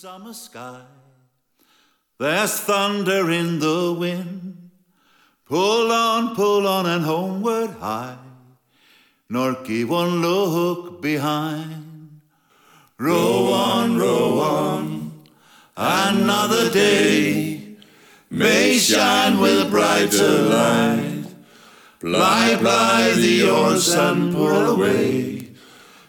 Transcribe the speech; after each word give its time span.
summer 0.00 0.32
sky. 0.32 0.82
There's 2.20 2.60
thunder 2.60 3.32
in 3.32 3.58
the 3.58 3.92
wind. 3.98 4.70
Pull 5.44 5.90
on, 5.90 6.36
pull 6.36 6.68
on, 6.68 6.86
and 6.86 7.04
homeward 7.04 7.70
high. 7.70 8.16
Nor 9.28 9.54
give 9.64 9.90
one 9.90 10.22
look 10.22 11.02
behind. 11.02 12.20
Row 12.96 13.52
on, 13.52 13.98
row 13.98 14.38
on. 14.38 15.24
Another 15.76 16.70
day 16.70 17.76
may 18.30 18.78
shine 18.78 19.40
with 19.40 19.68
brighter 19.68 20.42
light. 20.42 21.24
Ply, 21.98 22.56
ply 22.60 23.14
the 23.16 23.50
oars 23.50 23.92
and 23.94 24.32
pull 24.32 24.76
away 24.76 25.50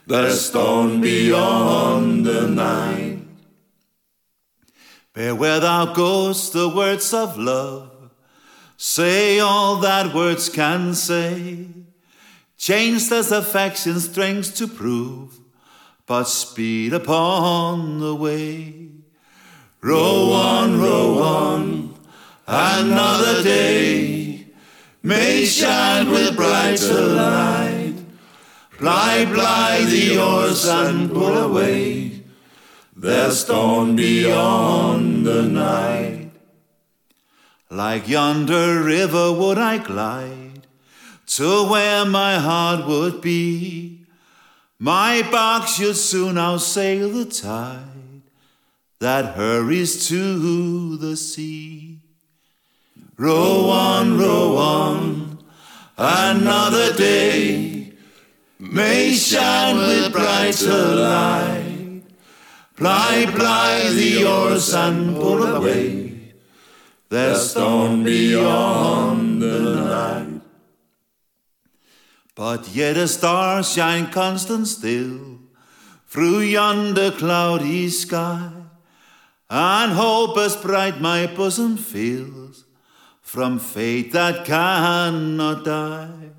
the 0.06 0.30
storm 0.30 1.02
beyond 1.02 2.24
the 2.24 2.48
night. 2.48 2.99
Bear 5.14 5.34
where 5.34 5.60
thou 5.60 5.94
goest 5.94 6.54
the 6.54 6.70
words 6.70 7.14
of 7.14 7.38
love. 7.38 8.12
Say 8.78 9.40
all 9.40 9.78
that 9.78 10.14
words 10.14 10.50
can 10.50 10.94
say. 10.94 11.68
Changed 12.58 13.12
as 13.12 13.32
affection's 13.32 14.10
strength 14.10 14.56
to 14.58 14.68
prove, 14.68 15.40
but 16.06 16.26
speed 16.26 16.94
upon 16.94 18.00
the 18.00 18.14
way. 18.14 18.90
Row 19.82 20.32
on, 20.34 20.80
row 20.80 21.20
on, 21.20 21.96
another 22.46 23.42
day 23.44 24.46
may 25.02 25.46
shine 25.46 26.10
with 26.10 26.36
brighter 26.36 27.02
light. 27.02 27.96
Ply, 28.78 29.26
ply 29.34 29.86
the 29.90 30.20
oars 30.20 30.66
and 30.66 31.10
pull 31.10 31.38
away 31.38 32.09
the 33.00 33.46
dawn 33.48 33.96
beyond 33.96 35.26
the 35.26 35.44
night. 35.44 36.32
Like 37.70 38.10
yonder 38.10 38.84
river 38.84 39.32
would 39.32 39.58
I 39.58 39.78
glide 39.78 40.68
to 41.28 41.70
where 41.70 42.04
my 42.04 42.40
heart 42.40 42.86
would 42.88 43.22
be. 43.22 44.06
My 44.80 45.22
bark 45.32 45.68
should 45.68 45.96
soon 45.96 46.36
outsail 46.36 47.14
the 47.14 47.26
tide 47.26 48.22
that 49.00 49.36
hurries 49.36 50.08
to 50.08 50.98
the 50.98 51.16
sea. 51.16 52.00
Row 53.18 53.70
on, 53.70 54.18
row 54.18 54.58
on, 54.58 55.40
another 55.98 56.94
day 56.94 57.94
may 58.60 59.14
shine 59.14 59.78
with 59.78 60.12
brighter 60.12 60.96
light. 60.96 61.59
Ply, 62.80 63.26
ply 63.36 63.90
the 63.90 64.26
oars 64.26 64.74
and 64.74 65.18
pull 65.18 65.44
away 65.44 66.32
the 67.10 67.36
storm 67.36 68.06
beyond 68.06 69.42
the 69.42 69.76
night. 69.76 70.42
But 72.36 72.70
yet 72.70 72.96
a 72.96 73.10
star 73.10 73.64
shine 73.64 74.10
constant 74.12 74.66
still 74.70 75.40
through 76.08 76.40
yonder 76.40 77.12
cloudy 77.12 77.90
sky, 77.90 78.50
and 79.50 79.92
hope 79.92 80.38
as 80.38 80.56
bright 80.56 81.02
my 81.02 81.28
bosom 81.28 81.76
feels 81.76 82.64
from 83.22 83.60
fate 83.60 84.14
that 84.14 84.46
cannot 84.46 85.66
die. 85.66 86.30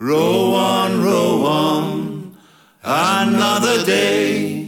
Row 0.00 0.52
on, 0.54 1.00
row 1.00 1.46
on, 1.46 2.36
another 2.82 3.84
day 3.84 4.67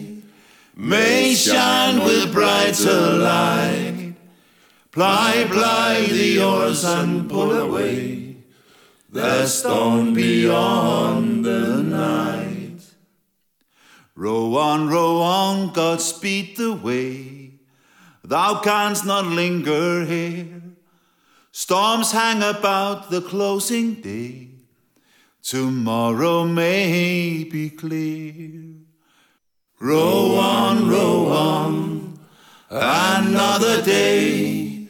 may 0.80 1.34
shine 1.34 2.02
with 2.02 2.32
brighter 2.32 3.12
light. 3.18 4.14
Ply, 4.90 5.46
ply 5.50 6.06
the 6.10 6.42
oars 6.42 6.84
and 6.84 7.28
pull 7.28 7.52
away 7.52 8.36
the 9.10 9.46
storm 9.46 10.14
beyond 10.14 11.44
the 11.44 11.82
night. 11.82 12.80
Row 14.16 14.56
on, 14.56 14.88
row 14.88 15.20
on, 15.20 15.72
God 15.72 16.00
speed 16.00 16.56
the 16.56 16.72
way. 16.72 17.52
Thou 18.24 18.60
canst 18.60 19.04
not 19.04 19.26
linger 19.26 20.04
here. 20.06 20.62
Storms 21.52 22.12
hang 22.12 22.42
about 22.42 23.10
the 23.10 23.20
closing 23.20 23.94
day. 23.94 24.48
Tomorrow 25.42 26.44
may 26.46 27.44
be 27.44 27.70
clear. 27.70 28.79
Row 29.82 30.34
on, 30.34 30.90
row 30.90 31.28
on, 31.28 32.18
another 32.68 33.82
day 33.82 34.88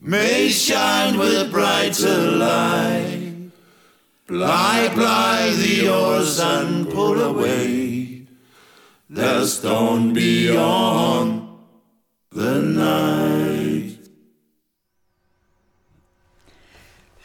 may 0.00 0.48
shine 0.48 1.18
with 1.18 1.50
brighter 1.50 2.30
light. 2.30 3.50
Ply, 4.28 4.88
ply 4.94 5.50
the 5.56 5.90
oars 5.90 6.38
and 6.38 6.88
pull 6.88 7.20
away 7.20 8.22
the 9.08 9.44
storm 9.46 10.12
beyond 10.12 11.48
the 12.30 12.62
night. 12.62 13.98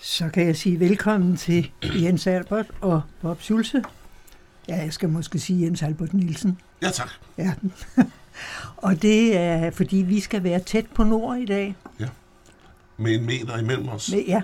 Så 0.02 0.30
kan 0.34 0.46
jeg 0.46 0.56
sige 0.56 0.80
velkommen 0.80 1.38
til 1.38 1.72
Jens 1.84 2.28
Albert 2.28 2.72
og 2.82 3.02
Bob 3.22 3.42
Schulze. 3.42 3.84
Ja, 4.68 4.76
jeg 4.76 4.94
skal 4.94 5.10
måske 5.10 5.40
sige 5.40 5.66
Jens 5.66 5.84
Albert 5.84 6.14
Nielsen. 6.14 6.58
Ja, 6.82 6.90
tak. 6.90 7.10
Ja. 7.38 7.54
og 8.78 9.02
det 9.02 9.38
er, 9.38 9.72
fordi 9.72 9.98
vi 9.98 10.20
skal 10.20 10.44
være 10.44 10.60
tæt 10.60 10.86
på 10.96 11.04
nord 11.04 11.38
i 11.38 11.46
dag. 11.46 11.76
Ja. 12.00 12.08
Med 12.98 13.16
en 13.16 13.26
meter 13.26 13.58
imellem 13.58 13.90
os. 13.90 14.12
Men, 14.12 14.24
ja, 14.28 14.42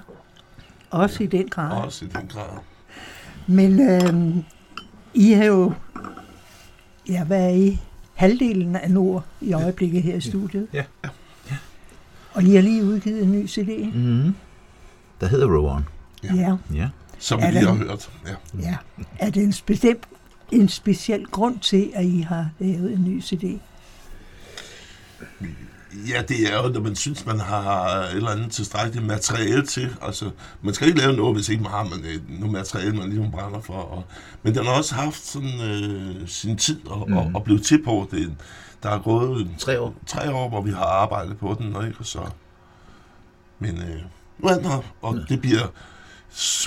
også 0.89 1.23
i 1.23 1.27
den 1.27 1.49
grad. 1.49 1.71
Også 1.83 2.05
i 2.05 2.07
den 2.07 2.27
grad. 2.27 2.57
Men 3.47 3.79
øh, 3.89 4.35
I 5.13 5.31
har 5.31 5.45
jo 5.45 5.73
ja, 7.09 7.23
været 7.23 7.57
i 7.57 7.79
halvdelen 8.15 8.75
af 8.75 8.91
Nord 8.91 9.25
i 9.41 9.53
øjeblikket 9.53 10.03
her 10.03 10.15
i 10.15 10.21
studiet. 10.21 10.67
Ja. 10.73 10.83
Og 12.33 12.43
I 12.43 12.55
har 12.55 12.61
lige 12.61 12.83
udgivet 12.85 13.23
en 13.23 13.31
ny 13.31 13.47
CD. 13.47 13.93
Mm. 13.95 14.35
Der 15.21 15.27
hedder 15.27 15.45
Row 15.47 15.75
On. 15.75 15.85
Ja. 16.23 16.33
Ja. 16.35 16.55
Ja. 16.73 16.89
Som 17.19 17.39
Er 17.39 17.45
vi 17.47 17.51
lige 17.51 17.65
den- 17.67 17.77
har 17.77 17.85
hørt. 17.85 18.09
Ja. 18.27 18.59
ja. 18.61 18.75
Er 19.19 19.29
det 19.29 19.43
en 19.43 19.53
bestemt 19.65 20.07
en 20.51 20.69
speciel 20.69 21.25
grund 21.25 21.59
til, 21.59 21.91
at 21.93 22.05
I 22.05 22.21
har 22.21 22.49
lavet 22.59 22.93
en 22.93 23.03
ny 23.03 23.21
CD? 23.21 23.59
ja, 26.09 26.21
det 26.21 26.53
er 26.53 26.63
jo, 26.63 26.69
når 26.69 26.79
man 26.79 26.95
synes, 26.95 27.25
man 27.25 27.39
har 27.39 27.85
et 27.87 28.15
eller 28.15 28.29
andet 28.29 28.51
tilstrækkeligt 28.51 29.05
materiale 29.07 29.65
til. 29.65 29.95
Altså, 30.01 30.31
man 30.61 30.73
skal 30.73 30.87
ikke 30.87 30.99
lave 30.99 31.13
noget, 31.13 31.35
hvis 31.35 31.49
ikke 31.49 31.63
man 31.63 31.71
har 31.71 31.83
man, 31.83 31.99
øh, 32.05 32.39
noget 32.39 32.51
materiale, 32.51 32.95
man 32.95 33.09
ligesom 33.09 33.31
brænder 33.31 33.61
for. 33.61 33.73
Og, 33.73 34.03
men 34.43 34.55
den 34.55 34.65
har 34.65 34.71
også 34.71 34.95
haft 34.95 35.25
sådan, 35.25 35.61
øh, 35.61 36.27
sin 36.27 36.57
tid 36.57 36.87
og, 36.87 37.09
mm. 37.09 37.17
og, 37.17 37.31
og 37.35 37.43
blevet 37.43 37.63
til 37.63 37.83
på. 37.83 38.07
Det, 38.11 38.35
der 38.83 38.89
er 38.89 38.99
gået 38.99 39.47
Tre 39.59 39.79
år. 39.79 39.95
tre 40.07 40.33
år, 40.33 40.49
hvor 40.49 40.61
vi 40.61 40.71
har 40.71 40.85
arbejdet 40.85 41.37
på 41.37 41.55
den, 41.59 41.75
og 41.75 41.87
ikke? 41.87 41.99
Og 41.99 42.05
så, 42.05 42.19
men 43.59 43.77
øh, 43.77 44.01
nu 44.39 44.47
er 44.47 44.53
den 44.55 44.65
her, 44.65 44.81
og 45.01 45.19
det 45.29 45.41
bliver, 45.41 45.67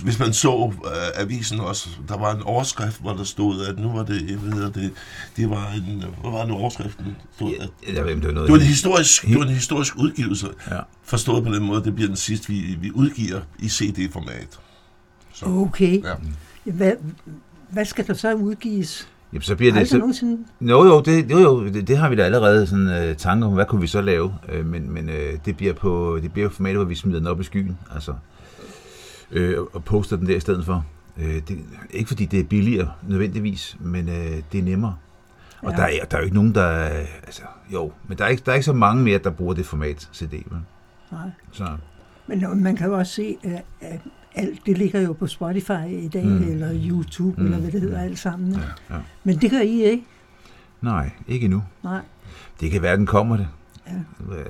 hvis 0.03 0.19
man 0.19 0.33
så 0.33 0.73
øh, 0.85 0.91
avisen 1.23 1.61
også, 1.61 1.89
der 2.09 2.19
var 2.19 2.35
en 2.35 2.43
overskrift, 2.43 3.01
hvor 3.01 3.13
der 3.13 3.25
stod, 3.25 3.67
at 3.67 3.79
nu 3.79 3.93
var 3.93 4.03
det, 4.03 4.31
jeg 4.31 4.43
ved, 4.43 4.71
det, 4.71 4.93
det 5.37 5.51
var 5.51 5.73
en, 5.73 6.05
hvad 6.21 6.31
var 6.33 6.43
den 6.43 6.51
overskriften? 6.51 7.17
Stod, 7.37 7.53
at, 7.61 7.95
Jeg 7.97 8.05
ved, 8.05 8.17
det 8.17 8.27
var 8.27 8.33
noget... 8.33 8.47
det 8.49 8.53
var 8.53 8.61
en 8.61 8.67
historisk, 8.67 9.27
det 9.27 9.37
var 9.39 9.43
en 9.43 9.49
historisk 9.49 9.97
udgivelse, 9.99 10.47
Ja. 10.71 10.79
forstået 11.05 11.45
på 11.45 11.53
den 11.55 11.65
måde, 11.65 11.85
det 11.85 11.95
bliver 11.95 12.09
den 12.09 12.17
sidste, 12.17 12.49
vi, 12.49 12.77
vi 12.81 12.91
udgiver 12.91 13.41
i 13.59 13.69
CD-format. 13.69 14.59
Så, 15.33 15.47
Okay. 15.47 16.03
Ja. 16.05 16.15
Hvad, 16.73 16.93
hvad 17.71 17.85
skal 17.85 18.07
der 18.07 18.15
så 18.15 18.35
udgives? 18.35 19.09
Jamen, 19.33 19.43
så 19.43 19.55
bliver 19.57 19.73
det... 19.73 19.89
Så, 19.89 19.99
nogensinde? 19.99 20.45
jo, 20.61 20.85
jo, 20.85 21.01
det, 21.01 21.31
jo, 21.31 21.39
jo 21.39 21.65
det, 21.69 21.89
det, 21.89 21.99
har 21.99 22.09
vi 22.09 22.17
da 22.17 22.23
allerede 22.23 22.67
sådan 22.67 22.89
øh, 22.89 23.17
tanker 23.17 23.47
om, 23.49 23.55
hvad 23.55 23.67
kunne 23.67 23.81
vi 23.81 23.87
så 23.87 24.01
lave? 24.01 24.35
Øh, 24.53 24.67
men 24.67 24.91
men 24.91 25.09
øh, 25.09 25.39
det 25.45 25.57
bliver 25.57 25.73
på 25.73 26.19
det 26.23 26.33
bliver 26.33 26.49
formatet, 26.51 26.77
hvor 26.79 26.85
vi 26.85 26.95
smider 26.95 27.19
den 27.19 27.27
op 27.27 27.41
i 27.41 27.45
skyen, 27.45 27.79
altså, 27.95 28.15
øh, 29.35 29.59
og 29.73 29.85
poster 29.85 30.17
den 30.17 30.27
der 30.27 30.37
i 30.37 30.41
stedet 30.41 30.65
for. 30.65 30.87
Øh, 31.19 31.35
det, 31.49 31.59
ikke 31.91 32.09
fordi 32.09 32.25
det 32.25 32.41
er 32.41 32.45
billigere 32.45 32.91
nødvendigvis, 33.09 33.77
men 33.81 34.09
øh, 34.09 34.43
det 34.53 34.59
er 34.59 34.63
nemmere. 34.63 34.97
Og 35.63 35.71
Ja. 35.71 35.77
der, 35.77 35.83
er, 35.83 36.05
der 36.11 36.17
er 36.17 36.21
jo 36.21 36.25
ikke 36.25 36.37
nogen, 36.37 36.55
der... 36.55 36.63
er- 36.63 37.07
Altså, 37.27 37.43
jo, 37.73 37.93
men 38.09 38.19
der 38.19 38.25
er, 38.25 38.29
ikke, 38.29 38.43
der 38.47 38.53
er 38.53 38.57
ikke 38.57 38.65
så 38.65 38.73
mange 38.73 39.03
mere, 39.03 39.19
der 39.19 39.31
bruger 39.31 39.55
det 39.55 39.67
format 39.67 40.09
CD. 40.15 40.31
Vel? 40.33 40.61
Nej. 41.13 41.21
Så, 41.53 41.67
Men 42.27 42.63
man 42.63 42.77
kan 42.77 42.87
jo 42.87 42.99
også 42.99 43.13
se, 43.13 43.37
at, 43.81 44.01
alt 44.35 44.67
det 44.67 44.79
ligger 44.79 45.01
jo 45.01 45.13
på 45.13 45.27
Spotify 45.27 45.87
i 45.89 46.09
dag, 46.09 46.25
Mm. 46.25 46.31
mm. 46.31 46.49
eller 46.53 46.71
YouTube, 46.89 47.35
Mm. 47.37 47.39
mm. 47.41 47.45
eller 47.45 47.59
hvad 47.59 47.73
det 47.73 47.81
hedder 47.81 48.01
alt 48.01 48.19
sammen. 48.19 48.49
ikke? 48.49 48.61
ja. 48.91 48.95
Men 49.25 49.37
det 49.37 49.51
gør 49.51 49.61
I 49.61 49.83
ikke? 49.85 50.05
Nej, 50.81 51.11
ikke 51.29 51.45
endnu. 51.45 51.63
Nej. 51.85 52.01
Det 52.61 52.71
kan 52.71 52.83
være, 52.83 52.97
den 52.97 53.07
kommer 53.07 53.37
det. 53.37 53.49
Ja. 53.87 53.93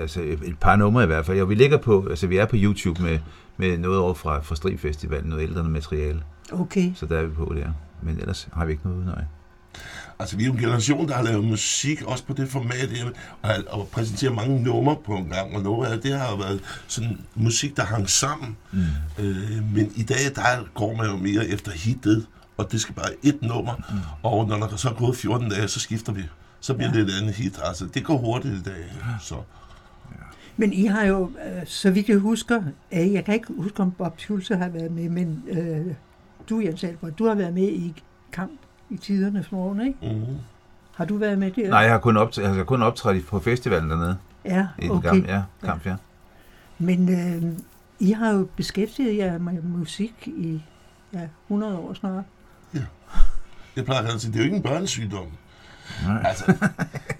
Altså 0.00 0.20
et 0.20 0.38
et 0.44 0.58
par 0.60 0.76
numre 0.76 1.02
i 1.02 1.06
hvert 1.06 1.26
fald. 1.26 1.38
Jo, 1.38 1.44
vi 1.44 1.54
ligger 1.54 1.76
på, 1.78 2.06
altså 2.10 2.26
vi 2.26 2.36
er 2.36 2.46
på 2.46 2.56
YouTube 2.58 3.02
med, 3.02 3.18
med 3.56 3.78
noget 3.78 3.98
over 3.98 4.14
fra, 4.14 4.40
fra 4.40 4.56
Strig 4.56 4.80
Festival, 4.80 5.26
noget 5.26 5.42
ældre 5.42 5.64
materiale. 5.64 6.22
Okay. 6.52 6.92
Så 6.94 7.06
der 7.06 7.18
er 7.18 7.22
vi 7.22 7.34
på 7.34 7.54
der. 7.56 7.72
Men 8.02 8.18
ellers 8.18 8.48
har 8.52 8.64
vi 8.64 8.72
ikke 8.72 8.88
noget, 8.88 9.06
nej. 9.06 9.24
Altså, 10.18 10.36
vi 10.36 10.42
er 10.42 10.46
jo 10.46 10.52
en 10.52 10.58
generation, 10.58 11.08
der 11.08 11.14
har 11.14 11.22
lavet 11.22 11.44
musik, 11.44 12.02
også 12.02 12.24
på 12.24 12.32
det 12.32 12.48
format, 12.48 12.88
og, 13.42 13.50
og 13.68 13.88
præsenteret 13.92 14.34
mange 14.34 14.62
numre 14.62 14.96
på 15.06 15.12
en 15.12 15.28
gang, 15.28 15.56
og 15.56 15.62
nogle 15.62 15.88
af 15.88 16.00
det 16.00 16.18
har 16.18 16.30
jo 16.30 16.36
været 16.36 16.60
sådan 16.86 17.18
musik, 17.34 17.76
der 17.76 17.84
hang 17.84 18.10
sammen. 18.10 18.56
Mm. 18.72 18.84
Øh, 19.18 19.72
men 19.74 19.92
i 19.96 20.02
dag, 20.02 20.34
der 20.34 20.74
går 20.74 20.94
man 20.94 21.06
jo 21.06 21.16
mere 21.16 21.46
efter 21.48 21.72
hittet, 21.72 22.26
og 22.56 22.72
det 22.72 22.80
skal 22.80 22.94
bare 22.94 23.10
et 23.22 23.42
nummer, 23.42 23.74
mm. 23.74 23.98
og 24.22 24.48
når 24.48 24.56
der 24.56 24.76
så 24.76 24.88
er 24.88 24.94
gået 24.94 25.16
14 25.16 25.50
dage, 25.50 25.68
så 25.68 25.80
skifter 25.80 26.12
vi. 26.12 26.22
Så 26.60 26.74
bliver 26.74 26.90
ja. 26.94 27.00
det 27.00 27.08
et 27.08 27.20
andet 27.20 27.34
hit. 27.34 27.58
Altså, 27.64 27.86
det 27.94 28.04
går 28.04 28.16
hurtigt 28.16 28.54
i 28.54 28.62
dag. 28.62 28.92
Så. 29.20 29.34
Men 30.56 30.72
I 30.72 30.86
har 30.86 31.04
jo, 31.04 31.30
øh, 31.46 31.66
så 31.66 31.90
vidt 31.90 32.08
jeg 32.08 32.18
husker, 32.18 32.62
øh, 32.92 33.12
jeg 33.12 33.24
kan 33.24 33.34
ikke 33.34 33.52
huske, 33.56 33.80
om 33.80 33.90
Bob 33.90 34.20
Schulze 34.20 34.56
har 34.56 34.68
været 34.68 34.92
med, 34.92 35.08
men 35.08 35.44
øh, 35.48 35.94
du, 36.48 36.60
Jens 36.60 36.84
Albert, 36.84 37.18
du 37.18 37.26
har 37.26 37.34
været 37.34 37.54
med 37.54 37.68
i 37.68 38.02
kamp 38.32 38.60
i 38.90 38.96
tidernes 38.96 39.52
morgen, 39.52 39.80
ikke? 39.86 39.98
Mm. 40.02 40.36
Har 40.94 41.04
du 41.04 41.16
været 41.16 41.38
med 41.38 41.50
der? 41.50 41.68
Nej, 41.68 41.78
jeg 41.78 41.90
har 41.90 41.98
kun, 41.98 42.16
jeg 42.36 42.54
har 42.54 42.64
kun 42.64 42.82
optrådt 42.82 43.26
på 43.26 43.40
festivalen 43.40 43.90
dernede. 43.90 44.16
Ja, 44.44 44.66
I 44.78 44.82
den 44.82 44.90
okay. 44.90 45.08
gamle, 45.08 45.32
ja, 45.32 45.42
kamp, 45.64 45.86
ja. 45.86 45.96
Men 46.78 47.08
øh, 47.08 47.52
I 47.98 48.12
har 48.12 48.30
jo 48.30 48.48
beskæftiget 48.56 49.16
jer 49.16 49.38
med 49.38 49.62
musik 49.62 50.28
i 50.28 50.62
ja, 51.12 51.28
100 51.48 51.76
år 51.78 51.94
snart. 51.94 52.24
Jeg 53.76 53.84
plejer 53.84 54.14
at 54.14 54.20
sige, 54.20 54.32
det 54.32 54.38
er 54.38 54.40
jo 54.40 54.44
ikke 54.44 54.56
en 54.56 54.62
børnesygdom. 54.62 55.26
Nej. 56.06 56.22
Altså, 56.24 56.54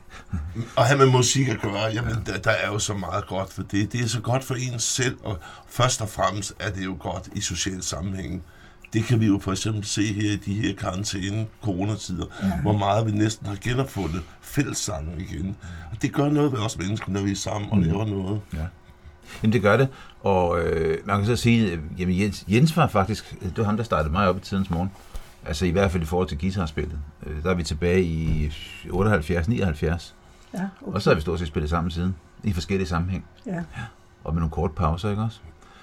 at 0.79 0.87
have 0.87 0.99
med 0.99 1.07
musik 1.07 1.49
at 1.49 1.61
gøre, 1.61 1.83
jamen 1.95 2.17
der, 2.27 2.39
der 2.39 2.51
er 2.51 2.67
jo 2.73 2.79
så 2.79 2.95
meget 2.95 3.27
godt 3.27 3.53
for 3.53 3.63
det. 3.63 3.93
Det 3.93 4.01
er 4.01 4.09
så 4.09 4.21
godt 4.21 4.45
for 4.45 4.55
en 4.55 4.79
selv, 4.79 5.17
og 5.25 5.39
først 5.69 6.01
og 6.01 6.09
fremmest 6.09 6.55
er 6.59 6.71
det 6.71 6.85
jo 6.85 6.97
godt 7.01 7.29
i 7.35 7.41
social 7.41 7.83
sammenhæng. 7.83 8.43
Det 8.93 9.05
kan 9.05 9.21
vi 9.21 9.27
jo 9.27 9.39
for 9.43 9.53
eksempel 9.53 9.85
se 9.85 10.13
her 10.13 10.33
i 10.33 10.37
de 10.37 10.55
her 10.55 10.75
karantæne 10.75 11.47
coronatider, 11.63 12.27
ja. 12.43 12.61
hvor 12.63 12.73
meget 12.79 13.07
vi 13.07 13.11
næsten 13.11 13.47
har 13.47 13.57
genopfundet 13.61 14.23
fællessangen 14.41 15.21
igen. 15.21 15.57
Og 15.93 16.03
det 16.03 16.13
gør 16.13 16.29
noget 16.29 16.53
ved 16.53 16.59
os 16.59 16.79
mennesker, 16.79 17.11
når 17.13 17.21
vi 17.23 17.31
er 17.31 17.37
sammen 17.37 17.71
og 17.73 17.79
laver 17.79 18.07
noget. 18.07 18.41
Jamen, 19.43 19.53
det 19.53 19.63
gør 19.63 19.77
det. 19.77 19.89
Og 20.23 20.61
øh, 20.61 20.99
man 21.07 21.17
kan 21.17 21.27
så 21.27 21.37
sige, 21.37 21.73
at 21.73 21.79
jamen, 21.99 22.21
Jens, 22.21 22.45
Jens 22.49 22.77
var 22.77 22.87
faktisk, 22.87 23.37
det 23.41 23.59
var 23.59 23.65
ham, 23.65 23.77
der 23.77 23.85
startede 23.85 24.13
mig 24.13 24.29
op 24.29 24.37
i 24.37 24.41
tidens 24.41 24.71
morgen. 24.71 24.91
Altså 25.47 25.67
i 25.67 25.71
hvert 25.71 25.91
fald 25.91 26.03
i 26.03 26.07
forhold 26.07 26.29
til 26.29 26.39
guitarspillet. 26.39 26.99
Øh, 27.27 27.43
Der 27.43 27.51
er 27.51 27.55
vi 27.55 27.63
tilbage 27.63 28.03
i 28.03 28.49
78-79. 28.89 30.13
Ja, 30.55 30.69
okay. 30.83 30.95
Og 30.95 31.03
så 31.03 31.11
har 31.11 31.15
vi 31.15 31.21
stort 31.21 31.39
set 31.39 31.49
spillet 31.49 31.71
sammen 31.71 31.91
siden. 31.91 32.15
I 32.45 32.53
forskellige 32.53 32.89
sammenhæng. 32.89 33.25
ja. 33.47 33.63
Og 34.25 34.35
med 34.35 34.41
nogle 34.41 34.51
korte 34.51 34.75
pauser, 34.75 35.11
ikke 35.11 35.23
også? 35.23 35.41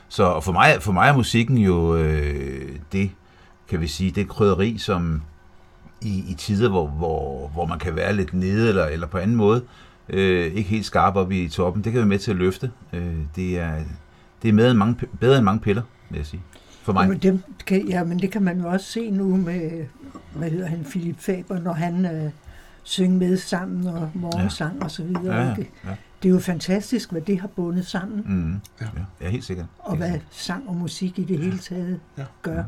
Så 0.10 0.24
og 0.24 0.44
for 0.44 0.52
mig, 0.52 0.78
for 0.82 0.92
mig 0.92 1.10
er 1.10 1.14
musikken 1.14 1.58
jo 1.58 1.96
øh, 1.96 2.76
det, 2.92 3.12
kan 3.70 3.82
vi 3.82 3.88
sige, 3.88 4.12
det 4.12 4.28
krydderi, 4.28 4.78
som 4.78 5.22
i, 6.02 6.32
i 6.32 6.34
tider, 6.34 6.70
hvor, 6.70 6.88
hvor, 6.88 7.48
hvor 7.48 7.66
man 7.66 7.80
kan 7.80 7.96
være 7.96 8.16
lidt 8.16 8.34
nede, 8.34 8.70
eller, 8.70 8.86
eller 8.86 9.08
på 9.08 9.18
anden 9.18 9.38
måde, 9.38 9.64
øh, 10.10 10.54
ikke 10.54 10.70
helt 10.70 10.86
skarp 10.86 11.16
op 11.16 11.32
i 11.32 11.50
toppen, 11.50 11.84
det 11.84 11.92
kan 11.92 12.00
være 12.00 12.08
med 12.08 12.20
til 12.20 12.32
at 12.32 12.38
løfte. 12.38 12.72
Øh, 12.94 13.16
det 13.36 13.60
er, 13.60 13.76
det 14.42 14.50
er 14.50 14.54
med 14.54 14.72
end 14.72 14.78
mange, 14.78 15.08
bedre 15.20 15.38
end 15.38 15.46
mange 15.46 15.60
piller, 15.60 15.84
vil 16.10 16.18
jeg 16.18 16.26
sige. 16.26 16.42
For 16.84 16.94
mig. 16.94 17.10
Men 17.10 17.18
det 17.18 17.42
kan, 17.66 17.88
ja, 17.88 18.04
men 18.04 18.20
det 18.20 18.32
kan 18.32 18.42
man 18.42 18.62
jo 18.62 18.68
også 18.68 18.86
se 18.86 19.12
nu 19.12 19.38
med, 19.38 19.86
hvad 20.36 20.50
hedder 20.50 20.68
han, 20.68 20.86
Philip 20.90 21.20
Faber, 21.20 21.60
når 21.60 21.74
han 21.74 22.06
øh, 22.06 22.32
synger 22.84 23.18
med 23.20 23.38
sammen 23.38 23.88
og 23.88 24.12
morgensang 24.14 24.78
ja. 24.78 24.84
og 24.84 24.92
så 24.92 25.04
videre. 25.04 25.36
Ja, 25.36 25.44
ja, 25.44 25.56
ikke? 25.56 25.72
ja. 25.86 25.96
Det 26.24 26.30
er 26.30 26.34
jo 26.34 26.40
fantastisk, 26.40 27.12
hvad 27.12 27.22
det 27.22 27.40
har 27.40 27.48
bundet 27.48 27.88
sammen, 27.88 28.24
mm. 28.26 28.62
Ja. 28.82 28.86
ja. 28.96 29.26
ja, 29.26 29.30
helt 29.30 29.44
sikkert. 29.46 29.66
og 29.80 29.98
hvad 29.98 30.20
sang 30.32 30.70
og 30.70 30.76
musik 30.76 31.20
i 31.20 31.24
det 31.24 31.40
hele 31.40 31.58
taget 31.58 32.00
Ja. 32.18 32.24
gør. 32.42 32.64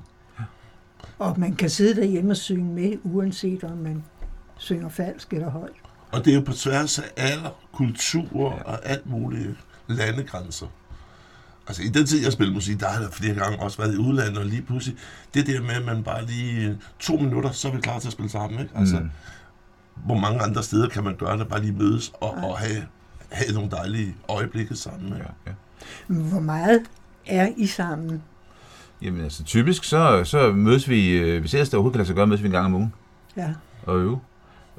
Og 1.19 1.39
man 1.39 1.55
kan 1.55 1.69
sidde 1.69 2.01
derhjemme 2.01 2.31
og 2.31 2.37
synge 2.37 2.73
med, 2.73 2.93
uanset 3.03 3.63
om 3.63 3.77
man 3.77 4.03
synger 4.57 4.89
falsk 4.89 5.33
eller 5.33 5.49
højt. 5.49 5.71
Og 6.11 6.25
det 6.25 6.31
er 6.31 6.35
jo 6.35 6.41
på 6.41 6.53
tværs 6.53 6.99
af 6.99 7.03
alle 7.17 7.49
kulturer 7.73 8.51
og 8.63 8.79
alt 8.85 9.09
muligt 9.09 9.49
landegrænser. 9.87 10.67
Altså 11.67 11.83
i 11.83 11.87
den 11.87 12.05
tid, 12.05 12.23
jeg 12.23 12.31
spillede 12.33 12.53
musik, 12.55 12.79
der 12.79 12.87
har 12.89 13.01
jeg 13.01 13.09
flere 13.11 13.35
gange 13.35 13.59
også 13.59 13.77
været 13.77 13.93
i 13.93 13.97
udlandet, 13.97 14.37
og 14.37 14.45
lige 14.45 14.61
pludselig, 14.61 14.97
det 15.33 15.47
der 15.47 15.61
med, 15.61 15.69
at 15.71 15.85
man 15.85 16.03
bare 16.03 16.25
lige 16.25 16.67
øh, 16.69 16.75
to 16.99 17.17
minutter, 17.17 17.51
så 17.51 17.67
er 17.67 17.71
vi 17.75 17.81
klar 17.81 17.99
til 17.99 18.07
at 18.07 18.11
spille 18.13 18.29
sammen, 18.31 18.59
ikke? 18.59 18.71
Altså, 18.77 18.99
Mm. 18.99 19.09
Hvor 19.95 20.15
mange 20.17 20.41
andre 20.41 20.63
steder 20.63 20.89
kan 20.89 21.03
man 21.03 21.15
gøre 21.15 21.37
det, 21.37 21.47
bare 21.47 21.61
lige 21.61 21.73
mødes 21.73 22.11
og, 22.21 22.29
og 22.29 22.57
have, 22.57 22.83
have 23.31 23.53
nogle 23.53 23.71
dejlige 23.71 24.15
øjeblikke 24.29 24.75
sammen? 24.75 25.13
Ja, 25.13 25.23
ja. 25.47 25.51
Hvor 26.07 26.39
meget 26.39 26.81
er 27.25 27.49
I 27.57 27.65
sammen? 27.67 28.23
Jamen 29.01 29.21
altså, 29.23 29.43
typisk 29.43 29.83
så, 29.83 30.23
så 30.23 30.51
mødes 30.51 30.89
vi, 30.89 31.17
øh, 31.17 31.39
hvis 31.41 31.53
ellers 31.53 31.69
det 31.69 31.75
overhovedet 31.77 31.93
kan 31.93 31.99
lade 31.99 32.07
sig 32.07 32.15
gøre, 32.15 32.27
mødes 32.27 32.41
vi 32.41 32.47
en 32.47 32.51
gang 32.51 32.65
om 32.65 32.73
ugen. 32.73 32.93
Ja, 33.37 33.53
og 33.85 33.99
øve. 33.99 34.19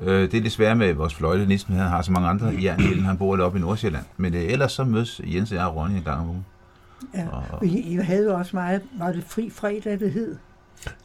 Øh, 0.02 0.22
det 0.22 0.34
er 0.34 0.40
lidt 0.42 0.52
svært 0.52 0.76
med 0.76 0.94
vores 0.94 1.14
fløjte, 1.14 1.46
Nielsen 1.46 1.74
han 1.74 1.88
har 1.88 2.02
så 2.02 2.12
mange 2.12 2.28
andre 2.28 2.54
jern 2.62 2.80
i 2.80 3.00
han 3.00 3.18
bor 3.18 3.36
lidt 3.36 3.44
oppe 3.44 3.58
i 3.58 3.60
Nordsjælland. 3.60 4.04
Men 4.16 4.34
øh, 4.34 4.40
ellers 4.42 4.72
så 4.72 4.84
mødes 4.84 5.20
Jens 5.24 5.50
og 5.50 5.56
jeg 5.56 5.66
og 5.66 5.76
Ronny 5.76 5.96
en 5.96 6.02
gang 6.02 6.20
om 6.20 6.28
ugen. 6.28 6.44
ja. 7.14 7.28
Og, 7.28 7.42
Og 7.50 7.66
I, 7.66 7.80
I 7.80 7.96
havde 7.96 8.24
jo 8.24 8.34
også 8.34 8.56
meget, 8.56 8.82
var 8.98 9.12
det 9.12 9.24
fri 9.26 9.50
fredag, 9.50 10.00
det 10.00 10.12
hed? 10.12 10.36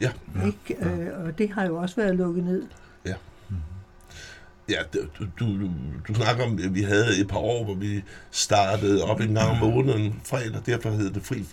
Ja. 0.00 0.10
Ikke? 0.46 0.86
Øh, 0.86 1.24
og 1.26 1.38
det 1.38 1.50
har 1.50 1.66
jo 1.66 1.76
også 1.76 1.96
været 1.96 2.16
lukket 2.16 2.44
ned. 2.44 2.62
Ja, 4.70 4.98
du, 5.18 5.26
du, 5.40 5.70
du, 6.08 6.14
snakker 6.14 6.44
om, 6.44 6.58
at 6.64 6.74
vi 6.74 6.82
havde 6.82 7.20
et 7.20 7.28
par 7.28 7.38
år, 7.38 7.64
hvor 7.64 7.74
vi 7.74 8.02
startede 8.30 9.04
op 9.04 9.20
en 9.20 9.34
gang 9.34 9.50
om 9.50 9.56
måneden 9.70 10.20
fredag, 10.24 10.60
derfor 10.66 10.90
hedder 10.90 11.12
det 11.12 11.22
fri, 11.22 11.44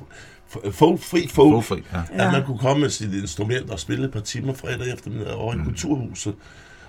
fri, 0.49 0.71
fri, 0.71 0.97
fri 0.97 1.27
folk. 1.27 1.29
Fogfri, 1.29 1.83
ja. 1.93 1.97
Ja. 2.17 2.27
At 2.27 2.31
man 2.33 2.45
kunne 2.45 2.57
komme 2.59 2.81
med 2.81 2.89
sit 2.89 3.13
instrument 3.13 3.69
og 3.69 3.79
spille 3.79 4.05
et 4.05 4.11
par 4.11 4.19
timer 4.19 4.53
fredag 4.53 4.93
eftermiddag 4.93 5.33
over 5.33 5.53
i 5.53 5.57
Kulturhuset. 5.63 6.35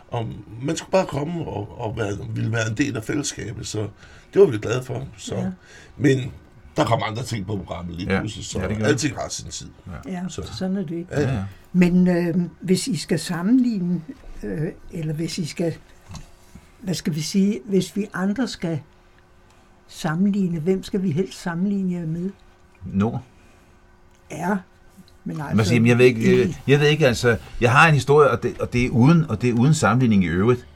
Og 0.08 0.28
man 0.62 0.76
skulle 0.76 0.90
bare 0.92 1.06
komme 1.06 1.44
og, 1.46 1.80
og 1.80 1.96
være, 1.96 2.12
ville 2.34 2.52
være 2.52 2.68
en 2.70 2.76
del 2.76 2.96
af 2.96 3.04
fællesskabet, 3.04 3.66
så 3.66 3.78
det 4.34 4.40
var 4.40 4.46
vi 4.46 4.58
glade 4.58 4.82
for. 4.82 5.06
Så. 5.16 5.34
Ja. 5.34 5.40
Ja. 5.40 5.50
Men 5.96 6.32
der 6.76 6.84
kom 6.84 7.02
andre 7.06 7.22
ting 7.22 7.46
på 7.46 7.56
programmet 7.56 7.96
lige 7.96 8.12
Ja. 8.12 8.20
pludselig, 8.20 8.46
så 8.46 8.58
Ja, 8.60 8.68
ja, 8.68 8.74
det 8.74 8.84
alting 8.86 9.14
har 9.16 9.28
sin 9.28 9.50
tid. 9.50 9.68
Ja, 10.08 10.20
Så- 10.28 10.42
sådan 10.58 10.76
er 10.76 10.82
det. 10.86 11.06
Ja, 11.10 11.20
Ja, 11.20 11.28
ja. 11.28 11.34
ja. 11.34 11.42
Men 11.72 12.08
øh, 12.08 12.34
hvis 12.60 12.86
I 12.86 12.96
skal 12.96 13.18
sammenligne, 13.18 14.00
øh, 14.42 14.68
eller 14.92 15.14
hvis 15.14 15.38
I 15.38 15.46
skal, 15.46 15.74
hvad 16.80 16.94
skal 16.94 17.14
vi 17.14 17.20
sige, 17.20 17.60
hvis 17.64 17.96
vi 17.96 18.06
andre 18.14 18.48
skal 18.48 18.80
sammenligne, 19.88 20.60
hvem 20.60 20.82
skal 20.82 21.02
vi 21.02 21.10
helst 21.10 21.42
sammenligne 21.42 22.06
med? 22.06 22.30
Nord. 22.84 23.22
Er, 24.30 24.56
men 25.24 25.40
altså, 25.40 25.56
Man 25.56 25.64
siger, 25.64 25.86
jeg, 25.86 25.98
ved 25.98 26.04
ikke, 26.04 26.38
jeg, 26.38 26.54
jeg 26.66 26.80
ved 26.80 26.86
ikke, 26.86 27.06
altså, 27.06 27.36
jeg 27.60 27.72
har 27.72 27.88
en 27.88 27.94
historie, 27.94 28.30
og 28.30 28.42
det, 28.42 28.60
og 28.60 28.72
det, 28.72 28.86
er, 28.86 28.90
uden, 28.90 29.24
og 29.28 29.42
det 29.42 29.50
er 29.50 29.54
uden 29.54 29.74
sammenligning 29.74 30.24
i 30.24 30.26
øvrigt. 30.26 30.66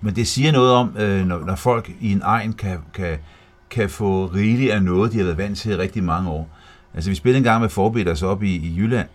Men 0.00 0.16
det 0.16 0.26
siger 0.26 0.52
noget 0.52 0.72
om, 0.72 0.96
øh, 0.98 1.26
når, 1.26 1.44
når 1.44 1.54
folk 1.54 1.90
i 2.00 2.12
en 2.12 2.22
egen 2.24 2.52
kan, 2.52 2.78
kan, 2.94 3.18
kan 3.70 3.90
få 3.90 4.26
rigeligt 4.26 4.72
af 4.72 4.82
noget, 4.82 5.12
de 5.12 5.16
har 5.16 5.24
været 5.24 5.38
vant 5.38 5.58
til 5.58 5.70
i 5.70 5.76
rigtig 5.76 6.04
mange 6.04 6.30
år. 6.30 6.48
Altså, 6.94 7.10
vi 7.10 7.16
spillede 7.16 7.38
en 7.38 7.44
gang 7.44 7.60
med 7.60 7.68
Forbeders 7.68 8.22
op 8.22 8.42
i, 8.42 8.56
i 8.56 8.76
Jylland, 8.76 9.08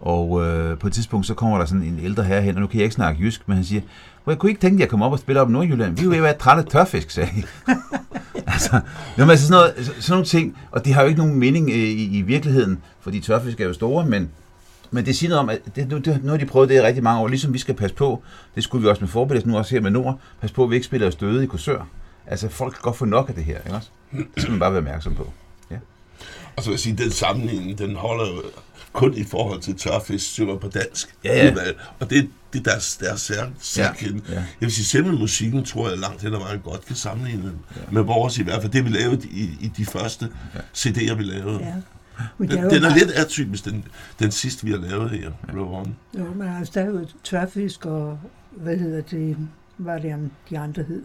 og 0.00 0.46
øh, 0.46 0.78
på 0.78 0.86
et 0.86 0.92
tidspunkt, 0.92 1.26
så 1.26 1.34
kommer 1.34 1.58
der 1.58 1.64
sådan 1.64 1.82
en 1.82 2.00
ældre 2.02 2.24
herre 2.24 2.42
hen, 2.42 2.54
og 2.54 2.60
nu 2.60 2.66
kan 2.66 2.78
jeg 2.78 2.84
ikke 2.84 2.94
snakke 2.94 3.22
jysk, 3.22 3.48
men 3.48 3.56
han 3.56 3.64
siger, 3.64 3.82
"Hvor 4.24 4.32
jeg 4.32 4.38
kunne 4.38 4.50
ikke 4.50 4.60
tænke, 4.60 4.74
at 4.74 4.80
jeg 4.80 4.88
kom 4.88 5.02
op 5.02 5.12
og 5.12 5.18
spille 5.18 5.40
op 5.40 5.48
i 5.48 5.52
Nordjylland. 5.52 5.94
Vi 5.96 6.00
er 6.00 6.04
jo 6.04 6.10
ved 6.10 6.16
at 6.16 6.22
være 6.22 6.38
trætte 6.38 6.62
af 6.62 6.68
tørfisk, 6.68 7.10
sagde 7.10 7.30
jeg. 7.36 7.76
altså, 8.54 8.80
jamen, 9.18 9.30
altså 9.30 9.46
sådan, 9.46 9.60
noget, 9.76 9.86
så- 9.86 9.92
sådan 10.00 10.12
nogle 10.12 10.24
ting, 10.26 10.56
og 10.70 10.84
det 10.84 10.94
har 10.94 11.02
jo 11.02 11.08
ikke 11.08 11.20
nogen 11.20 11.38
mening 11.38 11.70
øh, 11.70 11.76
i, 11.76 12.18
i 12.18 12.22
virkeligheden, 12.22 12.82
fordi 13.00 13.20
tørfisk 13.20 13.60
er 13.60 13.64
jo 13.64 13.72
store, 13.72 14.06
men, 14.06 14.30
men 14.90 15.06
det 15.06 15.16
siger 15.16 15.28
noget 15.30 15.40
om, 15.40 15.48
at 15.48 15.58
det, 15.76 15.88
nu, 15.88 15.98
det, 15.98 16.24
nu 16.24 16.30
har 16.30 16.36
de 16.38 16.46
prøvet 16.46 16.68
det 16.68 16.74
i 16.74 16.80
rigtig 16.82 17.02
mange 17.02 17.20
år, 17.22 17.28
ligesom 17.28 17.52
vi 17.54 17.58
skal 17.58 17.74
passe 17.74 17.96
på, 17.96 18.22
det 18.54 18.64
skulle 18.64 18.82
vi 18.82 18.88
også 18.88 19.00
med 19.00 19.08
forberedelse, 19.08 19.48
nu 19.48 19.58
også 19.58 19.74
her 19.74 19.80
med 19.80 19.90
Nord, 19.90 20.18
pas 20.40 20.52
på, 20.52 20.64
at 20.64 20.70
vi 20.70 20.74
ikke 20.74 20.86
spiller 20.86 21.06
os 21.08 21.14
døde 21.14 21.44
i 21.44 21.46
kursør. 21.46 21.86
Altså, 22.26 22.48
folk 22.48 22.72
kan 22.72 22.80
godt 22.82 22.96
få 22.96 23.04
nok 23.04 23.28
af 23.28 23.34
det 23.34 23.44
her, 23.44 23.58
ikke 23.58 23.74
også? 23.76 23.88
Det 24.12 24.26
skal 24.36 24.50
man 24.50 24.60
bare 24.60 24.72
være 24.72 24.78
opmærksom 24.78 25.14
på. 25.14 25.32
Og 26.56 26.62
så 26.62 26.70
vil 26.70 26.74
jeg 26.74 26.80
sige, 26.80 26.96
den 26.96 27.10
sammenligning, 27.10 27.78
den 27.78 27.96
holder 27.96 28.26
jo 28.26 28.42
kun 28.92 29.14
i 29.14 29.24
forhold 29.24 29.60
til 29.60 29.76
tørfisk, 29.76 30.30
synger 30.30 30.56
på 30.56 30.68
dansk. 30.68 31.14
Ja, 31.24 31.46
ja. 31.46 31.54
Og 32.00 32.10
det, 32.10 32.28
det 32.52 32.58
er 32.58 32.62
deres, 32.70 32.96
deres 32.96 33.20
sær, 33.20 33.46
særkende. 33.60 34.22
ja. 34.28 34.34
Jeg 34.34 34.44
vil 34.60 34.72
sige, 34.72 34.84
selve 34.84 35.12
musikken 35.12 35.64
tror 35.64 35.88
jeg 35.88 35.98
langt 35.98 36.22
hen 36.22 36.34
ad 36.34 36.38
vejen 36.38 36.60
godt 36.60 36.84
kan 36.86 36.96
sammenligne 36.96 37.52
ja. 37.76 37.80
med 37.92 38.02
vores, 38.02 38.38
i 38.38 38.42
hvert 38.42 38.60
fald 38.62 38.72
det, 38.72 38.84
vi 38.84 38.90
lavede 38.90 39.28
i, 39.28 39.42
i 39.60 39.72
de 39.76 39.84
første 39.86 40.28
ja. 40.54 40.60
CD'er, 40.76 41.14
vi 41.14 41.22
lavede. 41.22 41.58
Ja. 41.60 41.74
Men 42.38 42.50
Den, 42.50 42.58
er 42.58 42.68
den 42.68 42.84
er 42.84 42.94
lidt 42.94 43.10
atypisk, 43.10 43.64
den, 43.64 43.84
den 44.18 44.30
sidste, 44.30 44.64
vi 44.64 44.70
har 44.70 44.78
lavet 44.78 45.10
her, 45.10 45.30
Row 45.54 45.80
On. 45.80 45.96
Jo, 46.18 46.34
men 46.34 46.48
altså, 46.48 46.72
der 46.74 46.80
er 46.80 46.86
jo 46.90 47.06
tørfisk 47.24 47.86
og, 47.86 48.18
hvad 48.50 48.76
hedder 48.76 49.00
det, 49.00 49.36
hvad 49.76 49.94
er 49.94 49.98
det, 49.98 50.30
de 50.50 50.58
andre 50.58 50.82
hed? 50.82 51.02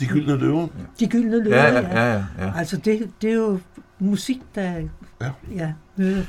De 0.00 0.06
gyldne 0.06 0.36
løver. 0.36 0.68
De 1.00 1.06
gyldne 1.06 1.44
løver, 1.44 1.56
Ja, 1.56 1.72
ja, 1.72 1.80
ja, 1.80 2.12
ja. 2.12 2.24
ja. 2.38 2.52
Altså, 2.56 2.76
det, 2.76 3.10
det 3.22 3.30
er 3.30 3.34
jo 3.34 3.60
musik, 3.98 4.40
der 4.54 4.88
Ja. 5.20 5.30
ja, 5.54 5.72
hører 5.96 6.22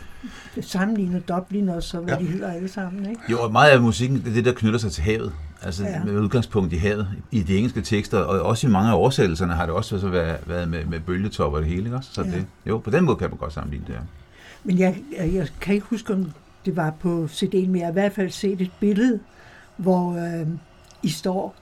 sammenligner 0.61 1.19
Dublin 1.19 1.69
og 1.69 1.83
så, 1.83 1.99
hvad 1.99 2.13
Ja. 2.13 2.19
de 2.19 2.25
hedder 2.25 2.51
alle 2.51 2.67
sammen, 2.69 3.09
ikke? 3.09 3.21
Jo, 3.31 3.41
og 3.41 3.51
meget 3.51 3.69
af 3.71 3.81
musikken, 3.81 4.17
det 4.21 4.27
er 4.29 4.33
det, 4.33 4.45
der 4.45 4.53
knytter 4.53 4.79
sig 4.79 4.91
til 4.91 5.03
havet. 5.03 5.33
Altså 5.61 5.83
Ja. 5.83 6.03
med 6.03 6.13
udgangspunkt 6.19 6.73
i 6.73 6.77
havet, 6.77 7.07
i 7.31 7.41
de 7.43 7.57
engelske 7.57 7.81
tekster, 7.81 8.19
og 8.19 8.41
også 8.41 8.67
i 8.67 8.69
mange 8.69 8.89
af 8.89 8.95
oversættelserne 8.95 9.53
har 9.53 9.65
det 9.65 9.75
også 9.75 9.99
så 9.99 10.07
været, 10.09 10.37
været 10.47 10.67
med, 10.69 10.85
med 10.85 10.99
bølgetop 10.99 11.53
og 11.53 11.59
det 11.61 11.69
hele, 11.69 11.83
ikke 11.83 11.95
også? 11.95 12.09
Så 12.13 12.21
Ja. 12.23 12.31
det, 12.31 12.45
jo, 12.65 12.77
på 12.77 12.89
den 12.89 13.05
måde 13.05 13.17
kan 13.17 13.29
man 13.29 13.37
godt 13.37 13.53
sammenligne 13.53 13.85
det, 13.87 13.93
ja. 13.93 13.99
Men 14.63 14.79
jeg, 14.79 14.97
jeg, 15.33 15.47
kan 15.61 15.75
ikke 15.75 15.87
huske, 15.89 16.13
om 16.13 16.31
det 16.65 16.75
var 16.75 16.93
på 16.99 17.27
CD'en, 17.31 17.67
men 17.67 17.75
jeg 17.75 17.85
har 17.85 17.89
i 17.91 17.93
hvert 17.93 18.13
fald 18.13 18.29
set 18.29 18.61
et 18.61 18.71
billede, 18.79 19.19
hvor 19.77 20.11
øh, 20.41 20.47
I 21.03 21.09
står 21.09 21.55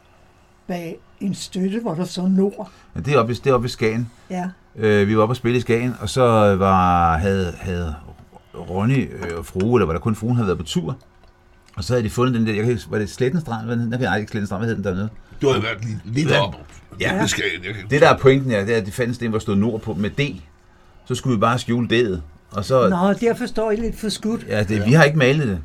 bag 0.67 0.97
en 1.19 1.33
støtte, 1.35 1.79
hvor 1.79 1.93
der 1.93 2.03
står 2.05 2.27
Nord. 2.27 2.71
Ja, 2.95 2.99
det 2.99 3.13
er 3.13 3.19
oppe, 3.19 3.33
i- 3.33 3.35
det 3.35 3.47
er 3.49 3.53
oppe 3.53 3.65
i 3.65 3.69
Skagen. 3.69 4.09
Ja, 4.29 4.49
Øh, 4.77 5.07
vi 5.07 5.15
var 5.17 5.23
oppe 5.23 5.31
og 5.33 5.35
spille 5.35 5.57
i 5.57 5.61
Skagen, 5.61 5.95
og 5.99 6.09
så 6.09 6.21
var, 6.55 7.17
havde, 7.17 7.53
havde 7.59 7.95
Ronny 8.69 9.09
øh, 9.13 9.37
og 9.37 9.45
frue, 9.45 9.77
eller 9.79 9.85
var 9.85 9.93
der 9.93 9.99
kun 9.99 10.15
fruen, 10.15 10.35
havde 10.35 10.47
været 10.47 10.57
på 10.59 10.63
tur. 10.65 10.97
Og 11.75 11.83
så 11.83 11.93
havde 11.93 12.03
de 12.03 12.09
fundet 12.09 12.35
den 12.35 12.47
der, 12.47 12.53
jeg 12.53 12.65
kan 12.65 12.79
var 12.89 12.97
det 12.97 13.09
Slettenstrand? 13.09 13.65
Hvad, 13.65 13.75
nej, 13.75 13.99
nej, 13.99 14.17
ikke 14.17 14.29
Slettenstrand, 14.31 14.59
hvad 14.61 14.67
hed 14.69 14.75
den 14.75 14.83
dernede? 14.83 15.09
Du 15.41 15.47
har 15.49 15.59
været 15.61 15.85
lige, 15.85 16.01
lige 16.05 16.27
Ja. 16.27 16.33
deroppe. 16.33 16.57
Ja. 16.99 17.17
det 17.21 17.29
skal 17.29 17.43
jeg, 17.57 17.65
jeg 17.67 17.75
kan 17.75 17.83
Det 17.89 18.01
der 18.01 18.09
er 18.09 18.17
pointen, 18.17 18.51
ja, 18.51 18.61
det 18.61 18.73
er, 18.73 18.77
at 18.77 18.85
de 18.85 18.91
fandt 18.91 19.07
en 19.09 19.13
sten, 19.15 19.29
hvor 19.29 19.39
stod 19.39 19.55
nord 19.55 19.81
på 19.81 19.93
med 19.93 20.09
D. 20.09 20.41
Så 21.05 21.15
skulle 21.15 21.35
vi 21.35 21.39
bare 21.39 21.59
skjule 21.59 21.87
D'et. 21.91 22.19
Og 22.51 22.65
så, 22.65 22.89
Nå, 22.89 23.13
derfor 23.27 23.45
står 23.45 23.71
I 23.71 23.75
lidt 23.75 23.99
for 23.99 24.09
skudt. 24.09 24.45
ja, 24.47 24.63
det, 24.63 24.85
vi 24.85 24.91
har 24.93 25.03
ikke 25.03 25.17
malet 25.17 25.47
det. 25.47 25.59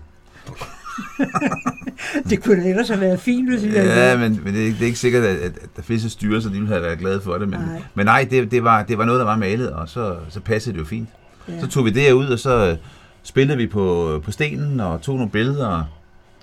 Det 2.30 2.42
kunne 2.42 2.62
da 2.62 2.68
ellers 2.68 2.88
have 2.88 3.00
været 3.00 3.20
fint, 3.20 3.50
hvis 3.50 3.62
I 3.62 3.68
havde 3.68 4.10
Ja, 4.10 4.16
men, 4.16 4.40
men 4.44 4.54
det, 4.54 4.60
er 4.62 4.64
ikke, 4.66 4.76
det 4.76 4.82
er 4.82 4.86
ikke 4.86 4.98
sikkert, 4.98 5.24
at, 5.24 5.36
at, 5.36 5.52
der 5.76 6.08
styre, 6.08 6.42
så 6.42 6.48
de 6.48 6.54
ville 6.54 6.68
have 6.68 6.82
været 6.82 6.98
glade 6.98 7.20
for 7.20 7.38
det. 7.38 7.48
Men 7.48 7.60
Nej. 7.60 7.82
men 7.94 8.06
nej 8.06 8.26
det, 8.30 8.50
det, 8.50 8.64
var, 8.64 8.82
det 8.82 8.98
var 8.98 9.04
noget, 9.04 9.18
der 9.18 9.24
var 9.24 9.36
malet, 9.36 9.70
og 9.72 9.88
så, 9.88 10.16
så 10.28 10.40
passede 10.40 10.74
det 10.74 10.80
jo 10.80 10.84
fint. 10.86 11.08
Ja. 11.48 11.60
Så 11.60 11.66
tog 11.66 11.84
vi 11.84 11.90
det 11.90 12.12
ud, 12.12 12.26
og 12.26 12.38
så 12.38 12.70
øh, 12.70 12.76
spillede 13.22 13.58
vi 13.58 13.66
på, 13.66 14.20
på 14.24 14.30
stenen 14.30 14.80
og 14.80 15.02
tog 15.02 15.16
nogle 15.16 15.30
billeder, 15.30 15.66
og 15.66 15.84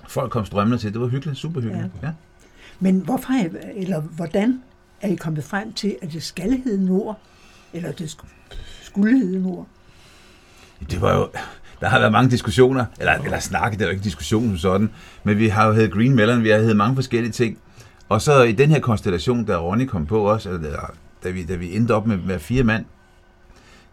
folk 0.08 0.30
kom 0.30 0.44
strømmende 0.44 0.78
til. 0.78 0.92
Det 0.92 1.00
var 1.00 1.06
hyggeligt, 1.06 1.38
super 1.38 1.60
hyggeligt. 1.60 1.86
Ja. 2.02 2.06
Ja. 2.06 2.12
Men 2.80 2.98
hvorfor, 3.00 3.32
er, 3.32 3.48
eller 3.76 4.00
hvordan 4.00 4.62
er 5.00 5.08
I 5.08 5.14
kommet 5.14 5.44
frem 5.44 5.72
til, 5.72 5.96
at 6.02 6.12
det 6.12 6.22
skal 6.22 6.62
hedde 6.64 6.86
Nord? 6.86 7.20
Eller 7.72 7.92
det 7.92 8.04
sk- 8.04 8.54
skulle 8.82 9.18
hedde 9.18 9.42
Nord? 9.42 9.66
Det 10.90 11.00
var 11.00 11.16
jo... 11.16 11.28
Der 11.80 11.88
har 11.88 11.98
været 11.98 12.12
mange 12.12 12.30
diskussioner, 12.30 12.84
eller, 12.98 13.12
eller 13.12 13.38
snakke, 13.40 13.74
det 13.76 13.82
er 13.82 13.86
jo 13.86 13.92
ikke 13.92 14.04
diskussion 14.04 14.48
som 14.48 14.58
sådan, 14.58 14.90
men 15.24 15.38
vi 15.38 15.48
har 15.48 15.66
jo 15.66 15.72
heddet 15.72 15.92
Green 15.92 16.14
Melon, 16.14 16.42
vi 16.44 16.48
har 16.48 16.58
heddet 16.58 16.76
mange 16.76 16.94
forskellige 16.94 17.32
ting. 17.32 17.58
Og 18.08 18.22
så 18.22 18.42
i 18.42 18.52
den 18.52 18.70
her 18.70 18.80
konstellation, 18.80 19.44
da 19.44 19.56
Ronny 19.56 19.86
kom 19.86 20.06
på 20.06 20.30
os, 20.30 20.46
eller 20.46 20.94
da- 21.24 21.30
vi, 21.30 21.44
da 21.44 21.54
vi 21.54 21.76
endte 21.76 21.92
op 21.94 22.06
med, 22.06 22.16
med 22.16 22.38
fire 22.38 22.62
mand, 22.64 22.84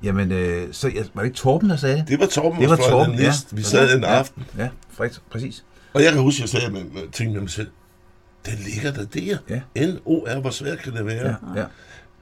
jamen, 0.04 0.32
øh, 0.32 0.68
så 0.72 0.88
ja, 0.88 1.04
var 1.14 1.22
det 1.22 1.28
ikke 1.28 1.38
Torben, 1.38 1.70
der 1.70 1.76
sagde 1.76 1.98
det? 1.98 2.08
Det 2.08 2.20
var 2.20 2.26
Torben, 2.26 2.62
Det 2.62 2.70
var 2.70 2.76
jeg, 2.76 2.86
Torben, 2.90 3.12
den 3.14 3.22
ja. 3.22 3.32
Vi 3.52 3.62
sad 3.64 3.96
en 3.96 4.02
Ja. 4.04 4.08
aften, 4.20 4.44
Ja, 4.58 4.68
præcis. 4.98 5.22
præcis. 5.32 5.64
og 5.94 6.04
jeg 6.04 6.12
kan 6.14 6.22
huske, 6.22 6.42
jeg 6.42 6.50
sagde, 6.50 6.72
men 6.72 6.92
jeg 6.96 7.04
tænkte 7.12 7.34
med 7.34 7.42
mig 7.42 7.50
selv, 7.50 7.68
den 8.46 8.54
ligger 8.66 8.92
der 8.92 9.06
der. 9.06 9.38
Ja. 9.76 9.86
N-O-R, 9.88 10.40
hvor 10.40 10.50
svært 10.50 10.78
kan 10.78 10.94
det 10.94 11.06
være? 11.06 11.36
Ja, 11.56 11.62
ja. 11.62 11.66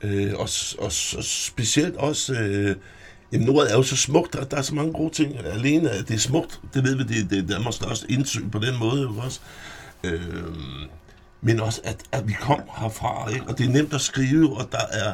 Øh, 0.03 0.34
og, 0.34 0.50
og, 0.79 0.86
og 1.17 1.24
specielt 1.24 1.96
også, 1.96 2.34
øh, 2.34 2.75
jamen 3.34 3.48
Nord 3.48 3.68
er 3.70 3.74
jo 3.74 3.84
så 3.84 3.96
smukt, 3.96 4.34
der, 4.34 4.44
der 4.44 4.58
er 4.58 4.62
så 4.62 4.75
mange 4.75 4.94
gode 4.94 5.13
ting. 5.13 5.38
Alene 5.46 5.90
at 5.90 6.08
det 6.08 6.13
er 6.13 6.20
smukt, 6.20 6.62
det 6.74 6.84
ved 6.84 6.96
vi, 6.96 7.04
det, 7.04 7.30
det 7.30 7.38
er 7.38 7.48
Danmarks 7.48 7.75
største 7.75 8.12
indsyn 8.12 8.50
på 8.50 8.60
den 8.60 8.80
måde, 8.80 9.02
jo 9.02 9.13
også. 9.18 9.40
Øh, 10.04 10.22
men 11.42 11.60
også, 11.60 11.82
at, 11.84 12.04
at 12.12 12.28
vi 12.28 12.34
kom 12.34 12.62
herfra, 12.78 13.30
ikke? 13.30 13.46
og 13.48 13.58
det 13.58 13.66
er 13.66 13.70
nemt 13.70 13.94
at 13.94 14.02
skrive, 14.02 14.58
og 14.58 14.70
der 14.72 14.86
er, 14.92 15.13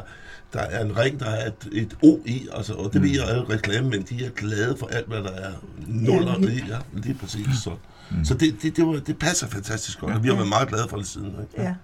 der 0.52 0.60
er 0.60 0.84
en 0.84 0.96
ring, 0.98 1.20
der 1.20 1.26
er 1.26 1.46
et, 1.46 1.68
et 1.72 1.96
O 2.02 2.18
i, 2.26 2.48
altså, 2.52 2.74
og 2.74 2.92
det 2.92 3.02
ved 3.02 3.10
jeg 3.10 3.28
alle 3.28 3.48
reklamemænd, 3.48 4.04
de 4.04 4.24
er 4.24 4.30
glade 4.30 4.76
for 4.78 4.86
alt, 4.86 5.06
hvad 5.06 5.22
der 5.22 5.30
er 5.30 5.52
nuller 5.86 6.40
ja, 6.40 6.46
det, 6.46 6.68
ja, 6.68 6.78
lige 6.92 7.14
præcis. 7.14 7.46
Så, 7.64 7.70
mm. 8.10 8.24
så 8.24 8.34
det, 8.34 8.62
det, 8.62 8.76
det, 8.76 8.86
var, 8.86 8.92
det 8.92 9.18
passer 9.18 9.46
fantastisk 9.46 9.98
godt, 9.98 10.14
og 10.14 10.22
vi 10.22 10.28
har 10.28 10.34
været 10.34 10.48
meget 10.48 10.68
glade 10.68 10.86
for 10.88 10.96
det 10.96 11.06
siden. 11.06 11.26
Ikke? 11.26 11.62
Ja. 11.62 11.74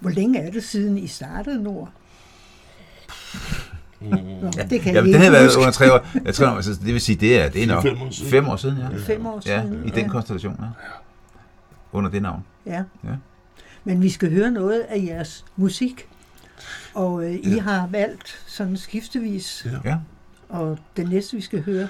Hvor 0.00 0.10
længe 0.10 0.38
er 0.38 0.50
det 0.50 0.64
siden, 0.64 0.98
I 0.98 1.06
startede 1.06 1.62
Nord? 1.62 1.92
Nå, 4.10 4.50
det 4.70 4.80
kan 4.80 4.92
Ja, 4.92 4.94
jeg 4.94 5.02
det 5.02 5.06
ikke 5.06 5.18
havde 5.18 5.32
været 5.32 5.56
under 5.56 5.70
tre 5.70 5.92
år. 5.94 6.06
Jeg 6.24 6.34
tror, 6.34 6.46
altså, 6.46 6.70
det 6.74 6.84
vil 6.94 7.00
sige, 7.00 7.16
det 7.16 7.42
er, 7.42 7.48
det 7.48 7.62
er 7.62 7.66
nok 7.66 7.82
Fem 7.82 8.02
år 8.02 8.10
siden. 8.10 8.30
fem 8.30 8.48
år 8.48 8.56
siden, 8.56 8.78
ja. 8.78 8.86
Fem 9.14 9.26
år 9.26 9.42
Ja, 9.46 9.62
siden. 9.62 9.86
i 9.86 9.90
den 9.90 10.08
konstellation, 10.08 10.56
ja. 10.60 10.66
Under 11.92 12.10
det 12.10 12.22
navn. 12.22 12.44
Ja. 12.66 12.82
Ja. 13.04 13.10
Men 13.84 14.02
vi 14.02 14.10
skal 14.10 14.30
høre 14.30 14.50
noget 14.50 14.80
af 14.80 15.04
jeres 15.06 15.44
musik. 15.56 16.08
Og 16.94 17.24
øh, 17.24 17.34
I 17.34 17.54
Ja. 17.54 17.60
har 17.60 17.86
valgt 17.90 18.42
sådan 18.46 18.76
skiftevis. 18.76 19.66
Ja. 19.84 19.90
Ja. 19.90 19.96
Og 20.48 20.78
det 20.96 21.08
næste, 21.08 21.36
vi 21.36 21.42
skal 21.42 21.62
høre, 21.62 21.88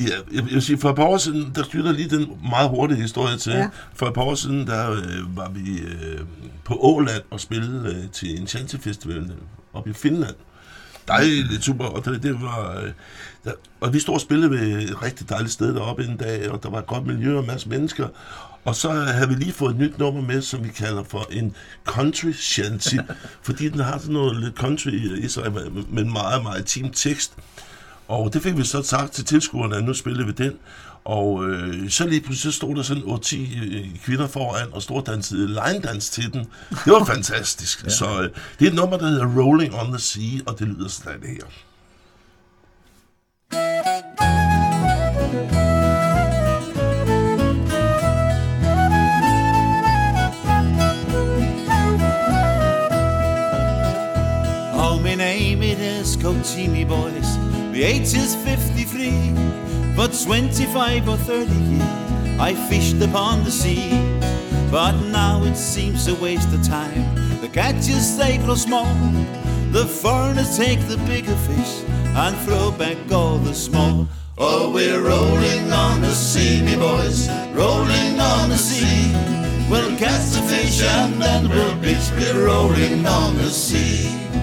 Ja, 0.00 0.04
jeg, 0.04 0.36
jeg 0.36 0.44
vil 0.54 0.62
sige, 0.62 0.78
for 0.78 0.90
et 0.90 0.96
par 0.96 1.04
år 1.04 1.16
siden, 1.16 1.52
der 1.54 1.62
knytter 1.62 1.92
lige 1.92 2.16
den 2.16 2.32
meget 2.50 2.70
hurtige 2.70 3.00
historie 3.00 3.36
til. 3.36 3.52
Ja. 3.52 3.58
Ja. 3.58 3.68
For 3.94 4.06
et 4.06 4.14
par 4.14 4.22
år 4.22 4.34
siden, 4.34 4.66
der 4.66 4.90
øh, 4.90 5.36
var 5.36 5.48
vi 5.50 5.78
øh, 5.78 6.20
på 6.64 6.78
Åland 6.80 7.22
og 7.30 7.40
spillede 7.40 7.96
øh, 8.04 8.10
til 8.10 8.40
en 8.40 8.46
Festival 8.80 9.32
oppe 9.72 9.90
i 9.90 9.92
Finland. 9.92 10.34
Dejligt, 11.08 11.64
super, 11.64 11.84
og 11.84 12.04
det, 12.04 12.22
det 12.22 12.42
var... 12.42 12.80
Øh, 12.80 12.92
der, 13.44 13.52
og 13.80 13.94
vi 13.94 13.98
stod 13.98 14.14
og 14.14 14.20
spillede 14.20 14.50
ved 14.50 14.90
et 14.90 15.02
rigtig 15.02 15.28
dejligt 15.28 15.52
sted 15.52 15.74
deroppe 15.74 16.04
en 16.04 16.16
dag, 16.16 16.50
og 16.50 16.62
der 16.62 16.70
var 16.70 16.78
et 16.78 16.86
godt 16.86 17.06
miljø 17.06 17.34
og 17.34 17.40
en 17.40 17.46
masse 17.46 17.68
mennesker. 17.68 18.08
Og 18.64 18.76
så 18.76 18.90
havde 18.90 19.28
vi 19.28 19.34
lige 19.34 19.52
fået 19.52 19.70
et 19.70 19.78
nyt 19.78 19.98
nummer 19.98 20.20
med, 20.22 20.42
som 20.42 20.64
vi 20.64 20.68
kalder 20.68 21.04
for 21.04 21.26
en 21.30 21.54
country 21.84 22.32
shanty, 22.32 22.96
fordi 23.46 23.68
den 23.68 23.80
har 23.80 23.98
sådan 23.98 24.12
noget 24.12 24.40
lidt 24.40 24.54
country 24.54 24.90
i 25.24 25.28
sig, 25.28 25.52
men 25.88 26.12
meget, 26.12 26.42
meget 26.42 26.66
team 26.66 26.90
tekst. 26.90 27.32
Og 28.08 28.32
det 28.32 28.42
fik 28.42 28.56
vi 28.56 28.64
så 28.64 28.82
sagt 28.82 29.12
til 29.12 29.24
tilskuerne, 29.24 29.76
at 29.76 29.84
nu 29.84 29.94
spillede 29.94 30.26
vi 30.26 30.32
den. 30.32 30.52
Og 31.04 31.44
øh, 31.48 31.90
så 31.90 32.06
lige 32.06 32.20
pludselig 32.20 32.54
stod 32.54 32.74
der 32.74 32.82
sådan 32.82 33.02
8-10 33.02 33.36
øh, 33.64 33.86
kvinder 34.04 34.26
foran 34.26 34.68
og 34.72 34.82
stod 34.82 34.96
og 34.96 35.06
dansede 35.06 35.48
line-dans 35.48 36.10
til 36.10 36.32
den. 36.32 36.46
Det 36.70 36.92
var 36.92 37.04
fantastisk. 37.04 37.82
ja. 37.84 37.88
Så 37.90 38.22
øh, 38.22 38.30
det 38.58 38.66
er 38.66 38.70
et 38.70 38.76
nummer, 38.76 38.96
der 38.96 39.06
hedder 39.06 39.42
Rolling 39.42 39.74
on 39.74 39.86
the 39.86 39.98
Sea, 39.98 40.40
og 40.46 40.58
det 40.58 40.68
lyder 40.68 40.88
sådan 40.88 41.20
her. 41.22 41.44
Oh, 54.74 55.02
my 55.02 55.14
name 55.14 55.62
it 55.62 55.78
is 55.78 56.16
Cochini 56.22 56.84
boys. 56.84 57.43
The 57.74 57.82
age 57.82 58.14
is 58.14 58.36
53, 58.36 59.34
but 59.96 60.16
25 60.16 61.08
or 61.08 61.16
30 61.16 61.50
years 61.50 62.38
I 62.38 62.54
fished 62.68 63.02
upon 63.02 63.42
the 63.42 63.50
sea. 63.50 63.90
But 64.70 64.92
now 65.10 65.42
it 65.42 65.56
seems 65.56 66.06
a 66.06 66.14
waste 66.14 66.54
of 66.54 66.62
time. 66.62 67.02
The 67.40 67.48
catches 67.48 68.16
they 68.16 68.38
grow 68.38 68.54
small. 68.54 68.94
The 69.72 69.86
foreigners 69.86 70.56
take 70.56 70.86
the 70.86 70.98
bigger 70.98 71.34
fish 71.34 71.82
and 72.14 72.36
throw 72.46 72.70
back 72.70 73.10
all 73.10 73.38
the 73.38 73.52
small. 73.52 74.06
Oh, 74.38 74.70
we're 74.70 75.02
rolling 75.02 75.72
on 75.72 76.00
the 76.00 76.14
sea, 76.14 76.62
me 76.62 76.76
boys, 76.76 77.28
rolling 77.54 78.20
on 78.20 78.50
the 78.50 78.56
sea. 78.56 79.10
We'll 79.68 79.98
catch 79.98 80.30
the 80.30 80.42
fish 80.42 80.80
and 80.80 81.20
then 81.20 81.48
we'll 81.48 81.74
bitch, 81.82 82.08
we're 82.20 82.46
rolling 82.46 83.04
on 83.04 83.34
the 83.34 83.50
sea. 83.50 84.33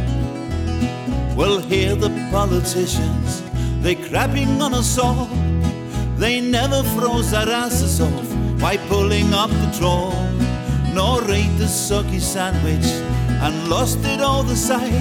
We'll 1.36 1.60
hear 1.60 1.96
the 1.96 2.10
politicians, 2.30 3.42
they 3.82 3.96
crapping 3.96 4.60
on 4.62 4.74
us 4.74 4.98
all. 4.98 5.30
They 6.18 6.40
never 6.42 6.84
froze 6.96 7.32
their 7.32 7.50
asses 7.50 8.00
off 8.02 8.60
by 8.60 8.78
pulling 8.78 9.34
up 9.34 9.50
the 9.50 9.76
troll. 9.80 10.14
Nor 10.94 11.24
ate 11.32 11.58
the 11.58 11.68
soggy 11.68 12.20
sandwich 12.20 12.86
and 13.42 13.70
lost 13.70 14.00
it 14.04 14.22
all 14.22 14.44
the 14.44 14.56
sight. 14.56 14.92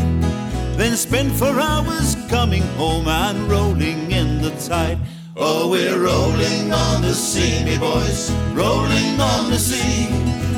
Then 0.76 0.96
spent 0.96 1.32
four 1.32 1.60
hours 1.60 2.16
coming 2.28 2.62
home 2.78 3.08
and 3.08 3.50
rolling 3.50 4.10
in 4.12 4.40
the 4.40 4.50
tide. 4.68 4.98
Oh, 5.36 5.68
we're 5.68 5.98
rolling 5.98 6.72
on 6.72 7.02
the 7.02 7.12
sea, 7.12 7.64
me 7.64 7.76
boys, 7.76 8.30
rolling 8.54 9.20
on 9.20 9.50
the 9.50 9.58
sea. 9.58 10.08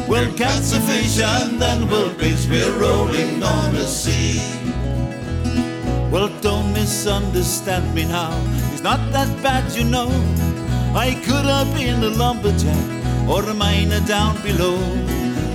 We'll 0.07 0.33
catch 0.35 0.73
a 0.75 0.81
fish 0.81 1.19
and 1.21 1.61
then 1.61 1.89
we'll 1.89 2.11
bitch, 2.11 2.49
we're 2.51 2.79
rolling 2.79 3.43
on 3.43 3.75
the 3.75 3.87
sea. 3.87 4.41
Well, 6.13 6.29
don't 6.43 6.75
misunderstand 6.75 7.95
me 7.95 8.05
now. 8.05 8.39
It's 8.71 8.83
not 8.83 9.01
that 9.13 9.31
bad, 9.43 9.73
you 9.73 9.83
know. 9.83 10.11
I 10.95 11.15
could 11.25 11.47
have 11.47 11.73
been 11.75 12.05
a 12.05 12.11
lumberjack 12.11 13.27
or 13.27 13.43
a 13.49 13.55
miner 13.55 14.01
down 14.01 14.37
below. 14.43 14.77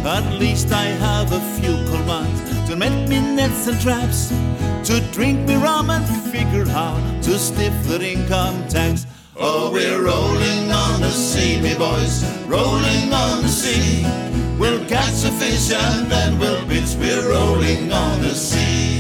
At 0.04 0.28
least 0.40 0.72
I 0.72 0.86
have 0.86 1.32
a 1.32 1.40
few 1.60 1.76
cool 1.90 2.04
months 2.06 2.42
to 2.68 2.76
make 2.76 3.08
me 3.08 3.20
nets 3.36 3.68
and 3.68 3.80
traps, 3.80 4.30
to 4.90 5.00
drink 5.14 5.48
me 5.48 5.58
rum 5.58 5.92
and 5.92 6.04
figure 6.32 6.66
how 6.66 6.96
to 7.22 7.38
stiff 7.38 7.76
the 7.84 8.02
income 8.02 8.68
tax. 8.68 9.06
Oh, 9.36 9.72
we're 9.72 10.02
rolling 10.04 10.72
on 10.72 11.02
the 11.02 11.12
sea, 11.12 11.62
me 11.62 11.76
boys, 11.76 12.26
rolling 12.48 13.14
on 13.14 13.44
the 13.44 13.48
sea. 13.48 14.02
We'll 14.58 14.84
catch 14.90 15.24
a 15.24 15.32
fish 15.38 15.72
and 15.72 16.10
then 16.10 16.40
we'll 16.40 16.66
bitch, 16.66 16.98
we're 16.98 17.30
rolling 17.30 17.92
on 17.92 18.24
the 18.24 18.34
sea. 18.34 18.97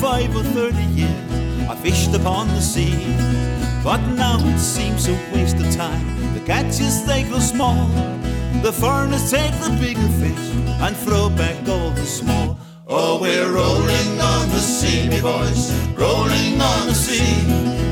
25 0.00 0.36
or 0.36 0.42
30 0.42 0.82
years 0.96 1.68
I 1.68 1.76
fished 1.76 2.14
upon 2.14 2.48
the 2.48 2.60
sea. 2.62 2.96
But 3.84 4.00
now 4.16 4.38
it 4.40 4.58
seems 4.58 5.06
a 5.08 5.12
waste 5.30 5.56
of 5.56 5.70
time. 5.74 6.32
The 6.32 6.40
catches 6.40 7.04
they 7.04 7.24
grow 7.24 7.38
small. 7.38 7.86
The 8.62 8.72
foreigners 8.72 9.30
take 9.30 9.52
the 9.60 9.68
bigger 9.78 10.08
fish 10.16 10.46
and 10.80 10.96
throw 10.96 11.28
back 11.28 11.68
all 11.68 11.90
the 11.90 12.06
small. 12.06 12.58
Oh, 12.88 13.20
we're 13.20 13.52
rolling 13.52 14.12
on 14.32 14.48
the 14.48 14.60
sea, 14.60 15.06
me 15.06 15.20
boys, 15.20 15.70
rolling 15.98 16.58
on 16.58 16.86
the 16.86 16.94
sea. 16.94 17.44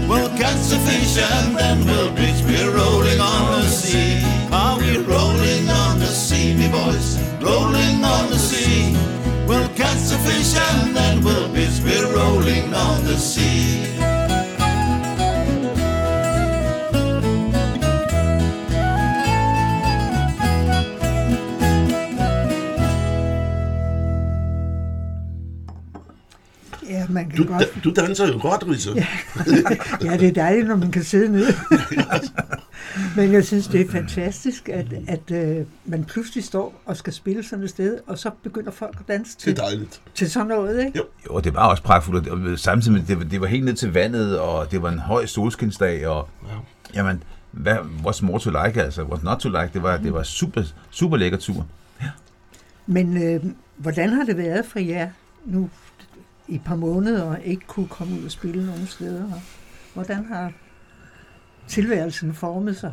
We'll 0.09 0.31
catch 0.39 0.73
a 0.73 0.79
fish 0.89 1.19
and 1.19 1.59
then 1.59 1.85
we'll 1.85 2.11
bitch. 2.13 2.28
On 12.79 13.05
the 13.05 13.17
sea. 13.17 13.89
Ja, 26.89 27.07
man 27.09 27.31
kan 27.31 27.37
Du, 27.37 27.45
godt... 27.45 27.61
da, 27.61 27.81
du 27.85 27.91
danser 27.91 28.27
jo 28.33 28.39
godt, 28.43 28.65
Risse. 28.69 28.91
Ja. 28.97 29.07
Ja, 30.11 30.17
det 30.17 30.29
er 30.29 30.33
dejligt, 30.33 30.69
når 30.69 30.77
man 30.77 30.91
kan 30.91 31.05
sidde 31.05 31.33
nede. 31.33 31.47
Men 33.19 33.33
jeg 33.33 33.45
synes, 33.45 33.67
det 33.69 33.81
er 33.81 33.91
fantastisk, 33.91 34.69
at, 34.69 34.87
at 35.09 35.31
øh, 35.31 35.67
man 35.85 36.05
pludselig 36.05 36.45
står 36.45 36.83
og 36.87 36.97
skal 36.97 37.13
spille 37.13 37.43
sådan 37.43 37.65
et 37.65 37.71
sted, 37.71 37.99
og 38.07 38.19
så 38.19 38.31
begynder 38.43 38.71
folk 38.71 38.97
at 39.01 39.09
danse 39.09 39.37
Det 39.37 39.41
er 39.41 39.45
til, 39.45 39.57
dejligt. 39.57 40.03
til 40.15 40.31
sådan 40.31 40.47
noget, 40.49 40.87
ikke? 40.87 40.99
Jo. 40.99 41.05
Jo, 41.35 41.41
det 41.41 41.55
var 41.55 41.69
også 41.69 41.83
pragtfuldt, 41.83 42.29
og 42.29 42.39
det- 42.39 42.61
samtidig 42.61 42.93
med, 42.99 43.07
det, 43.07 43.19
var- 43.19 43.25
det 43.25 43.41
var 43.41 43.47
helt 43.47 43.65
ned 43.65 43.75
til 43.75 43.93
vandet, 43.93 44.39
og 44.41 44.71
det 44.71 44.83
var 44.83 44.91
en 44.91 44.99
høj 44.99 45.27
solskinsdag, 45.27 46.07
og 46.09 46.29
Ja. 46.49 46.55
jamen, 46.95 47.23
hvad, 47.51 47.77
what's 47.77 48.25
more 48.25 48.41
to 48.41 48.51
like, 48.65 48.83
altså, 48.83 49.03
what's 49.03 49.25
not 49.25 49.39
to 49.39 49.49
like, 49.49 49.71
det 49.75 49.83
var, 49.83 49.97
det 49.97 50.13
var 50.13 50.23
super, 50.23 50.63
super 50.91 51.17
lækker 51.17 51.39
tur. 51.39 51.67
Men 52.87 53.23
øh, 53.23 53.45
hvordan 53.77 54.09
har 54.11 54.25
det 54.25 54.37
været 54.37 54.67
for 54.67 54.79
jer 54.79 55.11
nu 55.47 55.71
i 56.49 56.55
et 56.55 56.61
par 56.65 56.77
måneder 56.77 57.23
og 57.23 57.39
ikke 57.45 57.67
kunne 57.67 57.89
komme 57.89 58.21
ud 58.21 58.25
og 58.25 58.31
spille 58.31 58.67
nogen 58.67 58.87
steder? 58.87 59.25
Hvordan 59.95 60.25
har 60.25 60.53
tilværelsen 61.69 62.35
formet 62.35 62.77
sig? 62.77 62.93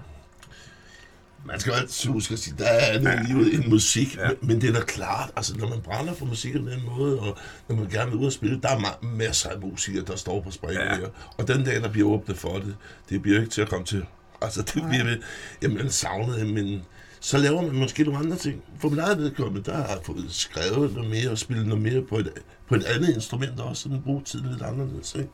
Man 1.47 1.59
skal 1.59 1.71
jo 1.71 1.75
altid 1.77 2.09
huske 2.09 2.33
at 2.33 2.39
sige, 2.39 2.55
der 2.57 2.65
er 2.65 2.93
andet 2.93 3.13
i 3.23 3.33
livet 3.33 3.53
end 3.53 3.65
musik, 3.67 4.15
Ja. 4.17 4.21
ja. 4.23 4.27
men, 4.41 4.47
men 4.47 4.61
det 4.61 4.69
er 4.69 4.73
da 4.73 4.79
klart, 4.85 5.31
altså 5.35 5.57
når 5.57 5.69
man 5.69 5.81
brænder 5.81 6.13
for 6.13 6.25
musik 6.25 6.53
på 6.53 6.57
den 6.59 6.83
måde, 6.97 7.19
og 7.19 7.37
når 7.69 7.75
man 7.75 7.87
gerne 7.89 8.11
vil 8.11 8.19
ud 8.19 8.25
og 8.25 8.31
spille, 8.31 8.59
der 8.61 8.69
er 8.69 8.77
ma- 8.79 9.05
masser 9.05 9.49
af 9.49 9.59
musikere, 9.61 10.03
der 10.07 10.15
står 10.15 10.41
på 10.41 10.51
springen 10.51 10.83
Ja. 10.87 10.95
ja. 10.95 11.05
og 11.37 11.47
den 11.47 11.63
dag, 11.63 11.81
der 11.81 11.89
bliver 11.89 12.07
åbnet 12.09 12.37
for 12.37 12.53
det, 12.53 12.75
det 13.09 13.21
bliver 13.21 13.39
ikke 13.39 13.51
til 13.51 13.61
at 13.61 13.69
komme 13.69 13.85
til. 13.85 14.05
Altså 14.41 14.61
det 14.61 14.83
bliver 14.89 15.03
ved, 15.03 15.17
jamen 15.61 15.77
det, 15.77 16.47
men 16.53 16.71
så 17.19 17.37
laver 17.37 17.61
man 17.61 17.75
måske 17.75 18.03
nogle 18.03 18.19
andre 18.19 18.35
ting. 18.37 18.61
For 18.79 18.89
min 18.89 18.99
eget 18.99 19.17
vedkommende, 19.17 19.63
der 19.71 19.75
har 19.75 19.87
jeg 19.87 19.97
fået 20.03 20.25
skrevet 20.29 20.93
noget 20.93 21.09
mere 21.09 21.29
og 21.29 21.37
spillet 21.37 21.67
noget 21.67 21.83
mere 21.83 22.01
på 22.01 22.17
et, 22.17 22.29
på 22.69 22.75
et 22.75 22.83
andet 22.83 23.09
instrument 23.15 23.59
også, 23.59 23.83
så 23.83 23.89
den 23.89 24.01
bruger 24.01 24.21
tiden 24.23 24.49
lidt 24.51 24.61
anderledes. 24.61 25.15
Ikke? 25.15 25.29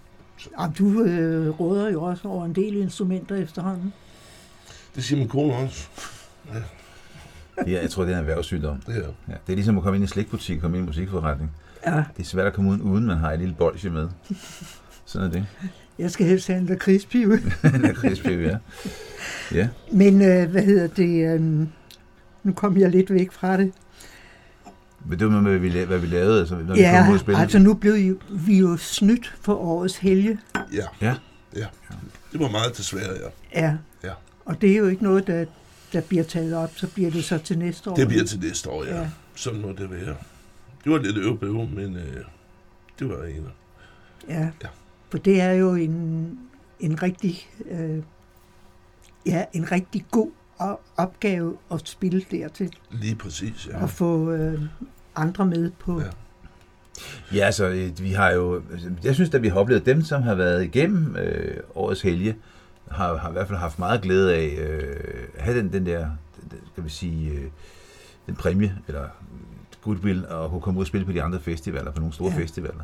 Og 0.58 0.74
du 0.80 1.04
øh, 1.04 1.60
råder 1.60 1.90
jo 1.92 2.04
også 2.04 2.28
over 2.28 2.46
en 2.46 2.56
del 2.56 2.76
instrumenter 2.76 3.36
efterhånden. 3.36 3.94
Det 4.96 5.04
siger 5.04 5.20
min 5.20 5.28
kone 5.28 5.54
også. 5.56 5.88
Ja, 7.68 7.82
jeg 7.82 7.90
tror, 7.90 8.04
det 8.04 8.12
er 8.14 8.16
en 8.18 8.22
erhvervssygdom. 8.22 8.82
Det 8.86 8.94
her. 8.94 9.02
Ja, 9.02 9.34
det 9.48 9.54
er 9.54 9.56
ligesom 9.56 9.78
at 9.78 9.84
komme 9.84 9.98
ind 9.98 10.04
i 10.04 10.06
en 10.06 10.08
slikbutik 10.08 10.56
og 10.58 10.62
komme 10.62 10.78
ind 10.78 10.82
i 10.82 10.84
en 10.84 10.90
musikforretning. 10.90 11.52
Ja, 11.86 11.96
Det 12.18 12.24
er 12.24 12.24
svært 12.24 12.48
at 12.48 12.54
komme 12.54 12.72
ud, 12.72 12.80
uden 12.80 13.06
man 13.06 13.18
har 13.18 13.32
et 13.32 13.40
lille 13.40 13.56
bolsje 13.58 13.90
med. 13.90 14.10
Sådan 15.06 15.28
er 15.28 15.32
det. 15.32 15.46
jeg 16.00 16.12
skal 16.12 16.26
helst 16.26 16.48
have 16.48 16.60
en 16.60 16.66
lakridspive. 16.66 17.34
En 17.76 17.82
lakridspive, 17.82 18.48
ja. 18.50 18.58
Ja, 19.52 19.68
Men 19.92 20.22
øh, 20.22 20.50
hvad 20.52 20.64
hedder 20.64 20.88
det? 20.88 21.34
Øh, 21.34 21.68
nu 22.44 22.54
kom 22.54 22.78
jeg 22.78 22.90
lidt 22.90 23.14
væk 23.14 23.32
fra 23.32 23.58
det. 23.58 23.72
men 25.06 25.20
det 25.20 25.28
var 25.28 25.42
med, 25.42 25.52
hvad 25.52 25.60
vi, 25.60 25.70
la- 25.82 25.86
hvad 25.86 26.00
vi 26.00 26.08
lavede, 26.08 26.40
altså, 26.40 26.56
når 26.56 26.62
vi 26.62 26.68
kom 26.68 26.74
ud 26.74 26.80
Ja, 26.80 27.14
og 27.14 27.20
spille. 27.20 27.40
altså 27.42 27.60
nu 27.60 27.74
blev 27.74 27.96
I- 27.98 28.14
vi 28.30 28.58
jo 28.60 28.78
snydt 28.78 29.34
for 29.42 29.56
årets 29.56 29.98
helge. 29.98 30.40
Ja. 30.74 30.86
Ja. 31.02 31.16
ja. 31.56 31.66
Det 32.32 32.40
var 32.40 32.50
meget 32.50 32.78
desværre, 32.78 33.14
ja. 33.54 33.62
Ja. 33.62 33.76
Ja. 34.04 34.14
Og 34.46 34.62
det 34.62 34.72
er 34.72 34.78
jo 34.78 34.88
ikke 34.88 35.04
noget, 35.04 35.28
der, 35.28 35.46
der 35.94 36.02
bliver 36.02 36.24
taget 36.24 36.56
op, 36.56 36.72
så 36.76 36.88
bliver 36.88 37.12
det 37.12 37.24
så 37.24 37.38
til 37.38 37.58
næste 37.58 37.90
år. 37.90 37.96
Det 37.96 38.08
bliver 38.08 38.24
til 38.24 38.40
næste 38.40 38.70
år, 38.70 38.84
ja. 38.86 39.00
Ja. 39.02 39.10
Sådan 39.36 39.62
må 39.62 39.68
det 39.72 39.92
være. 39.92 40.16
Det 40.84 40.92
var 40.92 40.98
lidt 40.98 41.18
øvebøve, 41.18 41.70
men 41.74 41.96
øh, 41.96 42.24
det 43.00 43.10
var 43.10 43.24
en. 43.24 43.48
Ja. 44.30 44.42
Ja. 44.64 44.68
For 45.10 45.18
det 45.18 45.42
er 45.42 45.52
jo 45.52 45.76
en, 45.76 46.40
en 46.80 47.04
rigtig 47.04 47.50
øh, 47.72 48.04
ja, 49.26 49.46
en 49.54 49.72
rigtig 49.72 50.06
god 50.12 50.32
opgave 50.98 51.58
at 51.72 51.82
spille 51.88 52.26
dertil 52.32 52.72
Lige 52.92 53.16
præcis, 53.16 53.68
ja. 53.72 53.82
og 53.82 53.90
få 53.90 54.32
øh, 54.32 54.62
andre 55.16 55.46
med 55.46 55.72
på. 55.80 56.00
Ja. 56.02 56.08
Ja, 57.34 57.46
altså, 57.46 57.68
øh, 57.70 57.92
vi 58.00 58.12
har 58.12 58.32
jo... 58.32 58.62
altså, 58.72 58.90
Jeg 59.04 59.16
synes, 59.16 59.34
at 59.34 59.42
vi 59.42 59.48
har 59.48 59.60
oplevet 59.60 59.86
dem, 59.86 60.02
som 60.02 60.22
har 60.24 60.36
været 60.36 60.64
igennem 60.64 61.16
øh, 61.16 61.58
årets 61.76 62.02
helge, 62.02 62.36
har, 62.92 63.18
har 63.18 63.30
i 63.30 63.32
hvert 63.32 63.48
fald 63.48 63.60
haft 63.60 63.80
meget 63.80 64.02
glæde 64.02 64.36
af 64.36 64.58
øh, 64.60 64.96
at 65.38 65.44
have 65.44 65.58
den, 65.60 65.74
den 65.74 65.86
der, 65.86 66.08
den, 66.52 66.60
skal 66.72 66.84
vi 66.84 66.90
sige, 66.90 67.32
øh, 67.32 67.44
den 68.28 68.36
præmie, 68.36 68.78
eller 68.88 69.04
goodwill, 69.84 70.26
og 70.30 70.50
kunne 70.50 70.62
komme 70.62 70.78
ud 70.80 70.84
og 70.84 70.88
spille 70.88 71.06
på 71.06 71.12
de 71.12 71.24
andre 71.24 71.40
festivaler, 71.40 71.92
på 71.92 72.00
nogle 72.00 72.14
store 72.14 72.30
Ja. 72.32 72.38
ja. 72.38 72.44
festivaler. 72.44 72.84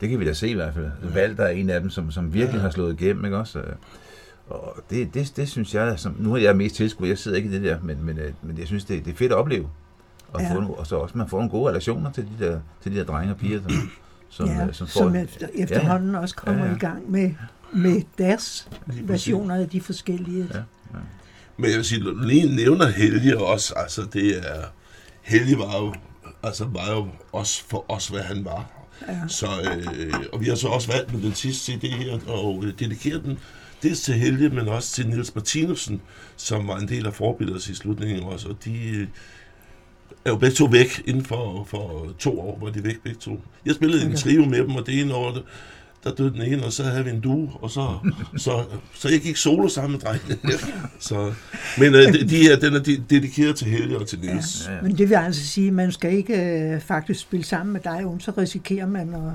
Det 0.00 0.08
kan 0.08 0.20
vi 0.20 0.24
da 0.24 0.32
se 0.32 0.48
i 0.48 0.54
hvert 0.54 0.74
fald. 0.74 0.90
Valg, 1.02 1.36
der 1.36 1.44
er 1.44 1.48
en 1.50 1.70
af 1.70 1.80
dem, 1.80 1.90
som, 1.90 2.10
som 2.10 2.34
virkelig 2.34 2.56
Ja. 2.58 2.62
har 2.62 2.70
slået 2.70 3.00
igennem, 3.00 3.24
ikke 3.24 3.36
også? 3.36 3.62
Og 4.48 4.76
det, 4.90 5.14
det, 5.14 5.32
det 5.36 5.48
synes 5.48 5.74
jeg, 5.74 5.98
som, 5.98 6.16
nu 6.18 6.32
er 6.34 6.38
jeg 6.38 6.56
mest 6.56 6.74
tilskuer, 6.74 7.08
jeg 7.08 7.18
sidder 7.18 7.36
ikke 7.36 7.48
i 7.48 7.52
det 7.52 7.62
der, 7.62 7.78
men, 7.82 8.04
men, 8.04 8.18
øh, 8.18 8.32
men 8.42 8.58
jeg 8.58 8.66
synes, 8.66 8.84
det, 8.84 9.04
det 9.04 9.12
er 9.12 9.16
fedt 9.16 9.32
at 9.32 9.38
opleve. 9.38 9.68
Og, 10.32 10.40
Ja. 10.40 10.46
ja. 10.46 10.54
få, 10.54 10.72
og 10.72 10.86
så 10.86 10.96
også, 10.96 11.18
man 11.18 11.28
får 11.28 11.36
nogle 11.36 11.50
gode 11.50 11.68
relationer 11.70 12.12
til 12.12 12.28
de 12.38 12.44
der, 12.44 12.60
til 12.82 12.92
de 12.92 12.98
der 12.98 13.04
drenge 13.04 13.32
og 13.34 13.38
piger, 13.38 13.60
som, 13.60 13.70
som, 14.28 14.46
ja, 14.48 14.66
øh, 14.66 14.72
som 14.74 14.86
får... 14.86 15.00
som 15.00 15.14
efter, 15.14 15.46
efterhånden 15.54 16.14
også 16.14 16.36
kommer 16.36 16.62
Ja, 16.64 16.68
ja. 16.70 16.76
i 16.76 16.78
gang 16.78 17.10
med, 17.10 17.30
med 17.72 18.02
deres 18.18 18.68
versioner 19.02 19.54
af 19.54 19.68
de 19.68 19.80
forskellige. 19.80 20.48
Ja. 20.54 20.60
Men 21.56 21.70
jeg 21.70 21.76
vil 21.76 21.84
sige, 21.84 22.26
lige 22.26 22.56
nævner 22.56 22.88
Helge 22.88 23.38
også, 23.38 23.74
altså 23.76 24.06
det 24.12 24.38
er... 24.38 24.64
Helge 25.22 25.58
var 25.58 25.76
jo, 25.78 25.94
altså 26.42 26.64
var 26.64 26.90
jo 26.90 27.08
også 27.32 27.64
for 27.68 27.84
os, 27.88 28.08
hvad 28.08 28.20
han 28.22 28.44
var. 28.44 28.70
Ja. 29.08 29.18
Så, 29.28 29.46
øh, 29.96 30.14
og 30.32 30.40
vi 30.40 30.46
har 30.46 30.54
så 30.54 30.68
også 30.68 30.92
valgt 30.92 31.12
med 31.14 31.22
den 31.22 31.34
sidste 31.34 31.72
CD 31.72 31.84
her, 31.84 32.18
og 32.26 32.64
øh, 32.64 32.72
dedikere 32.78 33.22
den 33.22 33.38
dels 33.82 34.00
til 34.00 34.14
Helge, 34.14 34.48
men 34.48 34.68
også 34.68 34.92
til 34.92 35.08
Niels 35.08 35.34
Martinussen, 35.34 36.00
som 36.36 36.68
var 36.68 36.76
en 36.78 36.88
del 36.88 37.06
af 37.06 37.14
forbilledet 37.14 37.68
i 37.68 37.74
slutningen 37.74 38.22
også, 38.22 38.48
og 38.48 38.56
de 38.64 38.88
øh, 38.88 39.06
er 40.24 40.30
jo 40.30 40.36
begge 40.36 40.56
to 40.56 40.64
væk 40.64 41.02
inden 41.06 41.24
for, 41.24 41.64
for 41.64 42.14
to 42.18 42.40
år, 42.40 42.58
var 42.62 42.70
de 42.70 42.84
væk 42.84 43.02
begge 43.02 43.18
to. 43.18 43.40
Jeg 43.66 43.74
spillede 43.74 44.02
en 44.02 44.08
Okay. 44.08 44.16
trio 44.18 44.44
med 44.44 44.58
dem, 44.58 44.74
og 44.74 44.86
det 44.86 45.00
ene 45.00 45.14
år, 45.14 45.38
der 46.04 46.14
døde 46.14 46.32
den 46.32 46.42
ene, 46.42 46.64
og 46.64 46.72
så 46.72 46.82
havde 46.84 47.04
vi 47.04 47.10
en 47.10 47.20
duo, 47.20 47.48
og 47.62 47.70
så, 47.70 47.98
så, 48.36 48.64
så 48.94 49.08
jeg 49.08 49.20
gik 49.20 49.36
solo 49.36 49.68
sammen 49.68 49.92
med 49.92 50.00
drengene. 50.00 50.38
så, 50.98 51.32
men 51.78 51.94
øh, 51.94 52.12
de, 52.12 52.28
de 52.28 52.36
her, 52.36 52.56
den 52.56 52.74
er 52.74 52.78
de- 52.78 53.04
dedikeret 53.10 53.56
til 53.56 53.66
Helge 53.66 53.98
og 53.98 54.06
til 54.08 54.18
Niels. 54.20 54.66
Ja, 54.68 54.74
ja. 54.74 54.82
Men 54.82 54.98
det 54.98 55.08
vil 55.08 55.14
altså 55.14 55.46
sige, 55.46 55.66
at 55.68 55.72
man 55.72 55.92
skal 55.92 56.12
ikke 56.12 56.34
øh, 56.74 56.80
faktisk 56.80 57.20
spille 57.20 57.44
sammen 57.44 57.72
med 57.72 57.80
dig, 57.80 58.04
om 58.04 58.20
så 58.20 58.32
risikerer 58.38 58.86
man 58.86 59.14
at 59.14 59.32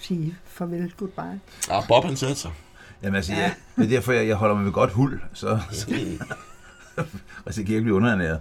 sige 0.00 0.34
farvel, 0.44 0.92
goodbye. 0.96 1.40
Ah, 1.70 1.82
Bob 1.88 2.04
han 2.04 2.16
satte 2.16 2.34
sig. 2.34 2.50
Jamen 3.02 3.16
altså, 3.16 3.32
ja. 3.32 3.50
det 3.76 3.84
er 3.84 3.88
derfor, 3.88 4.12
jeg, 4.12 4.28
jeg 4.28 4.36
holder 4.36 4.54
mig 4.56 4.64
ved 4.64 4.72
godt 4.72 4.90
huld, 4.90 5.20
så, 5.32 5.58
så 5.72 5.86
risikerer 7.48 7.54
jeg 7.56 7.58
ikke 7.68 7.76
at 7.76 7.82
blive 7.82 7.94
underernæret. 7.94 8.38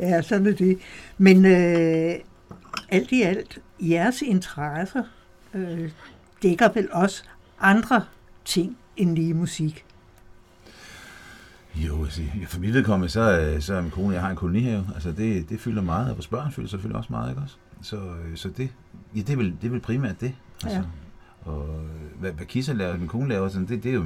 Ja, 0.00 0.22
sådan 0.22 0.46
er 0.46 0.52
det. 0.52 0.78
Men 1.18 1.44
øh, 1.44 2.14
alt 2.88 3.12
i 3.12 3.22
alt, 3.22 3.58
jeres 3.80 4.22
interesser 4.22 5.02
øh, 5.54 5.90
dækker 6.44 6.68
vel 6.74 6.88
også 6.92 7.24
andre 7.60 8.04
ting 8.44 8.76
end 8.96 9.14
lige 9.14 9.34
musik. 9.34 9.84
Jo, 11.74 12.04
altså, 12.04 12.22
for 12.48 12.60
mit 12.60 12.74
vedkommende, 12.74 13.08
så, 13.08 13.40
øh, 13.40 13.60
så 13.60 13.74
er 13.74 13.82
min 13.82 13.90
kone, 13.90 14.14
jeg 14.14 14.22
har 14.22 14.30
en 14.30 14.36
kolonihave. 14.36 14.86
Altså, 14.94 15.12
det, 15.12 15.48
det 15.48 15.60
fylder 15.60 15.82
meget, 15.82 16.10
og 16.10 16.16
vores 16.16 16.26
børn 16.26 16.52
fylder 16.52 16.68
selvfølgelig 16.68 16.96
også 16.96 17.12
meget, 17.12 17.30
ikke 17.30 17.42
også? 17.42 17.56
Så, 17.82 17.96
øh, 17.96 18.36
så 18.36 18.48
det, 18.48 18.70
ja, 19.16 19.20
det, 19.20 19.30
er 19.30 19.36
vel, 19.36 19.56
det 19.60 19.66
er 19.66 19.70
vel 19.70 19.80
primært 19.80 20.20
det. 20.20 20.34
Altså, 20.64 20.78
Ja. 20.78 20.84
Og 21.50 21.68
øh, 21.68 22.20
hvad, 22.20 22.32
hvad 22.32 22.46
Kissa 22.46 22.72
laver, 22.72 22.98
min 22.98 23.08
kone 23.08 23.28
laver, 23.28 23.48
sådan, 23.48 23.68
det, 23.68 23.82
det 23.82 23.90
er 23.90 23.94
jo 23.94 24.02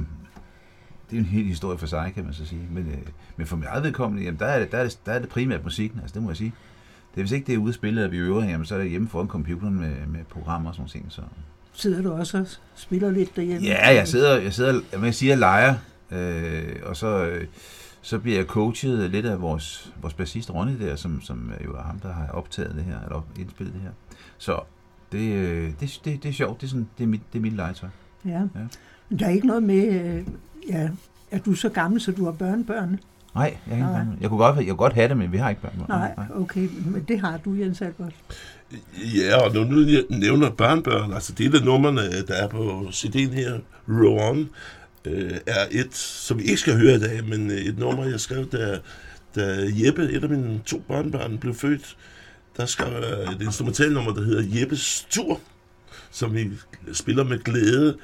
det 1.09 1.15
er 1.15 1.17
jo 1.17 1.19
en 1.19 1.25
helt 1.29 1.47
historie 1.47 1.77
for 1.77 1.87
sig, 1.87 2.11
kan 2.15 2.23
man 2.23 2.33
så 2.33 2.45
sige. 2.45 2.67
Men, 2.71 2.87
øh, 2.87 2.97
men 3.37 3.47
for 3.47 3.55
mit 3.57 3.65
eget 3.65 3.83
vedkommende, 3.83 4.23
jamen, 4.23 4.39
der, 4.39 4.45
er 4.45 4.59
det, 4.59 4.71
der, 4.71 4.77
er 4.77 4.83
det, 4.83 4.99
der 5.05 5.11
er 5.11 5.19
det 5.19 5.29
primært 5.29 5.63
musikken, 5.63 5.99
altså 5.99 6.13
det 6.13 6.23
må 6.23 6.29
jeg 6.29 6.37
sige. 6.37 6.53
Det 7.15 7.21
er, 7.21 7.23
hvis 7.23 7.31
ikke 7.31 7.47
det 7.47 7.53
er 7.53 7.57
ude 7.57 7.69
at 7.69 7.75
spille, 7.75 8.01
eller 8.01 8.11
vi 8.11 8.17
øver, 8.17 8.43
jamen, 8.43 8.65
så 8.65 8.75
er 8.75 8.79
det 8.79 8.89
hjemme 8.89 9.07
foran 9.07 9.27
computeren 9.27 9.79
med, 9.79 10.07
med 10.07 10.23
programmer 10.29 10.69
og 10.69 10.75
sådan 10.75 10.81
nogle 10.81 10.91
ting. 10.91 11.05
Så. 11.11 11.21
Sidder 11.79 12.01
du 12.01 12.11
også 12.11 12.37
og 12.37 12.45
spiller 12.75 13.11
lidt 13.11 13.35
derhjemme? 13.35 13.67
Ja, 13.67 13.95
jeg 13.95 14.07
sidder, 14.07 14.37
jeg 14.37 14.53
sidder, 14.53 14.81
jeg 14.91 15.01
vil 15.01 15.13
sige, 15.13 15.29
jeg 15.29 15.37
leger, 15.37 15.75
øh, 16.11 16.75
og 16.83 16.97
så, 16.97 17.25
øh, 17.25 17.47
så 18.01 18.19
bliver 18.19 18.37
jeg 18.37 18.45
coachet 18.45 19.11
lidt 19.11 19.25
af 19.25 19.41
vores, 19.41 19.93
vores 20.01 20.13
bassist 20.13 20.53
Ronny 20.53 20.79
der, 20.79 20.95
som, 20.95 21.21
som 21.21 21.51
jo 21.65 21.73
er 21.73 21.81
ham, 21.81 21.99
der 21.99 22.13
har 22.13 22.27
optaget 22.27 22.75
det 22.75 22.83
her, 22.83 22.99
eller 23.03 23.27
indspillet 23.39 23.73
det 23.73 23.81
her. 23.81 23.89
Så 24.37 24.59
det, 25.11 25.33
øh, 25.33 25.71
det, 25.79 25.99
det, 26.05 26.23
det 26.23 26.29
er 26.29 26.33
sjovt, 26.33 26.61
det 26.61 26.67
er, 26.67 26.69
sådan, 26.69 26.89
det 26.97 27.03
er, 27.03 27.07
mit, 27.07 27.21
det 27.33 27.39
er 27.39 27.43
mit 27.43 27.53
legetøj. 27.53 27.89
Ja. 28.25 28.29
Ja. 28.31 28.39
Men 29.09 29.19
Der 29.19 29.25
er 29.25 29.29
ikke 29.29 29.47
noget 29.47 29.63
med, 29.63 29.87
øh, 29.87 30.27
ja, 30.69 30.89
er 31.31 31.39
du 31.39 31.53
så 31.53 31.69
gammel, 31.69 32.01
så 32.01 32.11
du 32.11 32.25
har 32.25 32.31
børnebørn? 32.31 32.99
Nej, 33.35 33.57
jeg, 33.67 33.77
har 33.77 33.83
ikke 33.83 33.91
Nej. 33.91 34.03
børn. 34.03 34.17
jeg 34.21 34.29
kunne 34.29 34.37
godt, 34.37 34.57
jeg 34.57 34.65
kunne 34.65 34.75
godt 34.75 34.93
have 34.93 35.09
det, 35.09 35.17
men 35.17 35.31
vi 35.31 35.37
har 35.37 35.49
ikke 35.49 35.61
børn. 35.61 35.85
Nej, 35.89 36.11
okay, 36.35 36.69
men 36.85 37.05
det 37.07 37.19
har 37.19 37.39
du, 37.45 37.53
Jens 37.53 37.81
Albert. 37.81 38.13
Ja, 39.15 39.45
og 39.45 39.53
når 39.53 39.63
nu 39.63 39.81
jeg 39.81 40.03
nævner 40.09 40.49
børnebørn, 40.49 41.13
altså 41.13 41.33
det 41.33 41.55
af 41.55 41.63
numrene, 41.65 42.01
der 42.27 42.33
er 42.33 42.47
på 42.47 42.87
CD'en 42.91 43.33
her, 43.33 43.59
Row 43.87 44.29
On, 44.29 44.49
øh, 45.05 45.31
er 45.47 45.65
et, 45.71 45.95
som 45.95 46.37
vi 46.37 46.43
ikke 46.43 46.57
skal 46.57 46.77
høre 46.77 46.95
i 46.95 46.99
dag, 46.99 47.27
men 47.27 47.51
øh, 47.51 47.57
et 47.57 47.77
nummer, 47.79 48.05
jeg 48.05 48.19
skrev, 48.19 48.49
da, 48.49 48.79
da 49.35 49.57
Jeppe, 49.85 50.03
et 50.11 50.23
af 50.23 50.29
mine 50.29 50.59
to 50.65 50.79
børnebørn, 50.87 51.37
blev 51.37 51.53
født. 51.53 51.97
Der 52.57 52.65
skrev 52.65 52.93
jeg 52.93 53.33
et 53.33 53.41
instrumentalnummer, 53.41 54.13
der 54.13 54.21
hedder 54.21 54.59
Jeppes 54.59 55.07
Tur, 55.09 55.39
som 56.11 56.33
vi 56.33 56.49
spiller 56.93 57.23
med 57.23 57.39
glæde. 57.39 57.97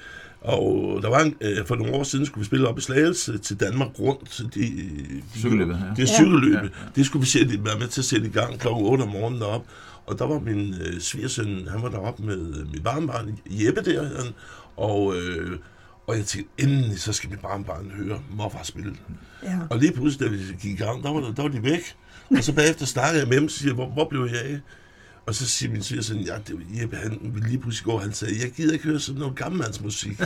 Og 0.47 0.99
der 1.01 1.09
var 1.09 1.19
en, 1.21 1.35
øh, 1.41 1.65
for 1.65 1.75
nogle 1.75 1.93
år 1.93 2.03
siden, 2.03 2.25
skulle 2.25 2.41
vi 2.41 2.45
spille 2.45 2.67
op 2.67 2.77
i 2.77 2.81
Slagelse 2.81 3.37
til 3.37 3.59
Danmark 3.59 3.99
rundt. 3.99 4.41
De, 4.55 4.89
Cykelløbet, 5.37 5.73
ja. 5.73 5.79
Det 5.79 6.09
er 6.09 6.13
Ja. 6.13 6.17
cykelløbet. 6.17 6.55
Ja, 6.55 6.63
Ja. 6.63 6.69
Det 6.95 7.05
skulle 7.05 7.21
vi 7.21 7.27
sætte, 7.29 7.65
være 7.65 7.79
med 7.79 7.87
til 7.87 8.01
at 8.01 8.05
sætte 8.05 8.27
i 8.27 8.29
gang 8.29 8.59
kl. 8.59 8.67
8 8.71 9.01
om 9.01 9.07
morgenen 9.09 9.41
op. 9.41 9.65
Og 10.05 10.19
der 10.19 10.25
var 10.25 10.39
min 10.39 10.73
øh, 10.85 10.99
svigersøn, 10.99 11.67
han 11.71 11.81
var 11.81 11.89
deroppe 11.89 12.23
med 12.23 12.37
øh, 12.59 12.71
mit 12.71 12.83
barnbarn, 12.83 13.37
Jeppe 13.49 13.81
der, 13.81 14.03
han, 14.03 14.33
og, 14.77 15.15
øh, 15.15 15.57
og 16.07 16.17
jeg 16.17 16.25
tænkte, 16.25 16.63
endelig 16.63 16.99
så 16.99 17.13
skal 17.13 17.29
mit 17.29 17.39
barnbarn 17.39 17.91
høre 17.97 18.19
morfar 18.31 18.63
spille. 18.63 18.93
Ja. 19.43 19.57
Og 19.69 19.77
lige 19.79 19.91
pludselig, 19.91 20.27
da 20.29 20.33
vi 20.35 20.37
gik 20.61 20.79
i 20.79 20.83
gang, 20.83 21.03
der 21.03 21.13
var, 21.13 21.19
der 21.35 21.41
var 21.41 21.49
de 21.49 21.63
væk. 21.63 21.81
Og 22.37 22.43
så 22.43 22.53
bagefter 22.53 22.85
snakkede 22.85 23.19
jeg 23.21 23.27
med 23.29 23.37
dem, 23.37 23.43
og 23.45 23.51
siger, 23.51 23.73
hvor, 23.73 23.89
hvor 23.89 24.07
blev 24.09 24.21
jeg 24.31 24.41
af? 24.51 24.59
Og 25.25 25.35
så 25.35 25.45
siger 25.47 25.71
min 25.71 25.83
svigersøn, 25.83 26.17
ja, 26.17 26.35
det 26.47 26.55
var 26.55 26.81
Jeppe, 26.81 26.95
han 26.95 27.19
ville 27.33 27.47
lige 27.49 27.59
pludselig 27.59 27.85
gå, 27.85 27.97
han 27.97 28.13
sagde, 28.13 28.33
jeg 28.41 28.51
gider 28.51 28.73
ikke 28.73 28.85
høre 28.85 28.99
sådan 28.99 29.19
noget 29.19 29.35
gammelmandsmusik. 29.35 30.21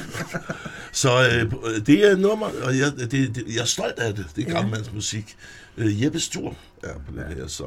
så 0.92 1.10
øh, 1.12 1.52
det 1.86 2.12
er 2.12 2.16
nummer, 2.18 2.48
og 2.64 2.78
jeg, 2.78 2.92
det, 2.98 3.12
det, 3.12 3.44
jeg 3.48 3.62
er 3.62 3.66
stolt 3.66 4.00
af 4.00 4.16
det, 4.16 4.26
det 4.36 4.48
er 4.48 4.52
gammelmandsmusik. 4.54 5.36
Øh, 5.78 6.04
Jeppes 6.04 6.30
tur 6.30 6.56
er 6.84 6.94
på 6.94 7.12
det 7.16 7.26
her, 7.38 7.48
så... 7.48 7.66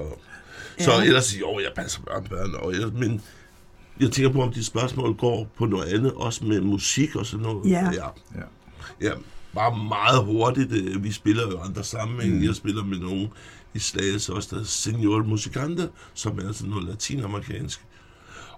Så 0.79 0.91
Ja. 0.93 1.03
ellers, 1.05 1.41
jo, 1.41 1.59
jeg 1.61 1.71
passer 1.77 2.01
børnebørn, 2.01 2.55
og 2.55 2.73
jeg, 2.81 2.89
men 2.89 3.23
jeg 4.01 4.11
tænker 4.11 4.33
på, 4.33 4.43
om 4.43 4.53
de 4.53 4.65
spørgsmål 4.65 5.15
går 5.15 5.49
på 5.59 5.67
noget 5.67 5.85
andet, 5.95 6.13
også 6.13 6.45
med 6.45 6.61
musik 6.61 7.17
og 7.17 7.27
sådan 7.27 7.43
noget. 7.43 7.71
Ja. 7.71 7.85
ja. 7.85 8.07
Ja. 8.35 8.45
Ja, 9.01 9.13
bare 9.55 9.85
meget 9.89 10.25
hurtigt. 10.25 10.73
øh, 10.73 11.05
Vi 11.05 11.13
spiller 11.13 11.43
jo 11.51 11.59
andre 11.59 11.85
sammenhæng. 11.85 12.35
Mm. 12.37 12.45
Jeg 12.45 12.55
spiller 12.55 12.85
med 12.85 12.99
nogen 12.99 13.29
i 13.75 13.79
Slagelse 13.79 14.33
også, 14.33 14.49
der 14.51 14.57
hedder 14.57 14.69
Senor 14.69 15.23
Musicante, 15.23 15.89
som 16.15 16.39
er 16.39 16.53
sådan 16.53 16.71
noget 16.71 16.85
latinamerikansk. 16.89 17.81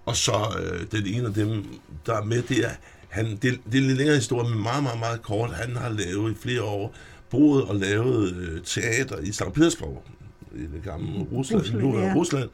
Og 0.05 0.17
så 0.17 0.33
øh, 0.63 0.87
den 1.01 1.07
ene 1.15 1.27
af 1.27 1.35
dem, 1.35 1.65
der 2.07 2.15
er 2.15 2.25
med, 2.25 2.43
det 2.43 2.59
er, 2.65 2.71
han, 3.09 3.27
det, 3.27 3.43
det 3.43 3.53
er 3.75 3.79
en 3.79 3.87
lidt 3.87 3.97
længere 3.99 4.17
historie, 4.17 4.51
men 4.51 4.63
meget, 4.63 4.83
meget, 4.83 4.99
meget 4.99 5.23
kort. 5.23 5.51
Han 5.51 5.77
har 5.77 5.89
lavet 5.89 6.33
i 6.33 6.35
flere 6.35 6.63
år, 6.63 6.95
boet 7.31 7.65
og 7.65 7.77
lavet 7.77 8.35
øh, 8.37 8.63
teater 8.65 9.19
i 9.19 9.33
St. 9.33 9.53
Petersborg, 9.55 10.05
i 10.55 10.61
det 10.61 10.83
gamle 10.85 11.27
Rusland, 11.33 11.61
Rusland, 11.61 11.83
nu 11.83 11.95
er 11.97 12.07
ja. 12.07 12.15
Rusland. 12.15 12.49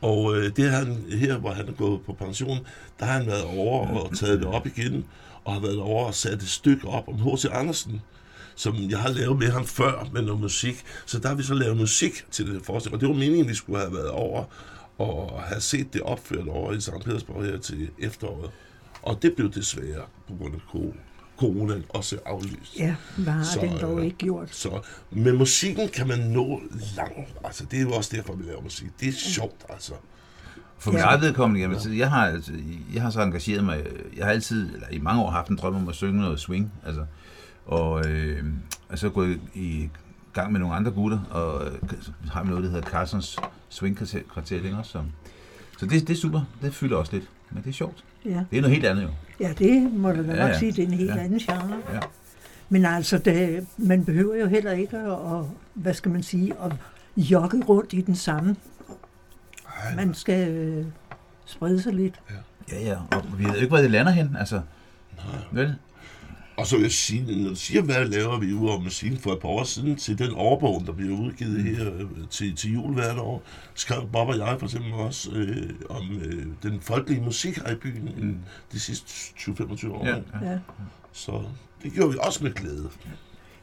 Og 0.00 0.36
øh, 0.36 0.56
det 0.56 0.70
han, 0.70 1.04
her, 1.12 1.38
hvor 1.38 1.50
han 1.50 1.68
er 1.68 1.72
gået 1.72 2.00
på 2.06 2.12
pension, 2.12 2.58
der 2.98 3.04
har 3.04 3.12
han 3.12 3.26
været 3.26 3.44
over 3.44 3.88
og 3.88 4.16
taget 4.16 4.38
det 4.40 4.46
op 4.46 4.66
igen, 4.66 5.04
og 5.46 5.52
har 5.52 5.60
været 5.60 5.78
over 5.78 6.06
og 6.06 6.14
sat 6.14 6.32
et 6.32 6.48
stykke 6.48 6.88
op 6.88 7.08
om 7.08 7.14
H.C. 7.14 7.44
Andersen, 7.52 8.02
som 8.54 8.76
jeg 8.76 8.98
har 8.98 9.08
lavet 9.08 9.38
med 9.38 9.50
ham 9.50 9.66
før 9.66 10.08
med 10.12 10.22
noget 10.22 10.40
musik. 10.40 10.84
Så 11.06 11.18
der 11.18 11.28
har 11.28 11.34
vi 11.34 11.42
så 11.42 11.54
lavet 11.54 11.76
musik 11.76 12.24
til 12.30 12.54
det 12.54 12.66
forestilling, 12.66 12.94
og 12.94 13.00
det 13.00 13.08
var 13.08 13.14
meningen, 13.14 13.48
vi 13.48 13.54
skulle 13.54 13.78
have 13.78 13.92
været 13.94 14.10
over 14.10 14.44
og 14.98 15.42
have 15.42 15.60
set 15.60 15.92
det 15.92 16.02
opført 16.02 16.48
over 16.48 16.72
i 16.72 16.80
St. 16.80 16.90
Petersborg 17.04 17.44
her 17.44 17.58
til 17.58 17.90
efteråret. 17.98 18.50
Og 19.02 19.22
det 19.22 19.36
blev 19.36 19.52
desværre 19.52 20.02
på 20.28 20.34
grund 20.38 20.54
af 20.54 20.58
co- 20.74 20.96
coronaen 21.38 21.84
også 21.88 22.18
aflyst. 22.26 22.78
Ja, 22.78 22.96
har 23.26 23.44
Så, 23.44 23.60
den 23.60 23.80
dog 23.80 23.98
øh, 23.98 24.04
ikke 24.04 24.16
gjort? 24.16 24.54
Så 24.54 24.80
med 25.10 25.32
musikken 25.32 25.88
kan 25.88 26.08
man 26.08 26.18
nå 26.18 26.60
langt. 26.96 27.34
Altså, 27.44 27.64
det 27.70 27.76
er 27.78 27.82
jo 27.82 27.92
også 27.92 28.16
derfor, 28.16 28.34
vi 28.34 28.44
laver 28.44 28.62
musik. 28.62 28.88
Det 29.00 29.08
er 29.08 29.12
sjovt, 29.12 29.64
altså. 29.68 29.92
For 30.78 30.90
min 30.90 30.98
Ja. 31.00 31.04
eget 31.06 31.20
vedkommende, 31.20 31.60
jamen, 31.60 31.80
så 31.80 31.90
jeg, 31.90 32.10
har, 32.10 32.26
altså, 32.26 32.52
jeg 32.94 33.02
har 33.02 33.10
så 33.10 33.22
engageret 33.22 33.64
mig, 33.64 33.84
jeg 34.16 34.24
har 34.24 34.32
altid, 34.32 34.74
eller 34.74 34.86
i 34.90 34.98
mange 34.98 35.22
år 35.22 35.30
haft 35.30 35.48
en 35.48 35.56
drøm 35.56 35.74
om 35.76 35.88
at 35.88 35.94
synge 35.94 36.20
noget 36.20 36.40
swing, 36.40 36.72
altså, 36.86 37.04
og, 37.66 38.08
øh, 38.08 38.44
og 38.88 38.98
så 38.98 39.08
gået 39.08 39.40
i 39.54 39.88
gang 40.32 40.52
med 40.52 40.60
nogle 40.60 40.74
andre 40.74 40.90
gutter, 40.90 41.20
og 41.30 41.66
øh, 41.66 41.72
har 42.30 42.44
noget, 42.44 42.64
der 42.64 42.70
hedder 42.70 42.88
Carsons 42.88 43.36
Swing 43.68 43.96
Kvartet, 44.32 44.64
ikke 44.64 44.76
også? 44.76 44.90
Så, 44.90 45.02
så 45.78 45.86
det, 45.86 46.08
det 46.08 46.10
er 46.16 46.20
super, 46.20 46.40
det 46.62 46.74
fylder 46.74 46.96
også 46.96 47.12
lidt, 47.12 47.24
men 47.50 47.62
det 47.62 47.68
er 47.68 47.74
sjovt. 47.74 48.04
Ja, 48.24 48.44
Det 48.50 48.56
er 48.56 48.60
noget 48.60 48.74
helt 48.74 48.86
andet 48.86 49.02
jo. 49.02 49.08
ja 49.40 49.52
det 49.58 49.92
må 49.92 50.10
du 50.12 50.16
da 50.22 50.22
Ja, 50.34 50.38
nok 50.40 50.48
ja. 50.48 50.58
sige, 50.58 50.72
det 50.72 50.78
er 50.78 50.86
en 50.86 50.92
helt 50.94 51.10
Ja. 51.14 51.16
anden 51.20 51.38
genre. 51.38 51.76
Ja. 51.92 52.00
Men 52.68 52.84
altså, 52.84 53.18
det, 53.18 53.66
man 53.78 54.04
behøver 54.04 54.36
jo 54.36 54.46
heller 54.46 54.72
ikke 54.72 54.96
at, 54.98 55.12
at, 55.12 55.44
hvad 55.74 55.94
skal 55.94 56.10
man 56.10 56.22
sige, 56.22 56.52
at 56.64 56.72
jogge 57.16 57.62
rundt 57.64 57.92
i 57.92 58.00
den 58.00 58.14
samme. 58.16 58.56
Man 59.96 60.14
skal 60.14 60.48
øh, 60.48 60.86
sprede 61.46 61.82
sig 61.82 61.94
lidt. 61.94 62.20
Ja, 62.72 62.80
ja, 62.80 62.96
og 63.12 63.38
vi 63.38 63.44
ved 63.44 63.50
jo 63.50 63.56
ikke, 63.56 63.68
hvor 63.68 63.78
det 63.78 63.90
lander 63.90 64.12
hen, 64.12 64.36
altså. 64.38 64.60
Vel? 65.52 65.74
Og 66.56 66.66
så 66.66 66.76
vil 66.76 66.82
jeg 66.82 66.92
sige, 66.92 67.42
når 67.42 67.48
du 67.48 67.54
siger, 67.54 67.82
hvad 67.82 68.04
laver 68.04 68.38
vi 68.38 68.52
ude 68.52 68.70
over 68.70 68.80
musikken 68.80 69.18
for 69.18 69.32
et 69.32 69.38
par 69.40 69.48
år 69.48 69.64
siden, 69.64 69.96
til 69.96 70.18
den 70.18 70.30
årbog, 70.36 70.82
der 70.86 70.92
bliver 70.92 71.18
udgivet 71.20 71.62
her 71.62 71.94
øh, 71.94 72.06
til, 72.30 72.56
til 72.56 72.72
jul 72.72 72.94
hvert 72.94 73.18
år, 73.18 73.42
skrev 73.74 74.08
Bob 74.12 74.28
og 74.28 74.38
jeg 74.38 74.56
for 74.58 74.66
eksempel 74.66 74.92
også 74.92 75.30
øh, 75.30 75.70
om 75.90 76.20
øh, 76.24 76.46
den 76.62 76.80
folkelige 76.80 77.20
musik 77.20 77.56
her 77.56 77.72
i 77.72 77.74
byen 77.74 78.10
mm. 78.16 78.38
de 78.72 78.80
sidste 78.80 79.06
20-25 79.38 79.90
år. 79.92 80.06
Ja, 80.06 80.10
Ja. 80.14 80.20
ja. 80.42 80.50
Ja. 80.52 80.58
Så 81.12 81.42
det 81.82 81.92
gjorde 81.92 82.12
vi 82.12 82.18
også 82.22 82.44
med 82.44 82.54
glæde. 82.54 82.88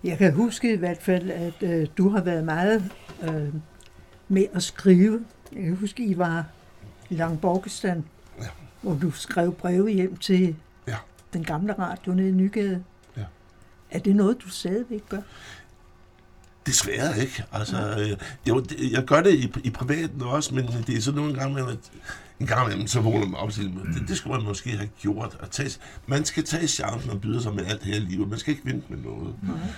Jeg 0.04 0.18
kan 0.18 0.34
huske 0.34 0.74
i 0.74 0.78
hvert 0.78 1.02
fald, 1.02 1.32
at 1.32 1.64
øh, 1.64 1.88
du 1.98 2.10
har 2.10 2.22
været 2.22 2.44
meget 2.46 2.92
øh, 3.24 3.54
med 4.28 4.46
at 4.54 4.64
skrive. 4.64 5.20
Jeg 5.56 5.64
kan 5.64 5.76
huske, 5.76 6.06
I 6.06 6.18
var 6.18 6.46
i 7.10 7.16
Langborgestan, 7.16 8.06
Ja. 8.42 8.48
hvor 8.82 8.94
du 8.94 9.12
skrev 9.12 9.54
breve 9.54 9.90
hjem 9.90 10.18
til 10.18 10.56
Ja. 10.88 10.98
den 11.34 11.44
gamle 11.44 11.74
radio 11.74 12.14
nede 12.14 12.30
i 12.30 12.32
Nygade. 12.32 12.84
Ja. 13.18 13.24
Er 13.92 14.00
det 14.00 14.16
noget, 14.16 14.38
du 14.44 14.50
stadigvæk 14.50 15.10
gør? 15.10 15.22
Desværre 16.66 17.20
ikke. 17.22 17.44
Altså, 17.52 17.78
øh, 18.00 18.18
jo, 18.50 18.60
det, 18.60 18.92
jeg 18.92 19.06
gør 19.06 19.22
det 19.22 19.34
i, 19.34 19.52
i 19.64 19.70
privaten 19.70 20.22
også, 20.22 20.56
men 20.56 20.68
det 20.88 20.98
er 20.98 21.02
sådan 21.02 21.20
nogle 21.22 21.34
gange, 21.40 21.62
at 21.72 21.78
en 22.44 22.48
gang 22.48 22.66
imellem, 22.68 22.88
så 22.88 23.02
vågner 23.02 23.26
man 23.26 23.36
op 23.36 23.48
og 23.48 23.54
siger, 23.54 23.70
det, 23.70 24.08
det 24.08 24.18
skulle 24.18 24.38
man 24.38 24.48
måske 24.48 24.70
have 24.70 24.90
gjort. 25.02 25.38
At 25.40 25.50
tage, 25.50 25.80
man 26.08 26.26
skal 26.26 26.44
tage 26.44 26.68
chancen 26.68 27.12
og 27.12 27.22
byde 27.22 27.42
sig 27.42 27.56
med 27.56 27.66
alt 27.66 27.84
her 27.84 27.96
i 27.96 28.00
livet. 28.00 28.30
Man 28.30 28.40
skal 28.40 28.52
ikke 28.52 28.66
vente 28.66 28.86
med 28.90 28.98
noget. 28.98 29.36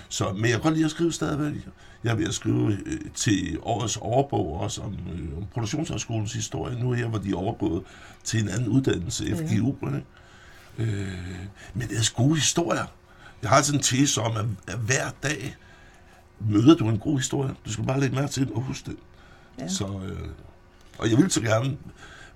Så, 0.09 0.33
men 0.33 0.43
jeg 0.43 0.51
kan 0.51 0.61
godt 0.61 0.73
lide 0.73 0.85
at 0.85 0.91
skrive 0.91 1.11
stadigvæk. 1.11 1.67
Jeg 2.03 2.11
er 2.11 2.15
ved 2.15 2.27
at 2.27 2.33
skrive 2.33 2.71
øh, 2.85 2.99
til 3.15 3.57
årets 3.61 3.97
overbog 3.97 4.59
også 4.59 4.81
om, 4.81 4.93
øh, 4.93 5.37
om 5.37 5.43
produktionshøjskolens 5.53 6.33
historie. 6.33 6.79
Nu 6.79 6.91
her, 6.91 7.07
hvor 7.07 7.19
de 7.19 7.29
er 7.29 7.35
overgået 7.35 7.83
til 8.23 8.41
en 8.43 8.49
anden 8.49 8.67
uddannelse, 8.67 9.35
FGU. 9.35 9.75
Ja. 9.81 9.87
Øh, 10.83 11.07
men 11.73 11.87
det 11.87 11.97
er 11.97 12.13
gode 12.15 12.35
historier. 12.35 12.85
Jeg 13.41 13.49
har 13.49 13.61
sådan 13.61 13.79
en 13.79 13.83
tese 13.83 14.21
om, 14.21 14.37
at, 14.37 14.73
at 14.73 14.79
hver 14.79 15.09
dag 15.23 15.55
møder 16.39 16.75
du 16.75 16.89
en 16.89 16.99
god 16.99 17.17
historie. 17.17 17.53
Du 17.65 17.71
skal 17.71 17.85
bare 17.85 17.99
lægge 17.99 18.15
mærke 18.15 18.31
til 18.31 18.47
den 18.47 18.55
og 18.55 18.61
huske 18.61 18.91
det. 18.91 18.97
Ja. 19.59 19.63
Ja. 19.63 19.69
Så, 19.69 19.85
øh, 19.85 20.29
og 20.97 21.09
jeg 21.09 21.17
vil 21.17 21.31
så 21.31 21.41
gerne, 21.41 21.77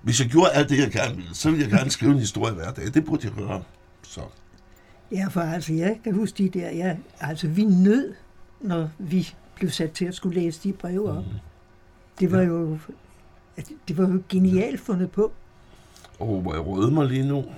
hvis 0.02 0.20
jeg 0.20 0.28
gjorde 0.28 0.50
alt 0.50 0.68
det, 0.68 0.78
jeg 0.78 0.90
gerne 0.90 1.16
ville, 1.16 1.34
så 1.34 1.50
ville 1.50 1.64
jeg 1.64 1.70
gerne 1.78 1.90
skrive 1.90 2.12
en 2.12 2.18
historie 2.18 2.54
hver 2.54 2.72
dag. 2.72 2.84
Det 2.94 3.04
burde 3.04 3.26
jeg 3.26 3.32
gøre. 3.32 3.62
Så. 4.02 4.20
Ja, 5.12 5.26
for 5.30 5.40
altså, 5.40 5.72
jeg 5.72 5.96
kan 6.04 6.14
huske 6.14 6.38
de 6.38 6.58
der, 6.58 6.70
ja, 6.70 6.96
altså 7.20 7.48
vi 7.48 7.64
nød, 7.64 8.14
når 8.60 8.90
vi 8.98 9.34
blev 9.54 9.70
sat 9.70 9.92
til 9.92 10.04
at 10.04 10.14
skulle 10.14 10.40
læse 10.40 10.60
de 10.62 10.72
breve 10.72 11.10
op. 11.10 11.24
Det 12.20 12.32
var 12.32 12.42
jo, 12.42 12.78
altså, 13.56 13.72
det 13.88 13.98
var 13.98 14.08
jo 14.08 14.22
genialt 14.28 14.80
fundet 14.80 15.10
på. 15.10 15.32
Åh, 16.20 16.42
hvor 16.42 16.54
jeg 16.54 16.66
røde 16.66 16.90
mig 16.90 17.06
lige 17.06 17.28
nu. 17.28 17.44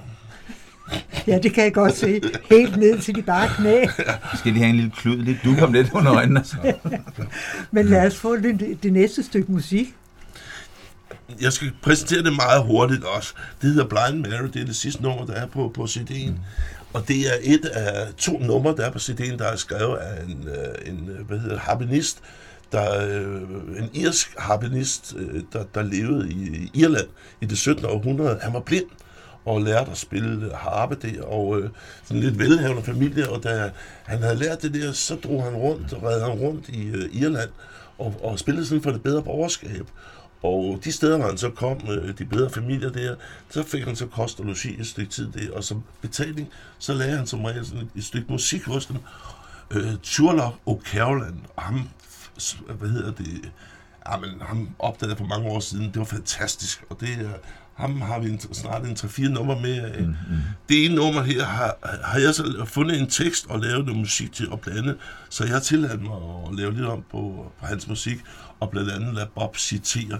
Ja, 1.26 1.38
det 1.38 1.54
kan 1.54 1.64
jeg 1.64 1.74
godt 1.74 1.96
se. 1.96 2.20
Helt 2.50 2.76
ned 2.76 2.98
til 2.98 3.14
de 3.14 3.22
bare 3.22 3.48
knæ. 3.56 3.80
Vi 4.32 4.36
skal 4.38 4.52
lige 4.52 4.62
have 4.62 4.70
en 4.70 4.76
lille 4.76 4.90
klud, 4.96 5.16
lidt 5.16 5.38
du 5.44 5.54
kom 5.58 5.72
lidt 5.72 5.92
under 5.92 6.14
øjnene. 6.14 6.40
Altså. 6.40 6.56
Men 7.70 7.86
lad 7.86 8.06
os 8.06 8.16
få 8.16 8.36
det, 8.36 8.78
det 8.82 8.92
næste 8.92 9.22
stykke 9.22 9.52
musik. 9.52 9.96
Jeg 11.40 11.52
skal 11.52 11.72
præsentere 11.82 12.22
det 12.22 12.32
meget 12.36 12.64
hurtigt 12.64 13.04
også. 13.04 13.34
Det 13.62 13.70
hedder 13.70 13.86
Blind 13.86 14.26
Mary. 14.26 14.46
Det 14.46 14.62
er 14.62 14.66
det 14.66 14.76
sidste 14.76 15.02
nummer, 15.02 15.26
der 15.26 15.32
er 15.32 15.46
på, 15.46 15.70
på 15.74 15.84
CD'en. 15.84 16.30
Mm. 16.30 16.38
Og 16.92 17.08
det 17.08 17.16
er 17.16 17.36
et 17.42 17.64
af 17.64 18.08
to 18.18 18.38
numre, 18.38 18.76
der 18.76 18.86
er 18.86 18.90
på 18.90 18.98
CD'en, 18.98 19.36
der 19.36 19.44
er 19.44 19.56
skrevet 19.56 19.96
af 19.96 20.24
en, 20.24 20.48
øh, 20.48 20.92
en 20.92 21.08
øh, 21.08 21.26
hvad 21.26 21.38
hedder, 21.38 21.58
harpenist, 21.58 22.18
der, 22.72 23.06
øh, 23.06 23.42
en 23.78 23.90
irsk 23.94 24.34
harpenist, 24.38 25.14
der, 25.52 25.64
der 25.74 25.82
levede 25.82 26.30
i 26.30 26.70
Irland 26.74 27.08
i 27.40 27.46
det 27.46 27.58
17. 27.58 27.84
århundrede. 27.84 28.38
Han 28.42 28.52
var 28.52 28.60
blind, 28.60 28.86
og 29.44 29.62
lærte 29.62 29.90
at 29.90 29.98
spille 29.98 30.54
harpe 30.54 30.94
der, 30.94 31.22
og 31.22 31.60
øh, 31.60 31.70
sådan 32.04 32.22
lidt 32.22 32.38
velhavende 32.38 32.82
familie, 32.82 33.30
og 33.30 33.42
da 33.42 33.70
han 34.04 34.22
havde 34.22 34.36
lært 34.36 34.62
det 34.62 34.74
der, 34.74 34.92
så 34.92 35.14
drog 35.14 35.44
han 35.44 35.54
rundt, 35.54 35.92
og 35.92 36.02
redde 36.02 36.24
han 36.24 36.38
rundt 36.38 36.68
i 36.68 36.86
øh, 36.86 37.08
Irland, 37.12 37.50
og, 37.98 38.14
og 38.22 38.38
spillede 38.38 38.66
sådan 38.66 38.82
for 38.82 38.90
det 38.90 39.02
bedre 39.02 39.22
borgerskab. 39.22 39.86
Og 40.42 40.80
de 40.84 40.92
steder, 40.92 41.16
hvor 41.16 41.26
han 41.26 41.38
så 41.38 41.50
kom, 41.50 41.80
de 42.18 42.24
bedre 42.24 42.50
familier 42.50 42.90
der, 42.90 43.16
så 43.50 43.62
fik 43.62 43.84
han 43.84 43.96
så 43.96 44.06
kost 44.06 44.40
og 44.40 44.46
logi 44.46 44.80
et 44.80 44.86
stykke 44.86 45.10
tid 45.12 45.32
der, 45.32 45.52
og 45.56 45.64
som 45.64 45.82
betaling, 46.00 46.48
så 46.78 46.94
lagde 46.94 47.16
han 47.16 47.26
som 47.26 47.44
regel 47.44 47.66
sådan 47.66 47.90
et, 47.94 48.04
stykke 48.04 48.32
musik 48.32 48.64
hos 48.64 48.86
dem. 48.86 48.96
Øh, 49.70 49.94
Turlock 50.02 50.54
O'Carolan, 50.68 51.34
ham, 51.58 51.88
hvad 52.78 52.88
hedder 52.88 53.12
det, 53.12 53.52
jamen, 54.10 54.30
ham 54.40 54.68
opdagede 54.78 55.16
for 55.16 55.24
mange 55.24 55.48
år 55.48 55.60
siden, 55.60 55.84
det 55.84 55.98
var 55.98 56.04
fantastisk, 56.04 56.84
og 56.90 57.00
det 57.00 57.08
er, 57.08 57.30
ham 57.74 58.00
har 58.00 58.18
vi 58.18 58.30
en, 58.30 58.40
snart 58.40 58.86
en 58.86 58.96
3-4 58.96 59.28
nummer 59.28 59.60
med. 59.60 60.00
Mm, 60.00 60.06
mm. 60.06 60.14
Det 60.68 60.84
ene 60.84 60.94
nummer 60.94 61.22
her 61.22 61.44
har, 61.44 61.76
har 62.04 62.18
jeg 62.18 62.34
så 62.34 62.64
fundet 62.66 63.00
en 63.00 63.06
tekst 63.06 63.46
og 63.48 63.60
lavet 63.60 63.84
noget 63.86 64.00
musik 64.00 64.32
til 64.32 64.48
at 64.52 64.60
blande, 64.60 64.96
så 65.28 65.44
jeg 65.44 65.52
har 65.52 65.60
tilladt 65.60 66.02
mig 66.02 66.16
at 66.48 66.54
lave 66.54 66.74
lidt 66.74 66.86
om 66.86 67.04
på, 67.10 67.52
på 67.60 67.66
hans 67.66 67.88
musik, 67.88 68.20
og 68.60 68.70
blandt 68.70 68.90
andet 68.90 69.14
lade 69.14 69.28
Bob 69.34 69.56
citere. 69.56 70.18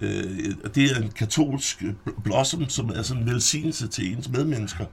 Øh, 0.00 0.54
det 0.74 0.90
er 0.90 1.02
en 1.02 1.10
katolsk 1.10 1.82
blossom, 2.24 2.68
som 2.68 2.88
er 2.88 3.02
sådan 3.02 3.22
en 3.22 3.30
velsignelse 3.30 3.88
til 3.88 4.12
ens 4.12 4.28
medmennesker. 4.28 4.84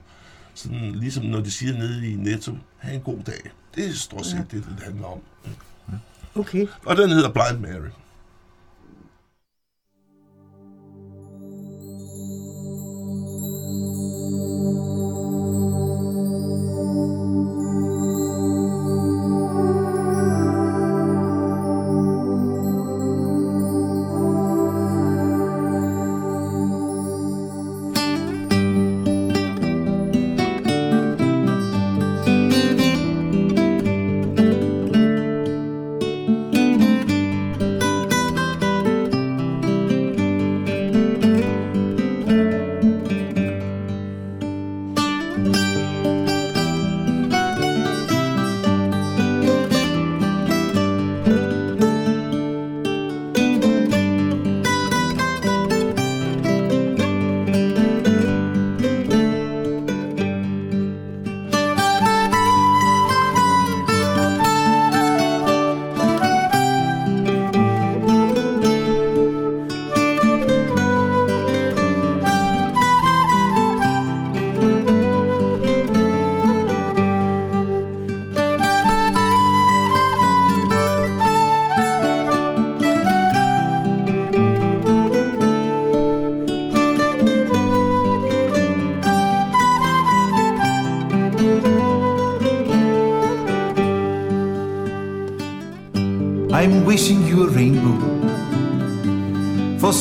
Sådan 0.54 0.92
ligesom 0.92 1.24
når 1.24 1.40
de 1.40 1.50
siger 1.50 1.72
nede 1.78 2.12
i 2.12 2.14
Netto, 2.14 2.52
have 2.78 2.94
en 2.94 3.00
god 3.00 3.22
dag. 3.26 3.50
Det 3.74 3.88
er 3.88 3.92
stort 3.92 4.26
set 4.26 4.36
ja. 4.36 4.56
det, 4.56 4.64
det 4.76 4.84
handler 4.84 5.06
om. 5.06 5.20
Okay. 6.34 6.66
Og 6.86 6.96
den 6.96 7.10
hedder 7.10 7.30
Blind 7.30 7.60
Mary. 7.60 7.90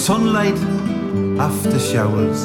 Sunlight 0.04 0.60
after 1.40 1.80
showers. 1.80 2.40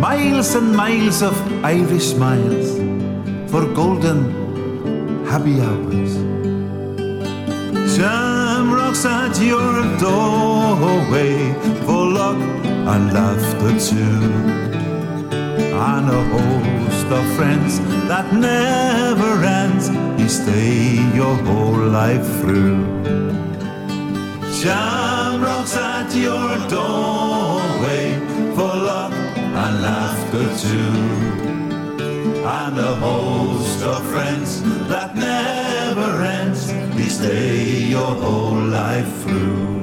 Miles 0.00 0.54
and 0.54 0.74
miles 0.74 1.20
of 1.22 1.36
Irish 1.62 2.06
smiles 2.14 2.70
for 3.50 3.62
golden 3.74 4.20
happy 5.26 5.60
hours. 5.60 6.12
Shamrocks 7.94 9.04
at 9.04 9.38
your 9.38 9.74
doorway 9.98 11.36
for 11.84 12.06
luck 12.18 12.40
and 12.92 13.12
laughter 13.12 13.72
too. 13.88 14.24
And 15.92 16.08
a 16.20 16.22
host 16.32 17.08
of 17.18 17.24
friends 17.36 17.80
that 18.08 18.32
never 18.32 19.44
ends. 19.44 19.90
You 20.18 20.28
stay 20.30 20.94
your 21.14 21.36
whole 21.44 21.86
life 22.00 22.26
through. 22.40 22.94
At 24.66 25.03
your 26.14 26.56
doorway 26.68 28.18
for 28.54 28.72
luck 28.90 29.12
and 29.12 29.82
laughter 29.82 30.46
too. 30.64 30.94
And 32.46 32.78
a 32.78 32.94
host 32.96 33.82
of 33.82 34.06
friends 34.06 34.62
that 34.88 35.16
never 35.16 36.22
ends. 36.22 36.72
We 36.96 37.08
stay 37.08 37.64
your 37.94 38.14
whole 38.22 38.62
life 38.80 39.22
through. 39.22 39.73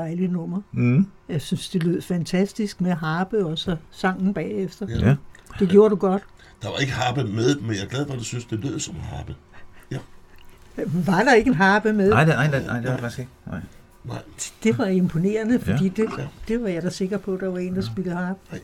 Dejligt 0.00 0.32
nummer. 0.32 0.60
Mm. 0.72 1.06
Jeg 1.28 1.40
synes, 1.42 1.68
det 1.68 1.82
lød 1.82 2.02
fantastisk 2.02 2.80
med 2.80 2.92
harpe 2.92 3.46
og 3.46 3.58
så 3.58 3.76
sangen 3.90 4.34
bagefter. 4.34 4.86
Ja. 4.88 5.06
Ja. 5.08 5.16
Det 5.58 5.68
gjorde 5.68 5.90
du 5.90 5.96
godt. 5.96 6.22
Der 6.62 6.68
var 6.68 6.76
ikke 6.78 6.92
harpe 6.92 7.24
med, 7.24 7.56
men 7.60 7.70
jeg 7.74 7.82
er 7.82 7.86
glad 7.88 8.06
for, 8.06 8.12
at 8.12 8.18
du 8.18 8.24
synes, 8.24 8.44
det 8.44 8.58
lød 8.64 8.78
som 8.80 8.94
harpe. 9.02 9.34
Var 11.06 11.22
der 11.24 11.34
ikke 11.34 11.48
en 11.48 11.54
harpe 11.54 11.92
med? 11.92 12.10
Nej, 12.10 12.24
det, 12.24 12.34
nej, 12.34 12.50
nej, 12.50 12.62
nej, 12.66 12.80
det 12.80 12.90
var 12.90 12.96
faktisk 12.96 13.18
ikke. 13.18 13.30
Nej. 13.46 13.60
Nej. 14.04 14.18
Det 14.64 14.78
var 14.78 14.86
imponerende, 14.86 15.60
fordi 15.60 15.84
Ja. 15.98 16.02
det, 16.02 16.28
det 16.48 16.62
var 16.62 16.68
jeg 16.68 16.82
da 16.82 16.90
sikker 16.90 17.18
på, 17.18 17.36
der 17.40 17.48
var 17.48 17.58
en, 17.58 17.74
der 17.76 17.80
spillede 17.82 18.16
harp. 18.16 18.36
Nej. 18.50 18.60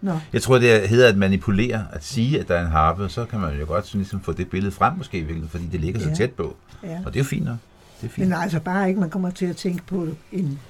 Nå, 0.00 0.18
Jeg 0.32 0.42
tror, 0.42 0.58
det 0.58 0.88
hedder 0.88 1.08
at 1.08 1.16
manipulere, 1.16 1.86
at 1.92 2.04
sige, 2.04 2.40
at 2.40 2.48
der 2.48 2.54
er 2.56 2.60
en 2.64 2.70
harpe, 2.70 3.04
og 3.04 3.10
så 3.10 3.24
kan 3.24 3.40
man 3.40 3.58
jo 3.60 3.66
godt 3.66 3.86
sådan, 3.86 3.98
ligesom 3.98 4.20
få 4.20 4.32
det 4.32 4.50
billede 4.50 4.72
frem 4.72 4.92
måske, 4.96 5.26
fordi 5.50 5.66
det 5.72 5.80
ligger 5.80 6.00
så 6.00 6.08
Ja. 6.08 6.14
tæt 6.14 6.30
på. 6.30 6.56
ja. 6.82 6.98
Og 7.06 7.12
det 7.14 7.20
er 7.20 7.24
jo 7.24 7.28
fint 7.28 7.44
nok. 7.44 7.56
Det 8.04 8.10
er 8.10 8.14
fint. 8.14 8.28
Men 8.28 8.38
altså 8.38 8.60
bare 8.60 8.88
ikke, 8.88 9.00
man 9.00 9.10
kommer 9.10 9.30
til 9.30 9.46
at 9.46 9.56
tænke 9.56 9.82
på 9.86 10.08
en 10.32 10.60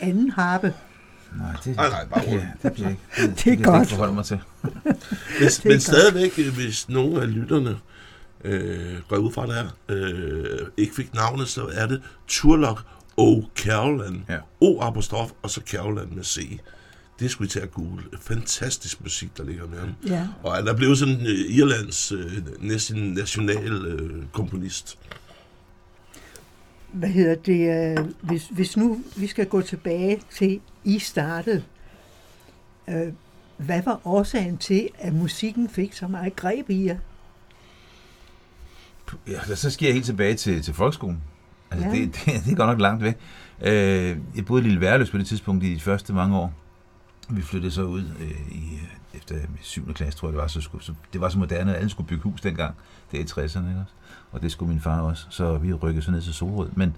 anden 0.00 0.30
harpe. 0.30 0.74
Nej, 1.38 1.52
det, 1.64 1.76
Nej, 1.76 1.88
nej, 1.88 2.04
bare 2.06 2.20
det, 2.20 2.28
roligt. 2.28 2.46
det 2.62 2.72
bliver 2.72 2.88
ikke. 2.88 3.00
Det, 3.16 3.28
Det 3.44 3.52
er 3.52 3.56
kan 3.56 3.58
jeg 3.58 3.64
godt. 3.64 3.80
ikke 3.82 3.90
forholde 3.90 4.14
mig 4.14 4.24
til. 4.24 4.38
Men, 4.62 4.72
er 4.74 5.60
men 5.64 5.72
godt. 5.72 5.82
stadigvæk, 5.82 6.32
øh, 6.38 6.54
hvis 6.54 6.88
nogle 6.88 7.22
af 7.22 7.34
lytterne 7.34 7.76
øh, 8.44 8.98
går 9.08 9.16
ud 9.16 9.32
fra 9.32 9.46
det 9.46 9.54
her, 9.54 9.66
øh, 9.88 10.58
ikke 10.76 10.94
fik 10.94 11.14
navnet, 11.14 11.48
så 11.48 11.68
er 11.72 11.86
det 11.86 12.02
Turlock 12.28 12.80
O. 13.16 13.42
Carolan. 13.56 14.24
Ja. 14.28 14.38
O 14.60 14.80
apostrof, 14.80 15.30
og 15.42 15.50
så 15.50 15.60
Carolan 15.70 16.08
med 16.14 16.24
C. 16.24 16.58
Det 17.20 17.30
skulle 17.30 17.46
I 17.46 17.50
til 17.50 17.60
at 17.60 17.70
google. 17.72 18.02
Fantastisk 18.20 19.02
musik, 19.02 19.36
der 19.38 19.44
ligger 19.44 19.66
med 19.66 19.78
ham. 19.78 19.94
Ja, 20.06 20.26
Og 20.42 20.54
han 20.56 20.68
er 20.68 20.74
blevet 20.74 20.98
sådan 20.98 21.20
øh, 21.20 21.56
Irlands 21.56 22.12
øh, 22.12 22.32
næsten 22.60 23.12
national 23.12 23.72
øh, 23.86 24.24
komponist. 24.32 24.98
Hvad 26.92 27.08
hedder 27.08 27.34
det? 27.34 27.98
øh, 27.98 28.06
Hvis, 28.20 28.48
hvis 28.50 28.76
nu 28.76 29.00
vi 29.16 29.26
skal 29.26 29.46
gå 29.46 29.60
tilbage 29.60 30.20
til, 30.30 30.60
I 30.84 30.98
startede, 30.98 31.62
øh, 32.88 33.12
hvad 33.56 33.82
var 33.82 34.00
årsagen 34.04 34.58
til, 34.58 34.88
at 34.98 35.12
musikken 35.14 35.68
fik 35.68 35.92
så 35.92 36.06
meget 36.08 36.36
greb 36.36 36.70
i 36.70 36.86
jer? 36.86 36.98
Ja, 39.28 39.54
så 39.54 39.70
skal 39.70 39.86
jeg 39.86 39.94
helt 39.94 40.06
tilbage 40.06 40.34
til, 40.34 40.62
til 40.62 40.74
folkeskolen. 40.74 41.22
Altså, 41.70 41.86
Ja. 41.88 41.92
det, 41.94 42.14
det, 42.14 42.44
det 42.44 42.52
er 42.52 42.56
godt 42.56 42.68
nok 42.70 42.80
langt 42.80 43.02
væk. 43.02 43.16
Øh, 43.60 44.16
jeg 44.36 44.46
boede 44.46 44.62
i 44.62 44.64
Lille 44.64 44.80
Værløs 44.80 45.10
på 45.10 45.18
det 45.18 45.26
tidspunkt 45.26 45.64
i 45.64 45.74
de 45.74 45.80
første 45.80 46.12
mange 46.12 46.36
år. 46.38 46.52
Vi 47.30 47.42
flyttede 47.42 47.72
så 47.72 47.82
ud 47.82 48.02
øh, 48.20 48.30
i, 48.52 48.74
øh, 48.74 48.88
efter 49.18 49.34
7. 49.60 49.92
klasse, 49.94 50.18
tror 50.18 50.28
jeg 50.28 50.32
det 50.32 50.40
var. 50.42 50.46
Så, 50.48 50.60
skulle, 50.60 50.84
så 50.84 50.94
det 51.12 51.20
var 51.20 51.28
så 51.28 51.38
moderne, 51.38 51.70
at 51.74 51.78
alle 51.78 51.90
skulle 51.90 52.06
bygge 52.08 52.22
hus 52.22 52.40
dengang. 52.40 52.74
Det 53.12 53.20
er 53.20 53.24
i 53.24 53.26
60'erne, 53.46 53.68
ikke 53.68 53.80
også? 53.80 53.92
Og 54.32 54.42
det 54.42 54.52
skulle 54.52 54.68
min 54.68 54.80
far 54.80 55.00
også. 55.00 55.26
Så 55.30 55.56
vi 55.58 55.72
rykkede 55.72 56.04
så 56.04 56.10
ned 56.10 56.20
til 56.20 56.34
Solrød. 56.34 56.68
Men, 56.76 56.96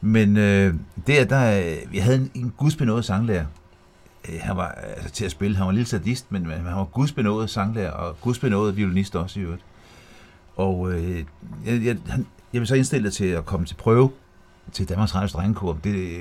men 0.00 0.36
øh, 0.36 0.74
der, 1.06 1.24
der, 1.24 1.74
vi 1.90 1.98
havde 1.98 2.16
en, 2.16 2.30
en 2.34 2.52
gudsbenået 2.56 3.04
sanglærer. 3.04 3.44
Øh, 4.28 4.34
Han 4.40 4.56
var 4.56 4.68
altså, 4.68 5.10
til 5.10 5.24
at 5.24 5.30
spille. 5.30 5.56
Han 5.56 5.64
var 5.64 5.70
en 5.70 5.76
lille 5.76 5.88
sadist, 5.88 6.32
men 6.32 6.42
men 6.42 6.52
han 6.52 6.64
var 6.64 6.84
gudsbenået 6.84 7.50
sanglærer, 7.50 7.90
og 7.90 8.20
gudsbenået 8.20 8.76
violinist 8.76 9.16
også 9.16 9.40
i 9.40 9.42
øvrigt. 9.42 9.62
Og 10.56 10.92
øh, 10.92 11.24
jeg, 11.66 11.84
jeg, 11.84 11.96
han, 12.06 12.26
jeg 12.52 12.60
blev 12.60 12.66
så 12.66 12.74
indstillet 12.74 13.12
til 13.12 13.24
at 13.24 13.46
komme 13.46 13.66
til 13.66 13.74
prøve 13.74 14.10
til 14.72 14.88
Danmarks 14.88 15.14
Radios 15.14 15.32
Drengekor. 15.32 15.78
Det, 15.84 16.12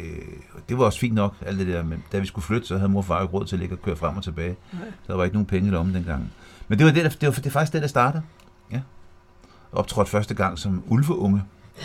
det 0.70 0.78
var 0.78 0.86
også 0.86 1.00
fint 1.00 1.14
nok, 1.14 1.36
alt 1.46 1.60
det 1.60 1.68
der. 1.68 1.84
Men 1.84 2.04
da 2.12 2.20
vi 2.20 2.26
skulle 2.26 2.46
flytte, 2.46 2.68
så 2.68 2.78
havde 2.78 2.90
mor 2.90 3.00
og 3.00 3.06
far 3.06 3.22
ikke 3.22 3.34
råd 3.34 3.46
til 3.46 3.56
at 3.56 3.60
ligge 3.60 3.76
og 3.76 3.82
køre 3.82 3.96
frem 3.96 4.18
og 4.18 4.24
tilbage. 4.24 4.56
Nej. 4.74 4.82
Så 5.04 5.12
der 5.12 5.18
var 5.18 5.24
ikke 5.24 5.36
nogen 5.36 5.46
penge 5.46 5.72
lommen 5.72 5.96
dengang. 5.96 6.32
Men 6.68 6.78
det 6.78 6.86
var, 6.86 6.92
det, 6.92 7.04
der, 7.04 7.10
det 7.10 7.28
var, 7.28 7.34
det 7.34 7.52
faktisk 7.52 7.74
det, 7.74 7.82
der 7.82 7.88
startede. 7.88 8.24
Optrådte 9.76 10.12
første 10.12 10.34
gang 10.34 10.60
som 10.60 10.84
ulveunge. 10.88 11.42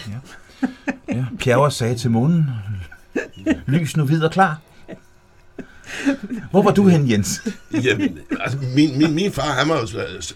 Ja. 0.09 0.13
Ja. 1.09 1.25
Pjerre 1.39 1.71
sagde 1.71 1.95
til 1.95 2.11
månen, 2.11 2.47
lys 3.67 3.97
nu 3.97 4.07
og 4.23 4.33
klar. 4.33 4.61
Hvor 6.51 6.63
var 6.63 6.71
du 6.71 6.89
hen, 6.89 7.11
Jens? 7.11 7.43
Jamen, 7.85 8.19
altså, 8.41 8.59
min, 8.75 8.99
min, 8.99 9.15
min 9.15 9.33
far, 9.33 9.53
han 9.53 9.69
var 9.69 9.81
jo 9.81 9.87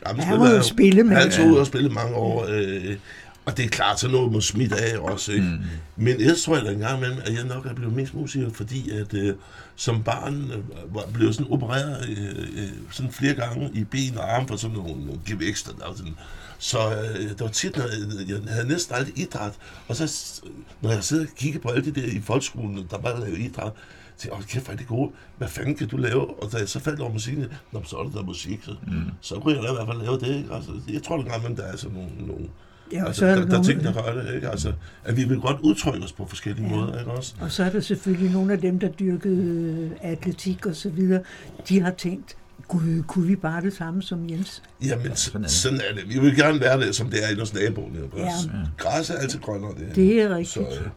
gammel 0.04 0.24
Han 0.24 0.40
var 0.40 0.50
jo 0.50 0.62
spillemand. 0.62 1.18
Han 1.18 1.30
tog 1.30 1.46
ud 1.46 1.56
og 1.56 1.66
spillede 1.66 1.94
mange 1.94 2.14
år. 2.14 2.46
Øh, 2.48 2.96
og 3.44 3.56
det 3.56 3.64
er 3.64 3.68
klart, 3.68 4.00
så 4.00 4.08
noget 4.08 4.32
må 4.32 4.40
smitte 4.40 4.76
af 4.76 4.98
også. 4.98 5.32
Ikke? 5.32 5.44
Mm. 5.44 5.58
Men 5.96 6.16
ellers 6.20 6.42
tror 6.42 6.56
jeg 6.56 6.64
da 6.64 6.70
engang 6.70 6.98
imellem, 6.98 7.18
at 7.24 7.34
jeg 7.34 7.44
nok 7.44 7.66
er 7.66 7.74
blevet 7.74 7.94
mest 7.94 8.14
musiker, 8.14 8.50
fordi 8.52 8.90
at 8.90 9.14
øh, 9.14 9.34
som 9.76 10.02
barn 10.02 10.50
øh, 10.50 10.94
var- 10.94 11.08
blev 11.14 11.32
sådan 11.32 11.52
opereret 11.52 12.08
øh, 12.08 12.62
øh, 12.62 12.68
sådan 12.90 13.12
flere 13.12 13.34
gange 13.34 13.70
i 13.74 13.84
ben 13.84 14.18
og 14.18 14.36
arm 14.36 14.48
for 14.48 14.56
sådan 14.56 14.76
nogle, 14.76 15.04
nogle 15.06 15.20
gevækster. 15.26 15.72
Der, 15.72 15.86
var 15.88 15.94
sådan. 15.96 16.14
Så 16.58 16.78
øh, 16.78 17.38
der 17.38 17.44
var 17.44 17.50
tit, 17.50 17.76
når 17.76 17.84
jeg, 17.84 18.28
jeg 18.28 18.54
havde 18.54 18.68
næsten 18.68 18.94
aldrig 18.94 19.18
idræt. 19.18 19.52
Og 19.88 19.96
så, 19.96 20.42
når 20.80 20.90
jeg 20.90 21.04
sidder 21.04 21.22
og 21.24 21.36
kigger 21.36 21.60
på 21.60 21.68
alle 21.68 21.84
de 21.84 22.00
der 22.00 22.06
i 22.06 22.20
folkeskolen, 22.20 22.86
der 22.90 22.98
bare 22.98 23.20
lavede 23.20 23.40
idræt, 23.40 23.72
så 24.16 24.28
jeg, 24.32 24.44
kæft, 24.48 24.64
hvor 24.64 24.72
er 24.72 24.76
det 24.76 24.86
gode. 24.86 25.10
Hvad 25.38 25.48
fanden 25.48 25.74
kan 25.74 25.88
du 25.88 25.96
lave? 25.96 26.42
Og 26.42 26.52
da 26.52 26.56
jeg 26.56 26.68
så 26.68 26.80
faldt 26.80 27.00
over 27.00 27.12
musikken, 27.12 27.44
Nå, 27.72 27.82
så 27.84 27.96
er 27.96 28.04
det 28.04 28.12
der 28.14 28.22
musik. 28.22 28.60
Så, 28.64 28.70
mm. 28.86 28.92
så 29.20 29.34
kunne 29.34 29.54
jeg 29.54 29.62
da 29.62 29.70
i 29.70 29.74
hvert 29.74 29.86
fald 29.86 29.98
lave 29.98 30.18
det. 30.18 30.36
Ikke? 30.42 30.54
Altså, 30.54 30.70
jeg 30.92 31.02
tror, 31.02 31.18
at 31.18 31.56
der 31.56 31.62
er 31.64 31.76
sådan 31.76 31.96
nogle, 31.96 32.10
nogle 32.26 32.46
Ja, 32.92 33.02
og 33.02 33.06
altså, 33.06 33.20
så 33.20 33.26
er 33.26 33.34
der, 33.34 33.40
der, 33.40 33.44
der 33.44 33.52
er 33.52 33.62
nogle, 33.62 33.72
ting, 33.74 33.84
der 33.84 34.14
gør 34.14 34.22
det. 34.22 34.34
Ikke? 34.34 34.48
Altså, 34.48 34.72
at 35.04 35.16
vi 35.16 35.24
vil 35.24 35.40
godt 35.40 35.60
udtrykke 35.60 36.04
os 36.04 36.12
på 36.12 36.26
forskellige 36.26 36.66
Ja. 36.68 36.74
ja. 36.74 36.80
måder. 36.80 36.98
Ikke 36.98 37.10
også? 37.10 37.34
og 37.40 37.52
så 37.52 37.64
er 37.64 37.70
der 37.70 37.80
selvfølgelig 37.80 38.30
nogle 38.30 38.52
af 38.52 38.60
dem, 38.60 38.78
der 38.78 38.88
dyrkede 38.88 39.44
øh, 39.44 39.90
atletik 40.00 40.66
og 40.66 40.76
så 40.76 40.88
videre. 40.88 41.22
De 41.68 41.80
har 41.80 41.90
tænkt, 41.90 42.36
gud, 42.68 43.02
kunne 43.02 43.26
vi 43.26 43.36
bare 43.36 43.62
det 43.62 43.72
samme 43.72 44.02
som 44.02 44.30
Jens? 44.30 44.62
Jamen, 44.84 45.16
Sådan 45.16 45.16
sådan 45.16 45.40
er 45.42 45.46
det. 45.46 45.50
sådan 45.50 45.80
er 45.90 45.94
det. 45.94 46.08
Vi 46.08 46.18
vil 46.20 46.36
gerne 46.36 46.60
være 46.60 46.80
det, 46.80 46.94
som 46.96 47.10
det 47.10 47.24
er 47.24 47.30
i 47.30 47.34
vores. 47.36 47.90
Ikke? 47.94 48.20
Ja. 48.20 48.40
Græs 48.78 49.10
er 49.10 49.14
altid 49.18 49.40
grønnere. 49.40 49.74
Det, 49.78 49.96
Det 49.96 50.22
er 50.22 50.28
rigtigt. 50.36 50.50
Så, 50.74 50.80
øh, 50.80 50.88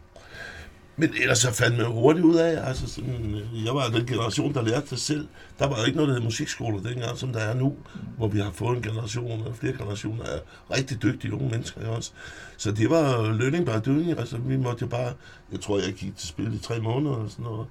men 1.00 1.10
ellers 1.22 1.38
så 1.40 1.52
fandt 1.52 1.78
man 1.78 1.86
hurtigt 1.86 2.26
ud 2.26 2.36
af, 2.36 2.68
altså 2.68 2.88
sådan, 2.88 3.36
øh, 3.36 3.66
jeg 3.66 3.76
var 3.76 3.88
den 3.88 4.06
generation, 4.06 4.54
der 4.54 4.62
lærte 4.62 4.88
det 4.90 5.00
selv. 5.00 5.28
Der 5.60 5.68
var 5.68 5.80
jo 5.80 5.86
ikke 5.86 5.96
noget, 5.98 6.08
der 6.10 6.16
hed 6.16 6.24
musikskoler 6.24 6.82
dengang, 6.82 7.18
som 7.18 7.34
der 7.34 7.40
er 7.40 7.54
nu, 7.54 7.76
hvor 8.18 8.28
vi 8.28 8.40
har 8.40 8.52
fået 8.52 8.76
en 8.78 8.84
generation, 8.84 9.48
og 9.48 9.56
flere 9.56 9.74
generationer 9.78 10.24
af 10.24 10.40
rigtig 10.78 11.02
dygtige 11.04 11.34
unge 11.34 11.50
mennesker 11.50 11.88
også. 11.88 12.12
Så 12.58 12.72
det 12.72 12.90
var 12.90 13.32
learning 13.34 13.66
by 13.66 13.90
doing, 13.90 14.20
altså 14.20 14.38
vi 14.38 14.58
måtte 14.58 14.78
jo 14.82 14.88
bare, 14.88 15.14
jeg 15.52 15.60
tror, 15.62 15.80
jeg 15.80 15.94
gik 15.94 16.18
til 16.18 16.28
spil 16.28 16.54
i 16.54 16.60
tre 16.60 16.80
måneder 16.80 17.16
eller 17.16 17.30
sådan 17.30 17.44
noget. 17.46 17.68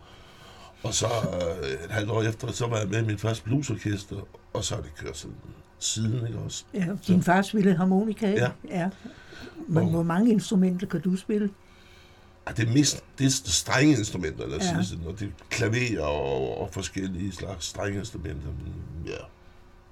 Og 0.83 0.95
så 0.95 1.07
øh, 1.07 1.69
et 1.85 1.91
halvt 1.91 2.11
år 2.11 2.23
efter, 2.23 2.53
så 2.53 2.67
var 2.67 2.79
jeg 2.79 2.89
med 2.89 3.03
i 3.03 3.07
mit 3.07 3.21
første 3.21 3.45
bluesorkester, 3.45 4.17
og 4.53 4.65
så 4.65 4.75
har 4.75 4.83
det 4.83 4.95
kørt 4.95 5.17
sådan 5.17 5.37
siden, 5.79 6.27
ikke 6.27 6.39
også? 6.39 6.65
Ja, 6.75 6.87
din 7.07 7.23
far 7.23 7.43
spillede 7.43 7.77
harmonika, 7.77 8.29
ikke? 8.29 8.43
Ja. 8.43 8.51
ja. 8.81 8.89
Men 9.69 9.83
Og- 9.83 9.91
hvor 9.91 10.03
mange 10.03 10.31
instrumenter 10.33 10.87
kan 10.87 11.01
du 11.01 11.17
spille? 11.17 11.51
Ja, 12.49 12.53
det 12.53 12.69
er 12.69 12.73
mest 12.73 13.05
det 13.19 13.27
er 13.27 13.31
strenge 13.31 13.93
instrumenter, 13.99 14.45
os 14.45 14.65
Ja. 14.65 14.83
sådan, 14.83 15.07
og 15.07 15.21
det 15.21 15.29
er 15.29 15.33
klaver 15.51 16.01
og, 16.07 16.61
og 16.61 16.69
forskellige 16.73 17.33
slags 17.33 17.65
strenge 17.65 17.99
instrumenter. 17.99 18.47
Men 18.47 18.75
ja, 19.07 19.12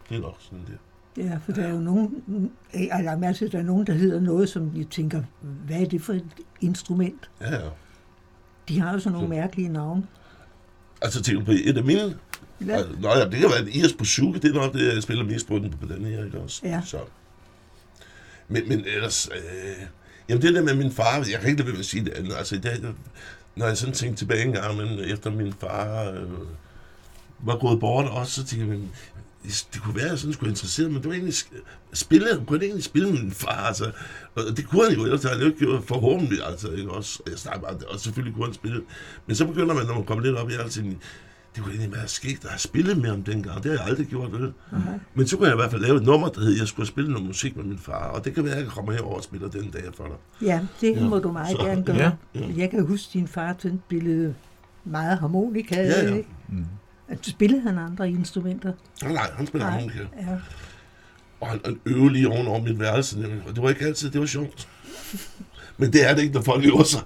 det 0.08 0.16
er 0.16 0.20
nok 0.20 0.36
sådan 0.40 0.64
det. 0.66 0.78
Ja, 1.24 1.38
for 1.44 1.52
der 1.52 1.62
er 1.64 1.70
jo 1.70 1.80
nogen, 1.80 2.22
jeg 2.74 3.04
har 3.10 3.16
mærke 3.16 3.38
til, 3.38 3.52
der 3.52 3.58
er 3.58 3.62
nogen, 3.62 3.86
der 3.86 3.92
hedder 3.92 4.20
noget, 4.20 4.48
som 4.48 4.72
jeg 4.76 4.86
tænker, 4.90 5.22
hvad 5.66 5.80
er 5.80 5.84
det 5.84 6.02
for 6.02 6.12
et 6.12 6.24
instrument? 6.60 7.30
Ja, 7.40 7.54
ja. 7.54 7.68
De 8.68 8.80
har 8.80 8.92
jo 8.92 8.98
sådan 8.98 9.12
nogle 9.12 9.26
Så- 9.26 9.30
mærkelige 9.30 9.68
navne. 9.68 10.06
Altså 11.02 11.22
tænker 11.22 11.44
på 11.44 11.52
et 11.64 11.76
af 11.76 11.84
mine? 11.84 12.00
Ja. 12.66 12.78
Ja. 12.78 12.82
Nå 13.00 13.08
ja, 13.08 13.24
det 13.24 13.40
kan 13.40 13.50
være 13.50 13.60
en 13.60 13.68
Iris 13.68 13.92
Bouzouki, 13.92 14.38
det 14.38 14.50
er 14.50 14.54
nok 14.54 14.72
det, 14.72 14.94
jeg 14.94 15.02
spiller 15.02 15.24
mest 15.24 15.46
på 15.46 15.58
den 15.58 15.70
på 15.80 15.86
den 15.86 16.04
her, 16.04 16.24
ikke 16.24 16.38
også? 16.38 16.60
Ja. 16.64 16.80
Så. 16.86 16.98
Men, 18.48 18.68
men 18.68 18.84
ellers, 18.86 19.28
øh, 19.34 19.86
jamen 20.28 20.42
det 20.42 20.54
der 20.54 20.62
med 20.62 20.74
min 20.74 20.92
far, 20.92 21.16
jeg 21.16 21.40
kan 21.40 21.48
ikke 21.50 21.62
lade 21.62 21.66
være 21.66 21.72
med 21.72 21.80
at 21.80 21.86
sige 21.86 22.04
det 22.04 22.12
andet. 22.12 22.34
Altså 22.34 22.54
i 22.54 22.58
dag, 22.58 22.76
når 23.56 23.66
jeg 23.66 23.76
sådan 23.76 23.94
tænker 23.94 24.16
tilbage 24.16 24.44
en 24.44 24.52
gang, 24.52 24.76
men 24.76 24.88
efter 24.98 25.30
min 25.30 25.52
far 25.52 26.10
øh, 26.10 26.28
var 27.38 27.58
gået 27.58 27.80
bort 27.80 28.06
også, 28.06 28.32
så 28.32 28.44
tænkte 28.44 28.68
jeg, 28.68 28.78
men, 28.78 28.90
det 29.44 29.82
kunne 29.82 29.94
være, 29.94 30.04
at 30.04 30.10
jeg 30.10 30.18
sådan 30.18 30.32
skulle 30.32 30.50
interessere 30.50 30.84
mig, 30.86 30.92
men 30.92 31.02
det 31.02 31.08
var 31.08 31.14
egentlig 31.14 31.34
spille, 31.92 32.26
jeg 32.30 32.46
kunne 32.46 32.64
egentlig 32.64 32.84
spille 32.84 33.10
med 33.12 33.22
min 33.22 33.30
far, 33.32 33.50
altså, 33.66 33.90
og 34.34 34.42
det 34.56 34.68
kunne 34.68 34.88
han 34.88 34.96
jo, 34.98 35.04
ellers 35.04 35.22
havde 35.22 35.34
han 35.34 35.42
jo 35.42 35.46
ikke 35.52 35.58
gjort 35.58 35.84
forhåbentlig, 35.84 36.38
altså, 36.46 36.68
ikke 36.70 36.90
også, 36.90 37.22
jeg 37.30 37.38
snakker 37.38 37.60
bare, 37.60 37.76
og 37.88 38.00
selvfølgelig 38.00 38.34
kunne 38.34 38.46
han 38.46 38.54
spille, 38.54 38.82
men 39.26 39.36
så 39.36 39.46
begynder 39.46 39.74
man, 39.74 39.86
når 39.86 39.94
man 39.94 40.04
kommer 40.04 40.24
lidt 40.24 40.36
op 40.36 40.50
i 40.50 40.52
alt, 40.52 40.74
det 41.54 41.62
kunne 41.62 41.74
egentlig 41.74 41.92
være 41.96 42.08
skægt 42.08 42.44
at 42.44 42.50
have 42.50 42.58
spillet 42.58 42.96
med 42.98 43.10
ham 43.10 43.22
dengang, 43.22 43.62
det 43.62 43.70
har 43.70 43.78
jeg 43.78 43.86
aldrig 43.88 44.06
gjort, 44.06 44.32
vel? 44.32 44.52
Men 45.14 45.26
så 45.26 45.36
kunne 45.36 45.48
jeg 45.48 45.54
i 45.54 45.60
hvert 45.60 45.70
fald 45.70 45.82
lave 45.82 45.96
et 45.96 46.02
nummer, 46.02 46.28
der 46.28 46.40
hed, 46.40 46.58
jeg 46.58 46.68
skulle 46.68 46.86
spille 46.88 47.10
noget 47.12 47.26
musik 47.26 47.56
med 47.56 47.64
min 47.64 47.78
far, 47.78 48.08
og 48.10 48.24
det 48.24 48.34
kan 48.34 48.44
være, 48.44 48.54
at 48.54 48.60
jeg 48.64 48.68
kommer 48.68 48.92
herover 48.92 49.16
og 49.16 49.24
spiller 49.24 49.48
den 49.48 49.70
dag 49.70 49.82
for 49.96 50.04
dig. 50.04 50.46
Ja, 50.48 50.60
det 50.80 50.96
Ja. 50.96 51.08
må 51.08 51.18
du 51.18 51.32
meget 51.32 51.56
Så- 51.56 51.64
gerne 51.66 51.84
gøre. 51.84 51.96
Ja. 51.96 52.10
Ja. 52.34 52.46
Jeg 52.56 52.70
kan 52.70 52.86
huske, 52.86 53.06
at 53.08 53.12
din 53.12 53.28
far 53.28 53.56
spillede 53.86 54.34
meget 54.84 55.18
harmonika. 55.18 55.76
Ja, 55.82 56.04
ja. 56.08 56.14
ikke? 56.16 56.28
Mm. 56.48 56.64
At 57.08 57.18
Spillede 57.22 57.62
han 57.62 57.78
andre 57.78 58.10
instrumenter? 58.10 58.72
Nej, 59.02 59.12
nej, 59.12 59.30
han 59.36 59.46
spiller 59.46 59.66
Nej. 59.66 59.78
harmonika. 59.78 60.02
Ja. 60.20 60.36
Og 61.40 61.48
han, 61.48 61.60
han 61.64 61.80
øvede 61.86 62.12
lige 62.12 62.28
ovenover 62.28 62.62
mit 62.62 62.80
værelse, 62.80 63.40
og 63.48 63.54
det 63.54 63.62
var 63.62 63.68
ikke 63.68 63.84
altid, 63.84 64.10
det 64.10 64.20
var 64.20 64.26
sjovt. 64.26 64.68
Men 65.76 65.92
det 65.92 66.10
er 66.10 66.14
det 66.14 66.22
ikke, 66.22 66.34
når 66.34 66.42
folk 66.42 66.64
øver 66.64 66.82
sig. 66.82 67.00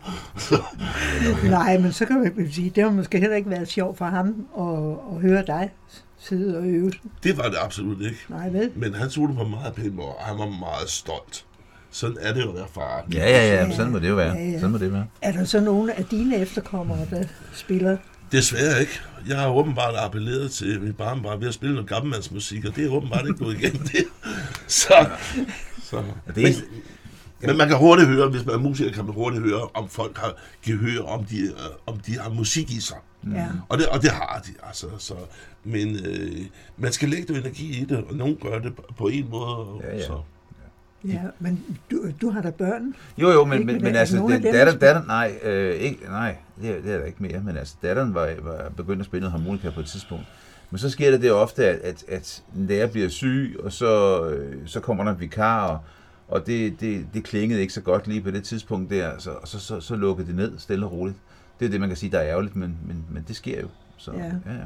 Nej, 1.50 1.78
men 1.78 1.92
så 1.92 2.06
kan 2.06 2.20
man 2.36 2.52
sige, 2.52 2.70
det 2.70 2.82
har 2.82 2.90
måske 2.90 3.18
heller 3.20 3.36
ikke 3.36 3.50
været 3.50 3.68
sjovt 3.68 3.98
for 3.98 4.04
ham 4.04 4.46
at, 4.58 5.16
at 5.16 5.20
høre 5.22 5.44
dig 5.46 5.70
sidde 6.18 6.58
og 6.58 6.64
øve. 6.64 6.92
Det 7.22 7.36
var 7.36 7.48
det 7.48 7.56
absolut 7.62 8.00
ikke. 8.00 8.18
Nej, 8.28 8.48
vel? 8.48 8.70
Men 8.74 8.94
han 8.94 9.08
tog 9.10 9.28
det 9.28 9.36
på 9.36 9.44
meget 9.44 9.74
pæn 9.74 9.94
måde, 9.94 10.08
og 10.08 10.24
han 10.24 10.38
var 10.38 10.46
meget 10.46 10.88
stolt. 10.88 11.44
Sådan 11.90 12.16
er 12.20 12.32
det 12.34 12.44
jo 12.44 12.48
at 12.48 12.54
være 12.54 12.66
far. 12.74 13.04
Ja, 13.14 13.30
ja, 13.30 13.54
ja, 13.54 13.76
sådan 13.76 13.92
må 13.92 13.98
det 13.98 14.08
jo 14.08 14.14
være. 14.14 14.34
Ja, 14.34 14.44
ja. 14.44 14.58
Sådan 14.60 14.70
må 14.70 14.78
det 14.78 14.92
være. 14.92 15.06
Er 15.22 15.32
der 15.32 15.44
så 15.44 15.60
nogle 15.60 15.98
af 15.98 16.04
dine 16.04 16.36
efterkommere, 16.36 17.06
der 17.10 17.24
spiller? 17.52 17.96
Desværre 18.32 18.80
ikke. 18.80 19.00
Jeg 19.28 19.38
har 19.38 19.48
åbenbart 19.48 19.94
appelleret 19.96 20.50
til 20.50 20.80
mit 20.82 20.96
barnbarn 20.96 21.40
ved 21.40 21.48
at 21.48 21.54
spille 21.54 21.74
noget 21.74 21.88
gammelmandsmusik, 21.88 22.64
og 22.64 22.76
det 22.76 22.84
er 22.84 22.90
åbenbart 22.90 23.26
ikke 23.26 23.44
gået 23.44 23.58
igennem 23.58 23.82
det. 23.82 24.04
Så, 24.66 25.10
så. 25.82 25.96
Og 25.96 26.34
det 26.34 26.48
er, 26.48 26.52
Men 27.46 27.56
man 27.56 27.68
kan 27.68 27.76
hurtigt 27.76 28.08
høre, 28.08 28.28
hvis 28.28 28.46
man 28.46 28.54
er 28.54 28.58
musiker, 28.58 28.92
kan 28.92 29.04
man 29.04 29.14
hurtigt 29.14 29.42
høre, 29.42 29.68
om 29.74 29.88
folk 29.88 30.18
har 30.18 30.34
gehør, 30.64 31.02
om 31.02 31.24
de, 31.24 31.40
øh, 31.40 31.52
om 31.86 32.00
de 32.00 32.18
har 32.18 32.30
musik 32.30 32.70
i 32.70 32.80
sig. 32.80 32.96
Ja. 33.34 33.46
Og 33.68 33.78
det, 33.78 33.86
og 33.86 34.02
det 34.02 34.10
har 34.10 34.42
de, 34.46 34.52
altså. 34.66 34.86
Så, 34.98 35.14
men 35.64 36.06
øh, 36.06 36.46
man 36.76 36.92
skal 36.92 37.08
lægge 37.08 37.32
noget 37.32 37.44
energi 37.44 37.80
i 37.80 37.84
det, 37.84 38.04
og 38.10 38.14
nogen 38.14 38.36
gør 38.42 38.58
det 38.58 38.72
på 38.98 39.08
en 39.08 39.30
måde. 39.30 39.66
Ja, 39.82 39.96
ja. 39.96 40.06
Så. 40.06 40.20
Ja, 41.04 41.20
men 41.38 41.64
du, 41.90 42.04
du 42.20 42.30
har 42.30 42.42
da 42.42 42.50
børn. 42.50 42.94
Jo, 43.18 43.30
jo, 43.30 43.44
men, 43.44 43.58
Ikke 43.58 43.72
men, 43.72 43.82
men 43.82 43.92
det. 43.94 43.98
altså, 43.98 44.16
det, 44.16 44.42
dem, 44.42 44.52
datter, 44.52 44.72
der 44.72 44.78
datter, 44.78 45.02
nej, 45.06 45.38
øh, 45.42 45.74
ikke, 45.74 45.98
nej, 46.08 46.36
det 46.62 46.70
er, 46.70 46.82
det 46.82 46.92
er 46.94 46.98
der 46.98 47.04
ikke 47.04 47.22
mere, 47.22 47.40
men 47.40 47.56
altså, 47.56 47.74
datteren 47.82 48.14
var, 48.14 48.30
var 48.42 48.68
begyndt 48.76 49.00
at 49.00 49.06
spille 49.06 49.20
noget 49.20 49.32
harmonika 49.40 49.70
på 49.70 49.80
et 49.80 49.86
tidspunkt. 49.86 50.24
Men 50.70 50.78
så 50.78 50.90
sker 50.90 51.10
der 51.10 51.18
det 51.18 51.32
ofte, 51.32 51.64
at, 51.66 51.78
at, 51.84 52.04
at 52.08 52.42
en 52.56 52.66
lærer 52.66 52.86
bliver 52.86 53.08
syg, 53.08 53.56
og 53.62 53.72
så, 53.72 54.24
øh, 54.30 54.56
så 54.66 54.80
kommer 54.80 55.04
der 55.04 55.10
en 55.12 55.20
vikar, 55.20 55.66
og, 55.66 55.78
og 56.28 56.46
det, 56.46 56.80
det, 56.80 57.06
det 57.14 57.24
klingede 57.24 57.60
ikke 57.60 57.72
så 57.72 57.80
godt 57.80 58.06
lige 58.06 58.20
på 58.20 58.30
det 58.30 58.44
tidspunkt 58.44 58.90
der, 58.90 59.10
så, 59.18 59.30
og 59.30 59.48
så, 59.48 59.58
så, 59.60 59.80
så 59.80 59.96
lukkede 59.96 60.26
det 60.28 60.36
ned 60.36 60.58
stille 60.58 60.86
og 60.86 60.92
roligt. 60.92 61.16
Det 61.60 61.66
er 61.66 61.70
det, 61.70 61.80
man 61.80 61.88
kan 61.88 61.96
sige, 61.96 62.10
der 62.12 62.18
er 62.18 62.28
ærgerligt, 62.30 62.56
men, 62.56 62.76
men, 62.86 63.04
men 63.10 63.24
det 63.28 63.36
sker 63.36 63.60
jo. 63.60 63.68
Så, 63.96 64.12
Ja. 64.12 64.18
ja, 64.24 64.30
ja. 64.46 64.64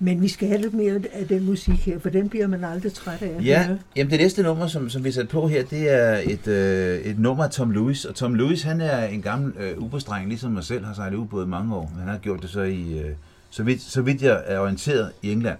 Men 0.00 0.22
vi 0.22 0.28
skal 0.28 0.48
have 0.48 0.60
lidt 0.60 0.74
mere 0.74 1.00
af 1.12 1.26
den 1.28 1.44
musik 1.46 1.74
her, 1.86 1.98
for 1.98 2.10
den 2.10 2.28
bliver 2.28 2.46
man 2.46 2.64
aldrig 2.64 2.92
træt 2.92 3.22
af. 3.22 3.40
Ja, 3.44 3.66
høre. 3.66 3.78
jamen 3.96 4.10
det 4.10 4.20
næste 4.20 4.42
nummer, 4.42 4.66
som, 4.66 4.90
som 4.90 5.04
vi 5.04 5.10
sat 5.12 5.28
på 5.28 5.48
her, 5.48 5.64
det 5.64 5.90
er 5.94 6.20
et, 6.26 6.48
øh, 6.48 6.98
et 7.00 7.18
nummer 7.18 7.44
af 7.44 7.50
Tom 7.50 7.70
Lewis. 7.70 8.04
Og 8.04 8.14
Tom 8.14 8.34
Lewis, 8.34 8.62
han 8.62 8.80
er 8.80 9.04
en 9.06 9.22
gammel 9.22 9.52
øh, 9.60 9.78
ubådsdreng, 9.78 10.28
ligesom 10.28 10.52
mig 10.52 10.64
selv, 10.64 10.84
har 10.84 10.94
sejlet 10.94 11.16
ubåd 11.16 11.44
i 11.44 11.48
mange 11.48 11.74
år. 11.76 11.90
Men 11.94 12.00
han 12.00 12.08
har 12.08 12.18
gjort 12.18 12.42
det 12.42 12.50
så 12.50 12.60
i, 12.62 12.98
øh, 12.98 13.10
så, 13.50 13.62
vidt, 13.62 13.82
så 13.82 14.02
vidt 14.02 14.22
jeg 14.22 14.42
er 14.46 14.58
orienteret, 14.58 15.10
i 15.22 15.32
England. 15.32 15.58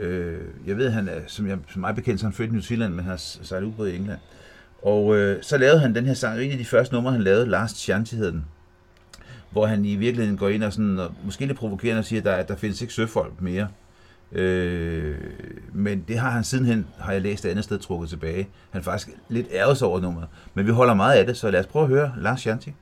Øh, 0.00 0.38
jeg 0.66 0.76
ved, 0.76 0.90
han 0.90 1.08
er, 1.08 1.12
som, 1.26 1.46
jeg, 1.48 1.58
som 1.72 1.80
mig 1.80 1.94
bekendt, 1.94 2.20
så 2.20 2.26
han 2.26 2.32
født 2.32 2.48
i 2.50 2.52
New 2.52 2.62
Zealand, 2.62 2.94
men 2.94 3.04
har 3.04 3.16
s- 3.16 3.40
sejlet 3.42 3.66
ubåd 3.66 3.88
i 3.88 3.96
England. 3.96 4.18
Og 4.82 5.16
øh, 5.16 5.38
så 5.42 5.58
lavede 5.58 5.80
han 5.80 5.94
den 5.94 6.06
her 6.06 6.14
sang, 6.14 6.40
en 6.40 6.50
af 6.50 6.58
de 6.58 6.64
første 6.64 6.94
numre, 6.94 7.12
han 7.12 7.22
lavede, 7.22 7.46
Last 7.46 7.76
Chance 7.78 8.16
hedder 8.16 8.30
den. 8.30 8.44
Hvor 9.52 9.66
han 9.66 9.84
i 9.84 9.96
virkeligheden 9.96 10.38
går 10.38 10.48
ind 10.48 10.64
og, 10.64 10.72
sådan, 10.72 10.98
og 10.98 11.14
måske 11.24 11.46
lidt 11.46 11.58
provokerende 11.58 11.98
og 11.98 12.04
siger, 12.04 12.20
at 12.20 12.24
der, 12.24 12.34
at 12.34 12.48
der 12.48 12.56
findes 12.56 12.82
ikke 12.82 12.94
søfolk 12.94 13.40
mere. 13.40 13.68
Øh, 14.32 15.16
men 15.72 16.04
det 16.08 16.18
har 16.18 16.30
han 16.30 16.44
sidenhen, 16.44 16.86
har 16.98 17.12
jeg 17.12 17.22
læst 17.22 17.44
et 17.44 17.48
andet 17.48 17.64
sted, 17.64 17.78
trukket 17.78 18.08
tilbage. 18.08 18.48
Han 18.70 18.80
er 18.80 18.84
faktisk 18.84 19.16
lidt 19.28 19.46
ærget 19.52 19.82
over 19.82 20.00
nummeret. 20.00 20.28
Men 20.54 20.66
vi 20.66 20.70
holder 20.70 20.94
meget 20.94 21.18
af 21.18 21.26
det, 21.26 21.36
så 21.36 21.50
lad 21.50 21.60
os 21.60 21.66
prøve 21.66 21.82
at 21.82 21.88
høre 21.88 22.12
Lars 22.18 22.40
Shanti. 22.40 22.72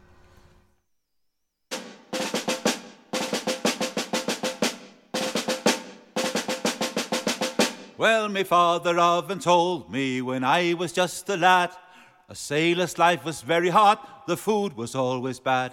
Well, 7.98 8.28
my 8.30 8.44
father 8.44 8.98
often 8.98 9.40
told 9.40 9.90
me 9.90 10.22
when 10.22 10.42
I 10.42 10.74
was 10.74 10.96
just 10.98 11.28
a 11.28 11.36
lad, 11.36 11.68
a 12.30 12.34
sailor's 12.34 12.96
life 12.96 13.24
was 13.26 13.42
very 13.42 13.68
hard, 13.68 13.98
the 14.26 14.36
food 14.36 14.70
was 14.76 14.94
always 14.94 15.40
bad. 15.40 15.70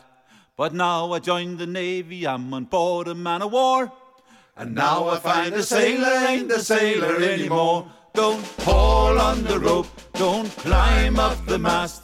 But 0.58 0.74
now 0.74 1.14
I 1.14 1.20
joined 1.20 1.60
the 1.60 1.68
navy, 1.68 2.26
I'm 2.26 2.52
on 2.52 2.64
board 2.64 3.08
a 3.08 3.14
man 3.14 3.44
of 3.44 3.52
war. 3.52 3.92
And 4.56 4.74
now 4.74 5.08
I 5.08 5.20
find 5.20 5.54
a 5.54 5.62
sailor 5.62 6.28
ain't 6.28 6.52
a 6.52 6.60
sailor 6.60 7.22
anymore. 7.22 7.88
Don't 8.16 8.44
haul 8.62 9.20
on 9.20 9.44
the 9.44 9.60
rope, 9.60 9.86
don't 10.14 10.50
climb 10.58 11.20
up 11.20 11.46
the 11.46 11.60
mast. 11.60 12.02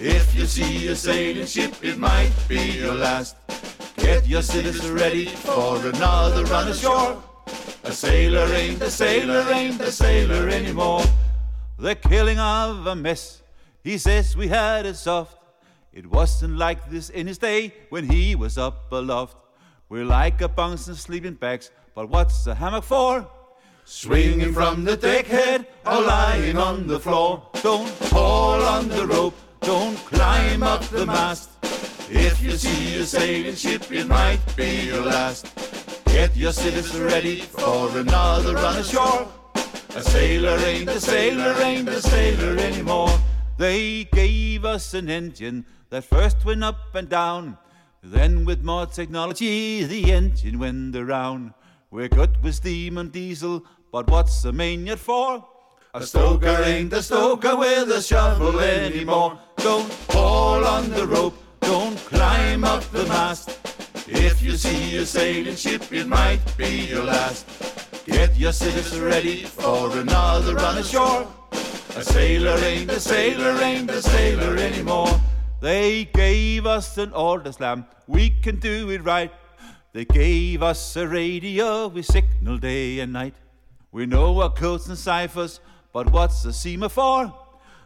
If 0.00 0.34
you 0.34 0.44
see 0.46 0.88
a 0.88 0.96
sailing 0.96 1.46
ship, 1.46 1.72
it 1.82 1.96
might 1.96 2.32
be 2.48 2.72
your 2.72 2.94
last. 2.94 3.36
Get 3.96 4.26
your 4.26 4.42
citizens 4.42 4.90
ready 4.90 5.26
for 5.26 5.76
another 5.86 6.42
run 6.46 6.66
ashore. 6.66 7.22
A 7.84 7.92
sailor 7.92 8.52
ain't 8.54 8.82
a 8.82 8.90
sailor 8.90 9.46
ain't 9.52 9.80
a 9.80 9.92
sailor 9.92 10.48
anymore. 10.48 11.04
The 11.78 11.94
killing 11.94 12.40
of 12.40 12.88
a 12.88 12.96
mess, 12.96 13.40
he 13.84 13.98
says 13.98 14.36
we 14.36 14.48
had 14.48 14.84
it 14.84 14.96
soft. 14.96 15.43
It 15.94 16.10
wasn't 16.10 16.58
like 16.58 16.90
this 16.90 17.08
in 17.08 17.28
his 17.28 17.38
day 17.38 17.72
when 17.88 18.08
he 18.08 18.34
was 18.34 18.58
up 18.58 18.90
aloft. 18.90 19.36
We're 19.88 20.04
like 20.04 20.40
a 20.40 20.48
bunch 20.48 20.88
of 20.88 20.98
sleeping 20.98 21.34
bags, 21.34 21.70
but 21.94 22.08
what's 22.08 22.48
a 22.48 22.54
hammock 22.56 22.82
for? 22.82 23.28
Swinging 23.84 24.52
from 24.52 24.82
the 24.82 24.96
deckhead 24.96 25.66
or 25.86 26.00
lying 26.00 26.58
on 26.58 26.88
the 26.88 26.98
floor. 26.98 27.48
Don't 27.62 27.88
haul 28.10 28.60
on 28.60 28.88
the 28.88 29.06
rope, 29.06 29.36
don't 29.60 29.96
climb 30.06 30.64
up 30.64 30.82
the 30.86 31.06
mast. 31.06 31.50
If 32.10 32.42
you 32.42 32.56
see 32.56 32.96
a 32.96 33.04
sailing 33.04 33.54
ship, 33.54 33.92
it 33.92 34.08
might 34.08 34.40
be 34.56 34.86
your 34.86 35.04
last. 35.04 35.46
Get 36.06 36.36
your 36.36 36.52
citizens 36.52 36.98
ready 36.98 37.42
for 37.42 37.96
another 37.96 38.54
run 38.54 38.78
ashore. 38.78 39.28
A 39.94 40.02
sailor 40.02 40.58
ain't 40.58 40.88
a 40.88 40.98
sailor 40.98 41.54
ain't 41.62 41.88
a 41.88 42.02
sailor 42.02 42.58
anymore. 42.58 43.16
They 43.56 44.08
gave 44.12 44.64
us 44.64 44.94
an 44.94 45.08
engine 45.08 45.64
that 45.94 46.02
first 46.02 46.44
went 46.44 46.64
up 46.64 46.92
and 46.96 47.08
down. 47.08 47.56
Then 48.02 48.44
with 48.44 48.64
more 48.64 48.84
technology, 48.84 49.84
the 49.84 50.10
engine 50.10 50.58
went 50.58 50.96
around. 50.96 51.54
We're 51.92 52.08
good 52.08 52.42
with 52.42 52.56
steam 52.56 52.98
and 52.98 53.12
diesel, 53.12 53.64
but 53.92 54.10
what's 54.10 54.44
a 54.44 54.50
maniac 54.50 54.98
for? 54.98 55.46
A 55.94 56.02
stoker 56.02 56.64
ain't 56.64 56.92
a 56.92 57.00
stoker 57.00 57.56
with 57.56 57.92
a 57.92 58.02
shovel 58.02 58.58
anymore. 58.58 59.38
Don't 59.58 59.88
fall 60.10 60.64
on 60.64 60.90
the 60.90 61.06
rope, 61.06 61.38
don't 61.60 61.96
climb 61.96 62.64
up 62.64 62.82
the 62.90 63.06
mast. 63.06 63.50
If 64.08 64.42
you 64.42 64.56
see 64.56 64.96
a 64.96 65.06
sailing 65.06 65.54
ship, 65.54 65.92
it 65.92 66.08
might 66.08 66.42
be 66.56 66.86
your 66.86 67.04
last. 67.04 67.46
Get 68.04 68.36
your 68.36 68.52
citizens 68.52 69.00
ready 69.00 69.44
for 69.44 69.96
another 69.96 70.56
run 70.56 70.78
ashore. 70.78 71.28
A 71.96 72.02
sailor 72.02 72.58
ain't 72.64 72.90
a 72.90 72.98
sailor 72.98 73.62
ain't 73.62 73.88
a 73.92 74.02
sailor 74.02 74.56
anymore. 74.56 75.20
They 75.64 76.04
gave 76.04 76.66
us 76.66 76.98
an 76.98 77.14
order 77.14 77.50
slam, 77.50 77.86
we 78.06 78.28
can 78.28 78.60
do 78.60 78.90
it 78.90 79.02
right. 79.02 79.32
They 79.94 80.04
gave 80.04 80.62
us 80.62 80.94
a 80.94 81.08
radio, 81.08 81.88
we 81.88 82.02
signal 82.02 82.58
day 82.58 83.00
and 83.00 83.14
night. 83.14 83.34
We 83.90 84.04
know 84.04 84.42
our 84.42 84.50
codes 84.50 84.88
and 84.90 84.98
ciphers, 84.98 85.60
but 85.90 86.12
what's 86.12 86.44
a 86.44 86.52
semaphore? 86.52 87.32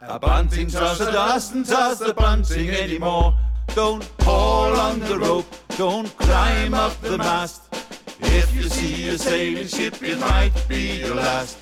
A 0.00 0.18
bunting 0.18 0.66
a 0.66 0.70
doesn't 0.72 1.68
toss 1.68 2.00
the 2.00 2.14
bunting 2.14 2.70
anymore. 2.70 3.38
Don't 3.76 4.10
haul 4.22 4.74
on 4.74 4.98
the 4.98 5.16
rope, 5.16 5.46
don't 5.76 6.08
climb 6.16 6.74
up 6.74 7.00
the 7.00 7.16
mast. 7.16 7.62
If 8.18 8.52
you 8.56 8.64
see 8.64 9.06
a 9.10 9.16
sailing 9.16 9.68
ship, 9.68 10.02
it 10.02 10.18
might 10.18 10.66
be 10.66 10.98
your 11.02 11.14
last. 11.14 11.56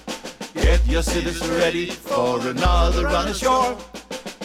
Get 0.55 0.87
your 0.87 1.03
citizens 1.03 1.51
ready 1.51 1.91
for 1.91 2.41
another 2.41 3.05
run 3.05 3.29
ashore. 3.29 3.77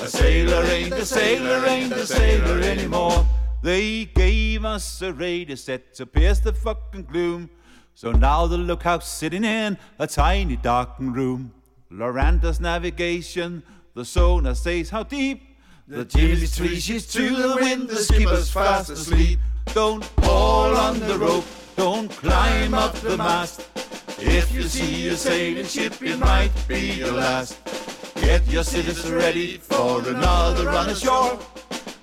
A 0.02 0.08
sailor 0.08 0.64
ain't 0.66 0.94
a 0.94 1.06
sailor 1.06 1.64
ain't 1.68 1.94
a 1.94 2.08
sailor 2.08 2.60
anymore. 2.62 3.24
They 3.62 4.06
gave 4.06 4.66
us 4.66 5.00
a 5.04 5.14
radio 5.14 5.56
set 5.56 5.94
to 5.94 6.08
pierce 6.08 6.40
the 6.40 6.54
fucking 6.54 7.04
gloom. 7.04 7.52
So 7.94 8.12
now 8.12 8.48
the 8.48 8.58
lookout's 8.58 9.08
sitting 9.08 9.44
in 9.44 9.78
a 10.00 10.08
tiny 10.08 10.56
darkened 10.56 11.16
room. 11.16 11.54
Loranda's 11.92 12.60
navigation, 12.60 13.62
the 13.94 14.04
sonar 14.04 14.56
says 14.56 14.90
how 14.90 15.04
deep. 15.04 15.56
The 15.88 16.06
Jimmy's 16.06 16.56
three 16.56 16.80
sheets 16.80 17.06
to 17.14 17.36
the 17.36 17.56
wind, 17.62 17.88
the 17.88 17.98
skipper's 17.98 18.50
fast 18.50 18.90
asleep. 18.90 19.40
Don't 19.68 20.04
haul 20.22 20.76
on 20.76 21.00
the 21.00 21.20
rope, 21.20 21.46
don't 21.76 22.10
climb 22.10 22.74
up 22.74 22.96
the 22.96 23.18
mast. 23.18 23.68
If 24.18 24.52
you 24.52 24.64
see 24.64 25.10
a 25.10 25.16
sailing 25.16 25.66
ship, 25.66 26.02
it 26.02 26.18
might 26.18 26.52
be 26.68 26.94
your 26.94 27.12
last. 27.12 27.60
Get 28.22 28.48
your 28.48 28.64
citizens 28.64 29.12
ready 29.12 29.58
for 29.58 30.08
another 30.08 30.66
run 30.68 30.90
ashore. 30.90 31.40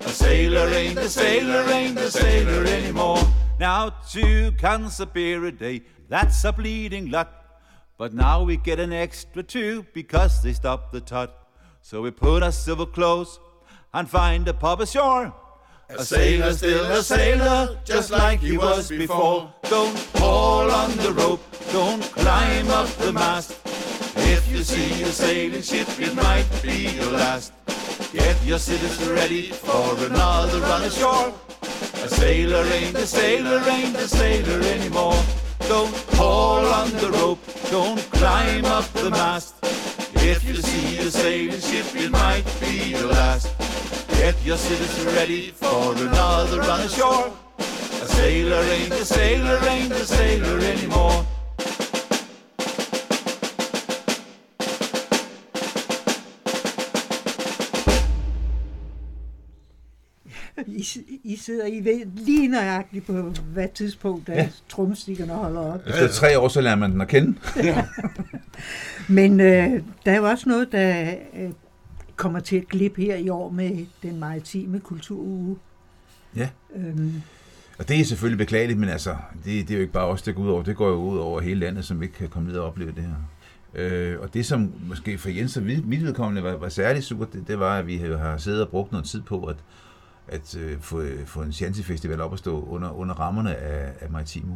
A 0.01 0.09
sailor 0.09 0.67
ain't 0.67 0.99
a 0.99 1.09
sailor 1.09 1.63
ain't 1.71 1.97
a 1.97 2.11
sailor 2.11 2.65
anymore. 2.65 3.19
Now 3.59 3.89
two 4.09 4.51
cans 4.57 4.99
of 4.99 5.13
beer 5.13 5.45
a 5.45 5.51
day, 5.51 5.81
that's 6.09 6.43
a 6.43 6.51
bleeding 6.51 7.09
lot. 7.09 7.61
But 7.97 8.13
now 8.13 8.43
we 8.43 8.57
get 8.57 8.79
an 8.79 8.91
extra 8.93 9.43
two 9.43 9.85
because 9.93 10.43
they 10.43 10.53
stopped 10.53 10.91
the 10.91 11.01
tot. 11.01 11.33
So 11.81 12.01
we 12.01 12.11
put 12.11 12.43
our 12.43 12.51
civil 12.51 12.85
clothes 12.85 13.39
and 13.93 14.09
find 14.09 14.47
a 14.47 14.53
pub 14.53 14.81
ashore. 14.81 15.33
A 15.89 16.05
sailor 16.05 16.53
still 16.53 16.85
a 16.85 17.01
sailor, 17.01 17.79
just 17.83 18.11
like 18.11 18.41
he 18.41 18.57
was 18.57 18.89
before. 18.89 19.51
Don't 19.63 19.97
haul 20.15 20.69
on 20.69 20.95
the 20.97 21.13
rope, 21.13 21.41
don't 21.71 22.03
climb 22.03 22.69
up 22.69 22.87
the 22.97 23.13
mast. 23.13 23.68
If 24.15 24.49
you 24.51 24.63
see 24.63 25.03
a 25.03 25.11
sailing 25.11 25.61
ship, 25.61 25.87
it 25.99 26.15
might 26.15 26.47
be 26.61 26.89
your 26.95 27.11
last. 27.11 27.53
Get 28.13 28.43
your 28.43 28.59
citizens 28.59 29.09
ready 29.09 29.51
for 29.51 29.95
another 30.05 30.59
run 30.61 30.83
ashore. 30.83 31.33
A 32.03 32.07
sailor 32.09 32.63
ain't 32.63 32.95
a 32.95 33.05
sailor 33.05 33.61
ain't 33.69 33.95
a 33.95 34.07
sailor 34.07 34.61
anymore. 34.61 35.21
Don't 35.67 35.93
haul 36.13 36.65
on 36.65 36.89
the 36.91 37.11
rope, 37.11 37.39
don't 37.69 37.99
climb 38.11 38.65
up 38.65 38.85
the 38.93 39.09
mast. 39.09 39.55
If 40.15 40.43
you 40.43 40.55
see 40.55 40.97
a 40.97 41.11
sailing 41.11 41.61
ship, 41.61 41.85
it 41.95 42.09
might 42.11 42.45
be 42.59 42.91
your 42.91 43.07
last. 43.07 43.53
Get 44.09 44.35
your 44.43 44.57
citizens 44.57 45.05
ready 45.15 45.51
for 45.51 45.95
another 45.95 46.59
run 46.59 46.81
ashore. 46.81 47.31
A 47.59 48.07
sailor 48.07 48.63
ain't 48.63 48.91
a 48.93 49.05
sailor 49.05 49.59
ain't 49.67 49.91
a 49.91 50.05
sailor 50.05 50.59
anymore. 50.59 51.25
I, 60.79 61.19
I 61.23 61.35
sidder 61.35 61.65
I 61.65 61.83
ved 61.83 62.05
lige 62.25 62.47
nøjagtigt 62.47 63.05
på 63.05 63.13
hvad 63.53 63.67
tidspunkt, 63.75 64.27
da 64.27 64.33
ja. 64.33 64.49
tromstikkerne 64.69 65.33
holder 65.33 65.61
op. 65.73 65.79
Efter 65.87 66.07
tre 66.07 66.39
år, 66.39 66.47
så 66.47 66.61
lærer 66.61 66.75
man 66.75 66.91
den 66.91 67.01
at 67.01 67.07
kende. 67.07 67.35
Men 69.09 69.39
øh, 69.39 69.81
der 70.05 70.11
er 70.11 70.17
jo 70.17 70.23
også 70.23 70.49
noget, 70.49 70.71
der 70.71 71.15
øh, 71.39 71.49
kommer 72.15 72.39
til 72.39 72.55
at 72.55 72.67
glippe 72.67 73.01
her 73.01 73.15
i 73.15 73.29
år 73.29 73.49
med 73.49 73.85
den 74.03 74.19
maritime 74.19 74.79
kulturuge. 74.79 75.57
Ja. 76.35 76.49
Øhm, 76.75 77.21
Og 77.79 77.87
det 77.89 77.99
er 77.99 78.03
selvfølgelig 78.05 78.37
beklageligt, 78.37 78.79
men 78.79 78.89
altså, 78.89 79.15
det, 79.45 79.67
det 79.67 79.71
er 79.71 79.75
jo 79.75 79.81
ikke 79.81 79.93
bare 79.93 80.05
os, 80.07 80.21
det 80.21 80.35
går 80.35 80.43
ud 80.43 80.49
over. 80.49 80.63
Det 80.63 80.75
går 80.75 80.87
jo 80.89 80.95
ud 80.95 81.17
over 81.17 81.41
hele 81.41 81.59
landet, 81.59 81.85
som 81.85 82.03
ikke 82.03 82.13
kan 82.15 82.27
komme 82.29 82.49
ned 82.49 82.57
og 82.57 82.67
opleve 82.67 82.91
det 82.91 83.03
her. 83.03 83.15
Øh, 83.75 84.19
og 84.19 84.33
det, 84.33 84.45
som 84.45 84.73
måske 84.87 85.17
for 85.17 85.29
Jens 85.29 85.57
og 85.57 85.63
mit 85.63 85.87
mit 85.87 86.03
vedkommende 86.03 86.43
var, 86.43 86.57
var 86.57 86.69
særligt 86.69 87.05
super, 87.05 87.25
det, 87.25 87.43
det 87.47 87.59
var, 87.59 87.77
at 87.79 87.87
vi 87.87 87.97
har- 87.97 88.17
har 88.17 88.37
siddet 88.37 88.61
og 88.61 88.69
brugt 88.69 88.91
noget 88.91 89.05
tid 89.07 89.21
på 89.21 89.43
at, 89.43 89.55
at 90.31 90.55
øh, 90.57 90.81
få, 90.81 91.01
øh, 91.01 91.25
få 91.25 91.41
en 91.41 91.53
Shanty-festival 91.53 92.21
op 92.21 92.33
at 92.33 92.39
stå 92.39 92.63
under, 92.63 92.91
under 92.91 93.15
rammerne 93.15 93.55
af, 93.55 93.93
af 93.99 94.09
Maritimo. 94.09 94.55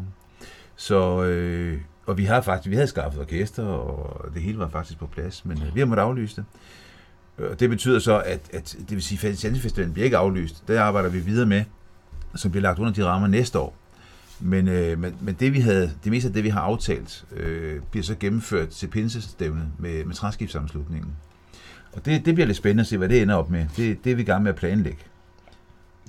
Så, 0.75 1.23
øh, 1.23 1.81
og 2.05 2.17
vi 2.17 2.25
har 2.25 2.41
faktisk, 2.41 2.69
vi 2.69 2.75
havde 2.75 2.87
skaffet 2.87 3.21
orkester, 3.21 3.63
og 3.63 4.33
det 4.33 4.41
hele 4.41 4.59
var 4.59 4.69
faktisk 4.69 4.99
på 4.99 5.07
plads, 5.07 5.45
men 5.45 5.63
øh, 5.63 5.75
vi 5.75 5.79
har 5.79 5.87
måttet 5.87 6.03
aflyse 6.03 6.35
det. 6.35 6.45
Og 7.37 7.59
det 7.59 7.69
betyder 7.69 7.99
så, 7.99 8.21
at, 8.21 8.49
at 8.53 8.75
det 8.79 8.91
vil 8.91 9.03
sige, 9.03 9.27
at 9.27 9.37
Shanty-festivalen 9.37 9.93
bliver 9.93 10.05
ikke 10.05 10.17
aflyst. 10.17 10.67
Det 10.67 10.75
arbejder 10.75 11.09
vi 11.09 11.19
videre 11.19 11.45
med, 11.45 11.63
som 12.35 12.51
bliver 12.51 12.61
lagt 12.61 12.79
under 12.79 12.93
de 12.93 13.05
rammer 13.05 13.27
næste 13.27 13.59
år. 13.59 13.75
Men, 14.39 14.67
øh, 14.67 14.99
men, 14.99 15.15
men 15.21 15.35
det, 15.39 15.53
vi 15.53 15.59
havde, 15.59 15.91
det 16.03 16.11
meste 16.11 16.27
af 16.27 16.33
det, 16.33 16.43
vi 16.43 16.49
har 16.49 16.61
aftalt, 16.61 17.25
øh, 17.31 17.81
bliver 17.91 18.03
så 18.03 18.15
gennemført 18.19 18.69
til 18.69 18.87
pinsestævnet 18.87 19.67
med, 19.79 20.05
med 20.05 20.15
træskibssammenslutningen. 20.15 21.11
Og 21.93 22.05
det, 22.05 22.25
det 22.25 22.35
bliver 22.35 22.47
lidt 22.47 22.57
spændende 22.57 22.81
at 22.81 22.87
se, 22.87 22.97
hvad 22.97 23.09
det 23.09 23.21
ender 23.21 23.35
op 23.35 23.49
med. 23.49 23.65
Det, 23.77 24.03
det 24.03 24.11
er 24.11 24.15
vi 24.15 24.21
i 24.21 24.25
gang 24.25 24.43
med 24.43 24.51
at 24.51 24.55
planlægge. 24.55 25.03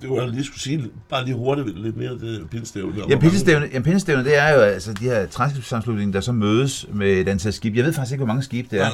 Det 0.03 0.11
var 0.11 0.17
jeg 0.21 0.29
lige 0.29 0.45
skulle 0.45 0.61
sige, 0.61 0.91
bare 1.09 1.25
lige 1.25 1.37
hurtigt 1.37 1.79
lidt 1.79 1.97
mere 1.97 2.11
det 2.11 2.47
pinstævne. 2.51 2.95
Ja, 3.09 3.19
pinsestævnet, 3.19 3.73
ja, 3.73 3.81
pinsestævnet, 3.81 4.25
det 4.25 4.39
er 4.39 4.55
jo 4.55 4.61
altså 4.61 4.93
de 4.93 5.05
her 5.05 5.27
træskibssammenslutninger, 5.27 6.13
der 6.13 6.21
så 6.21 6.33
mødes 6.33 6.87
med 6.93 7.13
et 7.13 7.29
antal 7.29 7.53
skibe. 7.53 7.77
Jeg 7.77 7.85
ved 7.85 7.93
faktisk 7.93 8.13
ikke, 8.13 8.25
hvor 8.25 8.27
mange 8.35 8.43
skibe 8.43 8.69
det 8.71 8.81
er, 8.81 8.91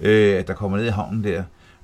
øh, 0.00 0.46
der 0.46 0.54
kommer 0.54 0.78
ned 0.78 0.84
i 0.86 0.88
havnen 0.88 1.24
der. 1.24 1.42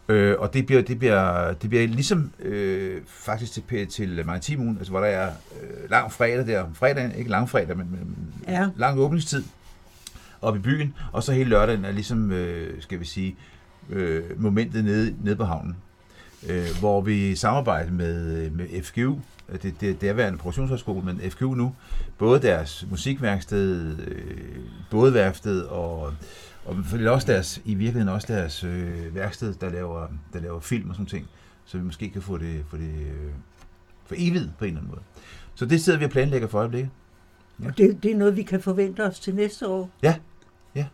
Øh, 0.08 0.34
og 0.38 0.54
det 0.54 0.66
bliver, 0.66 0.82
det 0.82 0.98
bliver, 0.98 1.52
det 1.52 1.70
bliver 1.70 1.86
ligesom 1.86 2.30
øh, 2.42 3.00
faktisk 3.06 3.52
til, 3.52 3.86
til 3.86 4.22
Maritimun, 4.26 4.76
altså 4.76 4.90
hvor 4.90 5.00
der 5.00 5.06
er 5.06 5.30
øh, 5.62 5.90
lang 5.90 6.12
fredag 6.12 6.46
der, 6.46 6.64
fredag, 6.74 7.12
ikke 7.18 7.30
lang 7.30 7.50
fredag, 7.50 7.76
men, 7.76 7.86
men 7.90 8.16
Ja. 8.48 8.68
lang 8.76 8.98
åbningstid 8.98 9.42
oppe 10.42 10.58
i 10.58 10.62
byen, 10.62 10.94
og 11.12 11.22
så 11.22 11.32
hele 11.32 11.50
lørdagen 11.50 11.84
er 11.84 11.92
ligesom, 11.92 12.32
øh, 12.32 12.82
skal 12.82 13.00
vi 13.00 13.04
sige, 13.04 13.36
øh, 13.90 14.22
momentet 14.36 14.84
nede, 14.84 15.14
nede 15.24 15.36
på 15.36 15.44
havnen, 15.44 15.76
øh, 16.46 16.66
hvor 16.80 17.00
vi 17.00 17.36
samarbejder 17.36 17.90
med, 17.90 18.50
med 18.50 18.82
FGU, 18.82 19.18
det, 19.62 19.80
det, 19.80 20.00
derværende 20.00 20.38
produktionshøjskole, 20.38 21.04
men 21.04 21.30
FGU 21.30 21.54
nu, 21.54 21.74
både 22.18 22.42
deres 22.42 22.86
musikværksted, 22.90 23.98
øh, 23.98 24.58
bådeværksted 24.90 25.62
og, 25.62 26.14
og 26.64 26.76
også 27.06 27.26
deres, 27.26 27.62
i 27.64 27.74
virkeligheden 27.74 28.08
også 28.08 28.32
deres 28.32 28.64
øh, 28.64 29.14
værksted, 29.14 29.54
der 29.54 29.70
laver, 29.70 30.06
der 30.32 30.40
laver 30.40 30.60
film 30.60 30.88
og 30.90 30.94
sådan 30.94 31.06
ting, 31.06 31.26
så 31.64 31.78
vi 31.78 31.84
måske 31.84 32.10
kan 32.10 32.22
få 32.22 32.38
det, 32.38 32.64
få 32.68 32.76
det 32.76 32.94
øh, 33.00 33.32
for 34.06 34.14
evigt 34.18 34.50
på 34.58 34.64
en 34.64 34.68
eller 34.68 34.80
anden 34.80 34.90
måde. 34.90 35.02
Så 35.54 35.66
det 35.66 35.80
sidder 35.80 35.98
vi 35.98 36.04
og 36.04 36.10
planlægger 36.10 36.48
for 36.48 36.58
øjeblikket. 36.58 36.90
og 37.64 37.78
det, 37.78 38.02
det 38.02 38.10
er 38.10 38.16
noget, 38.16 38.36
vi 38.36 38.42
kan 38.42 38.60
forvente 38.60 39.04
os 39.04 39.20
til 39.20 39.34
næste 39.34 39.68
år. 39.68 39.90
Ja, 40.02 40.14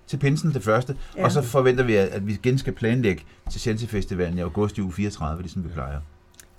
til 0.07 0.17
pinsen 0.17 0.55
det 0.55 0.63
første. 0.63 0.97
Ja. 1.15 1.21
Ja. 1.21 1.25
Og 1.25 1.33
så 1.33 1.43
forventer 1.43 1.85
vi, 1.85 1.95
at, 1.95 2.27
vi 2.27 2.33
igen 2.33 2.59
skal 2.59 2.73
planlægge 2.73 3.23
til 3.51 3.61
Shanty 3.61 3.85
Festivalen 3.85 4.39
i 4.39 4.41
august 4.41 4.79
i 4.79 4.81
uge 4.81 4.93
34, 4.93 5.43
ligesom 5.43 5.65
vi 5.65 5.69
plejer. 5.69 6.01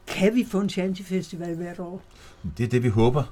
Kan 0.08 0.36
vi 0.36 0.46
få 0.52 0.60
en 0.60 0.70
Shanty-festival 0.70 1.56
hvert 1.56 1.80
år? 1.80 2.02
Det 2.58 2.64
er 2.64 2.68
det, 2.68 2.84
vi 2.84 2.90
håber. 2.90 3.24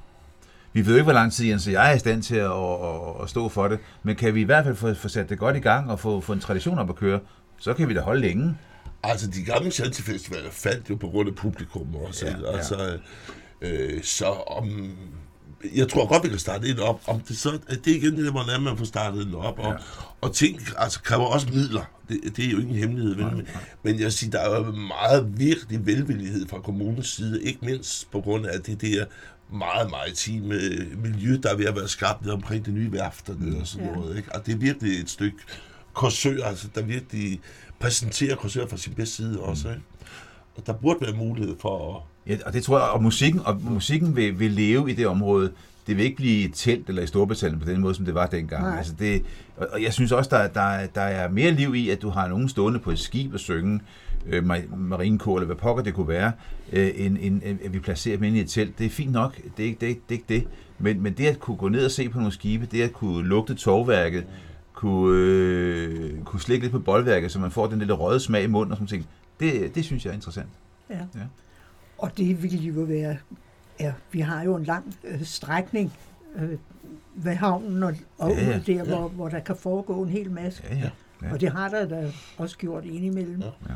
Vi 0.72 0.86
ved 0.86 0.92
jo 0.92 0.96
ikke, 0.96 1.04
hvor 1.04 1.12
lang 1.12 1.32
tid 1.32 1.46
Jens 1.46 1.66
og 1.66 1.72
jeg 1.72 1.90
er 1.90 1.94
i 1.94 1.98
stand 1.98 2.22
til 2.22 2.36
at, 2.36 2.50
at, 2.50 3.22
at 3.22 3.30
stå 3.30 3.48
for 3.48 3.68
det, 3.68 3.78
men 4.02 4.16
kan 4.16 4.34
vi 4.34 4.40
i 4.40 4.44
hvert 4.44 4.64
fald 4.64 4.76
få, 4.76 4.94
få 4.94 5.08
sat 5.08 5.28
det 5.28 5.38
godt 5.38 5.56
i 5.56 5.60
gang 5.60 5.90
og 5.90 6.00
få, 6.00 6.20
få 6.20 6.32
en 6.32 6.40
tradition 6.40 6.78
op 6.78 6.90
at 6.90 6.96
køre, 6.96 7.20
så 7.58 7.74
kan 7.74 7.88
vi 7.88 7.94
da 7.94 8.00
holde 8.00 8.20
længe. 8.20 8.56
Altså, 9.02 9.30
de 9.30 9.44
gamle 9.44 9.70
Shanty-festivaler 9.70 10.50
faldt 10.50 10.90
jo 10.90 10.96
på 10.96 11.08
grund 11.08 11.28
af 11.28 11.34
publikum 11.34 11.96
også. 11.96 12.26
Ja, 12.26 12.32
Ja, 12.32 12.50
ja. 12.50 12.56
Altså, 12.56 12.98
øh, 13.60 14.02
så 14.02 14.26
om... 14.26 14.96
Jeg 15.74 15.88
tror 15.88 16.06
godt, 16.08 16.22
vi 16.24 16.28
kan 16.28 16.38
starte 16.38 16.68
det 16.68 16.80
op. 16.80 17.00
Om 17.06 17.20
det, 17.20 17.36
så, 17.38 17.58
det 17.70 17.86
er 17.86 17.96
igen 17.96 18.16
det, 18.16 18.30
hvordan 18.32 18.62
man 18.62 18.78
får 18.78 18.84
startet 18.84 19.26
den 19.26 19.34
op. 19.34 19.58
Og, 19.58 19.64
Ja. 19.72 19.76
og 20.20 20.34
ting 20.34 20.60
altså, 20.78 21.00
kræver 21.02 21.24
også 21.24 21.46
midler. 21.48 21.82
Det, 22.08 22.36
det 22.36 22.44
er 22.46 22.50
jo 22.50 22.58
ingen 22.58 22.76
hemmelighed. 22.76 23.14
Vel? 23.14 23.24
Men, 23.36 23.46
men 23.82 24.00
jeg 24.00 24.12
siger, 24.12 24.30
der 24.30 24.38
er 24.40 24.56
jo 24.66 24.72
meget 24.72 25.38
virkelig 25.38 25.86
velvillighed 25.86 26.48
fra 26.48 26.60
kommunens 26.60 27.08
side. 27.08 27.42
Ikke 27.42 27.58
mindst 27.62 28.10
på 28.10 28.20
grund 28.20 28.46
af 28.46 28.60
det 28.60 28.80
der 28.80 29.04
meget 29.52 29.90
maritime 29.90 30.48
miljø, 31.02 31.38
der 31.42 31.50
er 31.52 31.56
ved 31.56 31.64
at 31.66 31.76
være 31.76 31.88
skabt 31.88 32.22
nede 32.22 32.34
omkring 32.34 32.66
det 32.66 32.74
nye 32.74 32.92
værft 32.92 33.26
dernede 33.26 33.60
og 33.60 33.66
sådan 33.66 33.86
Ja. 33.86 33.94
noget. 33.94 34.16
Ikke? 34.16 34.34
Og 34.34 34.46
det 34.46 34.52
er 34.54 34.58
virkelig 34.58 35.00
et 35.00 35.10
stykke 35.10 35.36
korsør, 35.92 36.44
altså, 36.44 36.68
der 36.74 36.82
virkelig 36.82 37.40
præsenterer 37.78 38.36
korsør 38.36 38.66
fra 38.66 38.76
sin 38.76 38.94
bedste 38.94 39.16
side 39.16 39.40
også. 39.40 39.68
Ikke? 39.68 39.82
Og 40.56 40.66
der 40.66 40.72
burde 40.72 40.98
være 41.00 41.16
mulighed 41.16 41.56
for 41.60 41.96
at 41.96 42.02
Ja, 42.26 42.36
og 42.46 42.52
det 42.52 42.62
tror 42.62 42.78
jeg, 42.78 42.88
og 42.88 43.02
musikken, 43.02 43.40
og 43.44 43.60
musikken 43.62 44.16
vil, 44.16 44.38
vil 44.38 44.50
leve 44.50 44.90
i 44.90 44.94
det 44.94 45.06
område. 45.06 45.52
Det 45.86 45.96
vil 45.96 46.04
ikke 46.04 46.16
blive 46.16 46.44
et 46.44 46.50
telt 46.54 46.88
eller 46.88 47.02
i 47.02 47.06
Storbritannien 47.06 47.60
på 47.60 47.68
den 47.68 47.80
måde, 47.80 47.94
som 47.94 48.04
det 48.04 48.14
var 48.14 48.26
dengang. 48.26 48.62
Nej. 48.62 48.76
Altså 48.78 48.92
det, 48.98 49.22
og 49.56 49.68
og 49.72 49.82
jeg 49.82 49.92
synes 49.92 50.12
også, 50.12 50.30
der, 50.30 50.46
der, 50.48 50.86
der 50.86 51.00
er 51.00 51.28
mere 51.30 51.50
liv 51.50 51.74
i, 51.74 51.90
at 51.90 52.02
du 52.02 52.08
har 52.08 52.28
nogen 52.28 52.48
stående 52.48 52.78
på 52.78 52.90
et 52.90 52.98
skib 52.98 53.34
og 53.34 53.40
synge 53.40 53.80
øh, 54.26 54.42
ma- 54.44 54.76
marinekor, 54.76 55.36
eller 55.36 55.46
hvad 55.46 55.56
pokker 55.56 55.82
det 55.82 55.94
kunne 55.94 56.08
være, 56.08 56.32
øh, 56.72 56.90
end, 56.96 57.18
end 57.22 57.42
at 57.64 57.72
vi 57.72 57.78
placerer 57.78 58.16
dem 58.16 58.24
inde 58.24 58.38
i 58.38 58.40
et 58.40 58.48
telt. 58.50 58.78
Det 58.78 58.86
er 58.86 58.90
fint 58.90 59.12
nok, 59.12 59.36
det 59.56 59.62
er 59.62 59.66
ikke 59.66 59.80
det. 59.80 59.90
Er, 59.90 59.94
det, 59.94 60.00
er 60.08 60.12
ikke 60.12 60.24
det. 60.28 60.46
Men, 60.78 61.02
men 61.02 61.12
det 61.12 61.26
at 61.26 61.40
kunne 61.40 61.56
gå 61.56 61.68
ned 61.68 61.84
og 61.84 61.90
se 61.90 62.08
på 62.08 62.18
nogle 62.18 62.32
skibe, 62.32 62.68
det 62.72 62.82
at 62.82 62.92
kunne 62.92 63.28
lugte 63.28 63.54
tovværket, 63.54 64.24
kunne, 64.72 65.18
øh, 65.18 66.18
kunne 66.24 66.40
slikke 66.40 66.64
lidt 66.64 66.72
på 66.72 66.78
boldværket, 66.78 67.32
så 67.32 67.38
man 67.38 67.50
får 67.50 67.66
den 67.66 67.78
lille 67.78 67.94
røde 67.94 68.20
smag 68.20 68.42
i 68.44 68.46
munden 68.46 68.72
og 68.72 68.76
sådan 68.76 68.86
ting, 68.88 69.06
det, 69.40 69.74
det 69.74 69.84
synes 69.84 70.04
jeg 70.04 70.10
er 70.10 70.14
interessant. 70.14 70.48
Ja. 70.90 70.94
Ja. 70.94 71.20
Og 71.98 72.16
det 72.16 72.42
ville 72.42 72.58
jo 72.58 72.80
være... 72.80 73.16
Ja, 73.80 73.92
vi 74.12 74.20
har 74.20 74.42
jo 74.42 74.56
en 74.56 74.64
lang 74.64 74.94
øh, 75.04 75.24
strækning 75.24 75.92
øh, 76.36 76.58
ved 77.14 77.34
havnen 77.34 77.82
og, 77.82 77.94
og 78.18 78.30
Ja, 78.30 78.44
ja, 78.44 78.60
ja. 78.66 78.72
der, 78.72 78.84
hvor, 78.84 79.08
hvor 79.08 79.28
der 79.28 79.40
kan 79.40 79.56
foregå 79.56 80.02
en 80.02 80.08
hel 80.08 80.30
masse. 80.30 80.62
Ja, 80.70 80.76
ja. 80.76 80.90
ja. 81.22 81.32
Og 81.32 81.40
det 81.40 81.52
har 81.52 81.68
der 81.68 81.88
da 81.88 82.10
også 82.36 82.58
gjort 82.58 82.84
indimellem. 82.84 83.40
Ja. 83.40 83.46
Ja. 83.46 83.74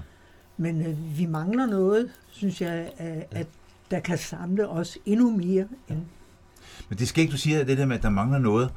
Men 0.57 0.87
øh, 0.87 1.19
vi 1.19 1.27
mangler 1.27 1.67
noget, 1.67 2.11
synes 2.31 2.61
jeg, 2.61 2.91
at, 2.99 3.27
at 3.31 3.47
der 3.91 4.01
kan 4.01 4.19
samle 4.19 4.69
os 4.69 4.99
endnu 5.07 5.37
mere 5.37 5.65
end 5.89 5.99
Men 6.89 6.99
det 6.99 7.09
skal 7.09 7.23
ikke, 7.23 7.33
du 7.33 7.37
siger, 7.37 7.65
det 7.65 7.79
der 7.79 7.87
med, 7.87 7.97
at 7.97 8.03
der 8.03 8.11
mangler 8.11 8.39
noget. 8.39 8.71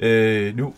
Øh, 0.00 0.56
nu, 0.56 0.74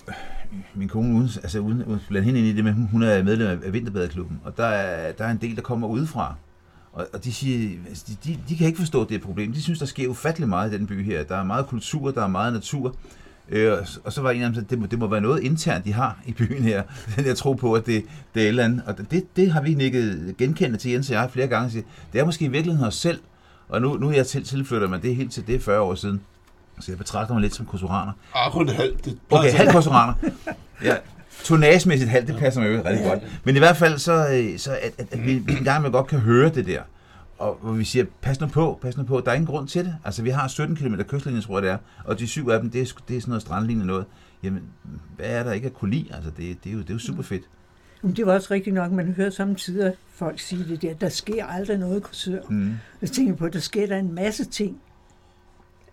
min 0.75 0.89
kone, 0.89 1.15
uden, 1.17 1.29
altså 1.43 1.59
uden 1.59 2.01
blande 2.09 2.27
hende 2.27 2.41
ind 2.41 2.49
i 2.49 2.63
det, 2.63 2.75
hun, 2.75 2.87
hun 2.87 3.03
er 3.03 3.23
medlem 3.23 3.63
af 3.65 3.73
Vinterbadeklubben, 3.73 4.41
og 4.45 4.57
der 4.57 4.65
er, 4.65 5.13
der 5.13 5.25
er 5.25 5.31
en 5.31 5.37
del, 5.37 5.57
der 5.57 5.63
kommer 5.63 5.89
udefra. 5.89 6.35
Og, 6.95 7.07
og 7.13 7.25
de 7.25 7.33
siger, 7.33 7.79
altså, 7.89 8.05
de, 8.09 8.17
de, 8.25 8.39
de 8.49 8.57
kan 8.57 8.67
ikke 8.67 8.79
forstå 8.79 9.05
det 9.05 9.23
problem. 9.23 9.53
De 9.53 9.63
synes, 9.63 9.79
der 9.79 9.87
sker 9.87 10.09
ufattelig 10.09 10.49
meget 10.49 10.73
i 10.73 10.77
den 10.79 10.87
by 10.87 11.05
her. 11.05 11.23
Der 11.23 11.37
er 11.37 11.45
meget 11.45 11.67
kultur, 11.67 12.11
der 12.11 12.23
er 12.23 12.27
meget 12.27 12.53
natur. 12.53 12.95
Øh, 13.49 13.79
og, 14.05 14.13
så 14.13 14.23
var 14.23 14.31
en 14.31 14.43
af 14.43 14.53
dem, 14.53 14.65
at 14.65 14.71
det 14.71 14.79
må, 14.79 14.87
det 14.87 14.99
må 14.99 15.07
være 15.07 15.21
noget 15.21 15.43
internt, 15.43 15.85
de 15.85 15.93
har 15.93 16.19
i 16.27 16.33
byen 16.33 16.63
her. 16.63 16.83
Den 17.17 17.27
jeg 17.27 17.37
tror 17.37 17.55
på, 17.55 17.73
at 17.75 17.87
det, 17.87 18.05
det 18.35 18.41
er 18.41 18.45
et 18.45 18.49
eller 18.49 18.65
andet. 18.65 18.83
Og 18.87 19.11
det, 19.11 19.37
det 19.37 19.53
har 19.53 19.63
vi 19.63 19.75
nikket 19.75 20.35
genkendende 20.39 20.79
til 20.79 20.91
Jens 20.91 21.11
og 21.11 21.17
jeg 21.17 21.31
flere 21.31 21.47
gange. 21.47 21.71
Siger, 21.71 21.85
det 22.13 22.21
er 22.21 22.25
måske 22.25 22.45
i 22.45 22.49
virkeligheden 22.49 22.87
os 22.87 22.95
selv. 22.95 23.21
Og 23.69 23.83
nu, 23.83 23.97
nu 23.97 24.09
er 24.09 24.13
jeg 24.13 24.27
til, 24.27 24.45
tilflytter, 24.45 24.89
men 24.89 25.03
det 25.03 25.11
er 25.11 25.15
helt 25.15 25.33
til 25.33 25.47
det 25.47 25.55
er 25.55 25.61
40 25.61 25.81
år 25.81 25.95
siden. 25.95 26.21
Så 26.81 26.93
jeg 26.93 26.99
betragter 26.99 27.35
mig 27.35 27.41
lidt 27.41 27.55
som 27.55 27.67
kosuraner. 27.67 28.13
Ah, 28.35 28.53
kun 28.53 28.69
halvt. 28.69 29.05
Det 29.05 29.19
Okay, 29.31 29.53
halv 29.53 29.73
kosuraner. 29.73 30.15
Ja, 30.83 30.97
tonagemæssigt 31.43 32.11
halvt, 32.11 32.29
det 32.29 32.37
passer 32.37 32.61
mig 32.61 32.69
jo 32.73 32.83
rigtig 32.85 33.07
godt. 33.07 33.21
Men 33.45 33.57
i 33.57 33.59
hvert 33.59 33.77
fald 33.77 33.99
så, 33.99 34.29
øh, 34.33 34.59
så 34.59 34.73
at, 34.73 34.95
at, 34.99 35.07
at 35.11 35.27
vi 35.27 35.33
en 35.33 35.65
gang 35.65 35.83
med 35.83 35.91
godt 35.91 36.07
kan 36.07 36.19
høre 36.19 36.49
det 36.49 36.67
der. 36.67 36.83
Og 37.39 37.59
hvor 37.63 37.73
vi 37.73 37.85
siger, 37.85 38.05
pas 38.23 38.41
nu 38.41 38.47
på, 38.47 38.79
pas 38.83 38.97
nu 38.97 39.03
på, 39.05 39.21
der 39.25 39.31
er 39.31 39.35
ingen 39.35 39.47
grund 39.47 39.69
til 39.69 39.85
det. 39.85 39.97
Altså 40.05 40.23
vi 40.23 40.31
har 40.31 40.49
17 40.49 40.77
km 40.77 40.95
kystlinje, 40.95 41.41
tror 41.41 41.57
jeg 41.59 41.63
det 41.63 41.71
er, 41.71 41.79
og 42.05 42.19
de 42.19 42.27
syv 42.27 42.49
af 42.49 42.61
dem, 42.61 42.71
det 42.71 42.81
er, 42.81 42.95
det 43.09 43.17
er 43.17 43.21
sådan 43.21 43.31
noget 43.31 43.43
strandlignende 43.43 43.87
noget. 43.87 44.05
Jamen, 44.43 44.63
hvad 45.17 45.27
er 45.27 45.43
der 45.43 45.53
ikke 45.53 45.67
at 45.67 45.75
kunne 45.75 45.91
lide? 45.91 46.07
Altså 46.15 46.31
det, 46.31 46.65
det, 46.65 46.71
er, 46.71 46.75
jo, 46.75 46.81
det 46.81 46.91
er 46.91 46.95
jo 46.95 46.99
super 46.99 47.23
fedt. 47.23 47.43
Men 48.03 48.13
det 48.13 48.27
var 48.27 48.35
også 48.35 48.49
rigtigt 48.51 48.75
nok, 48.75 48.93
man 48.93 49.13
hører 49.13 49.31
samtidig 49.31 49.93
folk 50.15 50.41
sige 50.41 50.65
det 50.69 50.83
der, 50.83 50.95
der 50.95 51.09
sker 51.09 51.47
aldrig 51.47 51.79
noget 51.79 51.97
i 51.97 52.01
kursør. 52.01 52.41
Mm. 52.49 52.73
Jeg 53.01 53.11
tænker 53.11 53.35
på, 53.35 53.49
der 53.49 53.59
sker 53.59 53.87
der 53.87 53.97
en 53.97 54.15
masse 54.15 54.45
ting. 54.45 54.81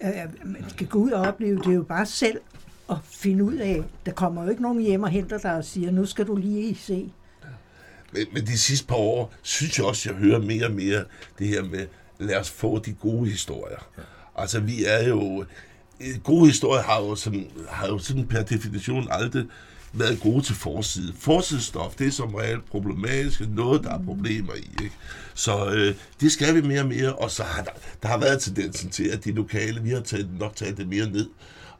Øh, 0.03 0.09
Man 0.45 0.69
skal 0.69 0.87
gå 0.87 0.99
ud 0.99 1.11
og 1.11 1.27
opleve 1.27 1.57
det 1.57 1.67
er 1.67 1.73
jo 1.73 1.83
bare 1.83 2.05
selv 2.05 2.37
at 2.91 2.97
finde 3.11 3.43
ud 3.43 3.53
af. 3.55 3.83
Der 4.05 4.11
kommer 4.11 4.43
jo 4.43 4.49
ikke 4.49 4.61
nogen 4.61 4.81
hjem 4.81 5.03
og 5.03 5.09
henter 5.09 5.37
dig 5.37 5.55
og 5.55 5.65
siger, 5.65 5.91
nu 5.91 6.05
skal 6.05 6.27
du 6.27 6.35
lige 6.35 6.75
se. 6.75 7.11
Men, 8.13 8.25
men 8.33 8.45
de 8.45 8.57
sidste 8.57 8.87
par 8.87 8.95
år, 8.95 9.33
synes 9.41 9.77
jeg 9.77 9.85
også, 9.85 10.09
jeg 10.09 10.17
hører 10.19 10.39
mere 10.39 10.65
og 10.65 10.71
mere 10.71 11.03
det 11.39 11.47
her 11.47 11.63
med, 11.63 11.87
lad 12.19 12.35
os 12.39 12.49
få 12.49 12.79
de 12.79 12.93
gode 12.93 13.29
historier. 13.29 13.87
Altså, 14.35 14.59
vi 14.59 14.85
er 14.85 15.07
jo... 15.09 15.45
eh, 15.99 16.19
Gode 16.23 16.47
historier 16.47 16.81
har 16.83 17.01
jo, 17.01 17.15
sådan, 17.15 17.47
har 17.69 17.87
jo 17.87 17.99
sådan 17.99 18.27
per 18.27 18.43
definition 18.43 19.07
aldrig 19.11 19.45
været 19.93 20.19
gode 20.19 20.41
til 20.41 20.55
forside. 20.55 21.13
Forsidestof, 21.19 21.95
det 21.95 22.07
er 22.07 22.11
som 22.11 22.35
regel 22.35 22.59
problematisk, 22.71 23.41
noget 23.49 23.83
der 23.83 23.89
er 23.89 24.03
problemer 24.05 24.53
i. 24.53 24.69
Ikke? 24.83 24.95
Så 25.33 25.71
øh, 25.71 25.95
det 26.21 26.31
skal 26.31 26.55
vi 26.55 26.61
mere 26.61 26.81
og 26.81 26.87
mere, 26.87 27.15
og 27.15 27.31
så 27.31 27.43
har 27.43 27.63
der, 27.63 27.71
der 28.01 28.07
har 28.07 28.17
været 28.17 28.41
tendensen 28.41 28.89
til, 28.89 29.03
at 29.03 29.25
de 29.25 29.31
lokale, 29.31 29.81
vi 29.81 29.89
har 29.89 30.01
taget, 30.01 30.29
nok 30.39 30.55
taget 30.55 30.77
det 30.77 30.87
mere 30.87 31.09
ned. 31.09 31.29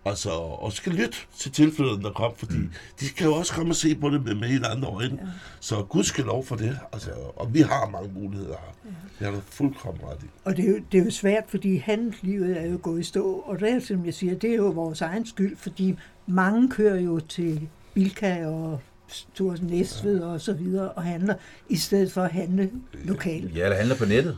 Altså, 0.06 0.30
og 0.30 0.74
skal 0.74 0.92
lytte 0.92 1.18
til 1.38 1.52
tilflytterne, 1.52 2.04
der 2.04 2.12
kom, 2.12 2.32
fordi 2.36 2.58
mm. 2.58 2.72
de 3.00 3.08
skal 3.08 3.26
jo 3.26 3.34
også 3.34 3.54
komme 3.54 3.72
og 3.72 3.76
se 3.76 3.96
på 3.96 4.10
det 4.10 4.26
med, 4.26 4.36
med 4.36 4.48
helt 4.48 4.66
andre 4.66 4.88
øjne. 4.88 5.18
Ja. 5.22 5.28
Så 5.60 5.84
Gud 5.84 6.04
skal 6.04 6.24
lov 6.24 6.46
for 6.46 6.56
det. 6.56 6.80
Altså, 6.94 7.12
og 7.36 7.54
vi 7.54 7.62
har 7.62 7.90
mange 7.90 8.14
muligheder 8.14 8.56
her. 8.56 8.92
Ja. 9.22 9.28
Det 9.28 9.36
er 9.36 9.42
fuldkommen 9.50 10.02
ret 10.04 10.24
i. 10.24 10.28
Og 10.44 10.58
det 10.58 10.66
er, 10.66 10.70
jo, 10.70 10.80
det 10.92 11.00
er 11.00 11.06
jo 11.06 11.12
svært, 11.12 11.44
fordi 11.48 11.78
handelslivet 11.78 12.62
er 12.62 12.66
jo 12.66 12.80
gået 12.82 13.00
i 13.00 13.04
stå. 13.04 13.34
Og 13.34 13.60
det 13.60 13.72
er, 13.72 13.80
som 13.80 14.06
jeg 14.06 14.14
siger, 14.14 14.36
det 14.36 14.52
er 14.52 14.56
jo 14.56 14.68
vores 14.68 15.02
egen 15.02 15.26
skyld, 15.26 15.58
fordi 15.58 15.98
mange 16.28 16.70
kører 16.70 17.00
jo 17.00 17.20
til 17.20 17.70
Bilka 17.94 18.46
og 18.46 18.80
Stor 19.08 19.58
Næstved 19.62 20.20
ja. 20.20 20.26
og 20.26 20.42
så 20.42 20.54
videre 20.54 20.92
og 20.92 21.04
handler, 21.04 21.36
i 21.70 21.76
stedet 21.76 22.12
for 22.12 22.24
at 22.24 22.32
handle 22.32 22.72
lokalt. 22.94 23.56
Ja, 23.56 23.64
eller 23.64 23.78
handler 23.78 23.96
på 23.96 24.06
nettet. 24.06 24.38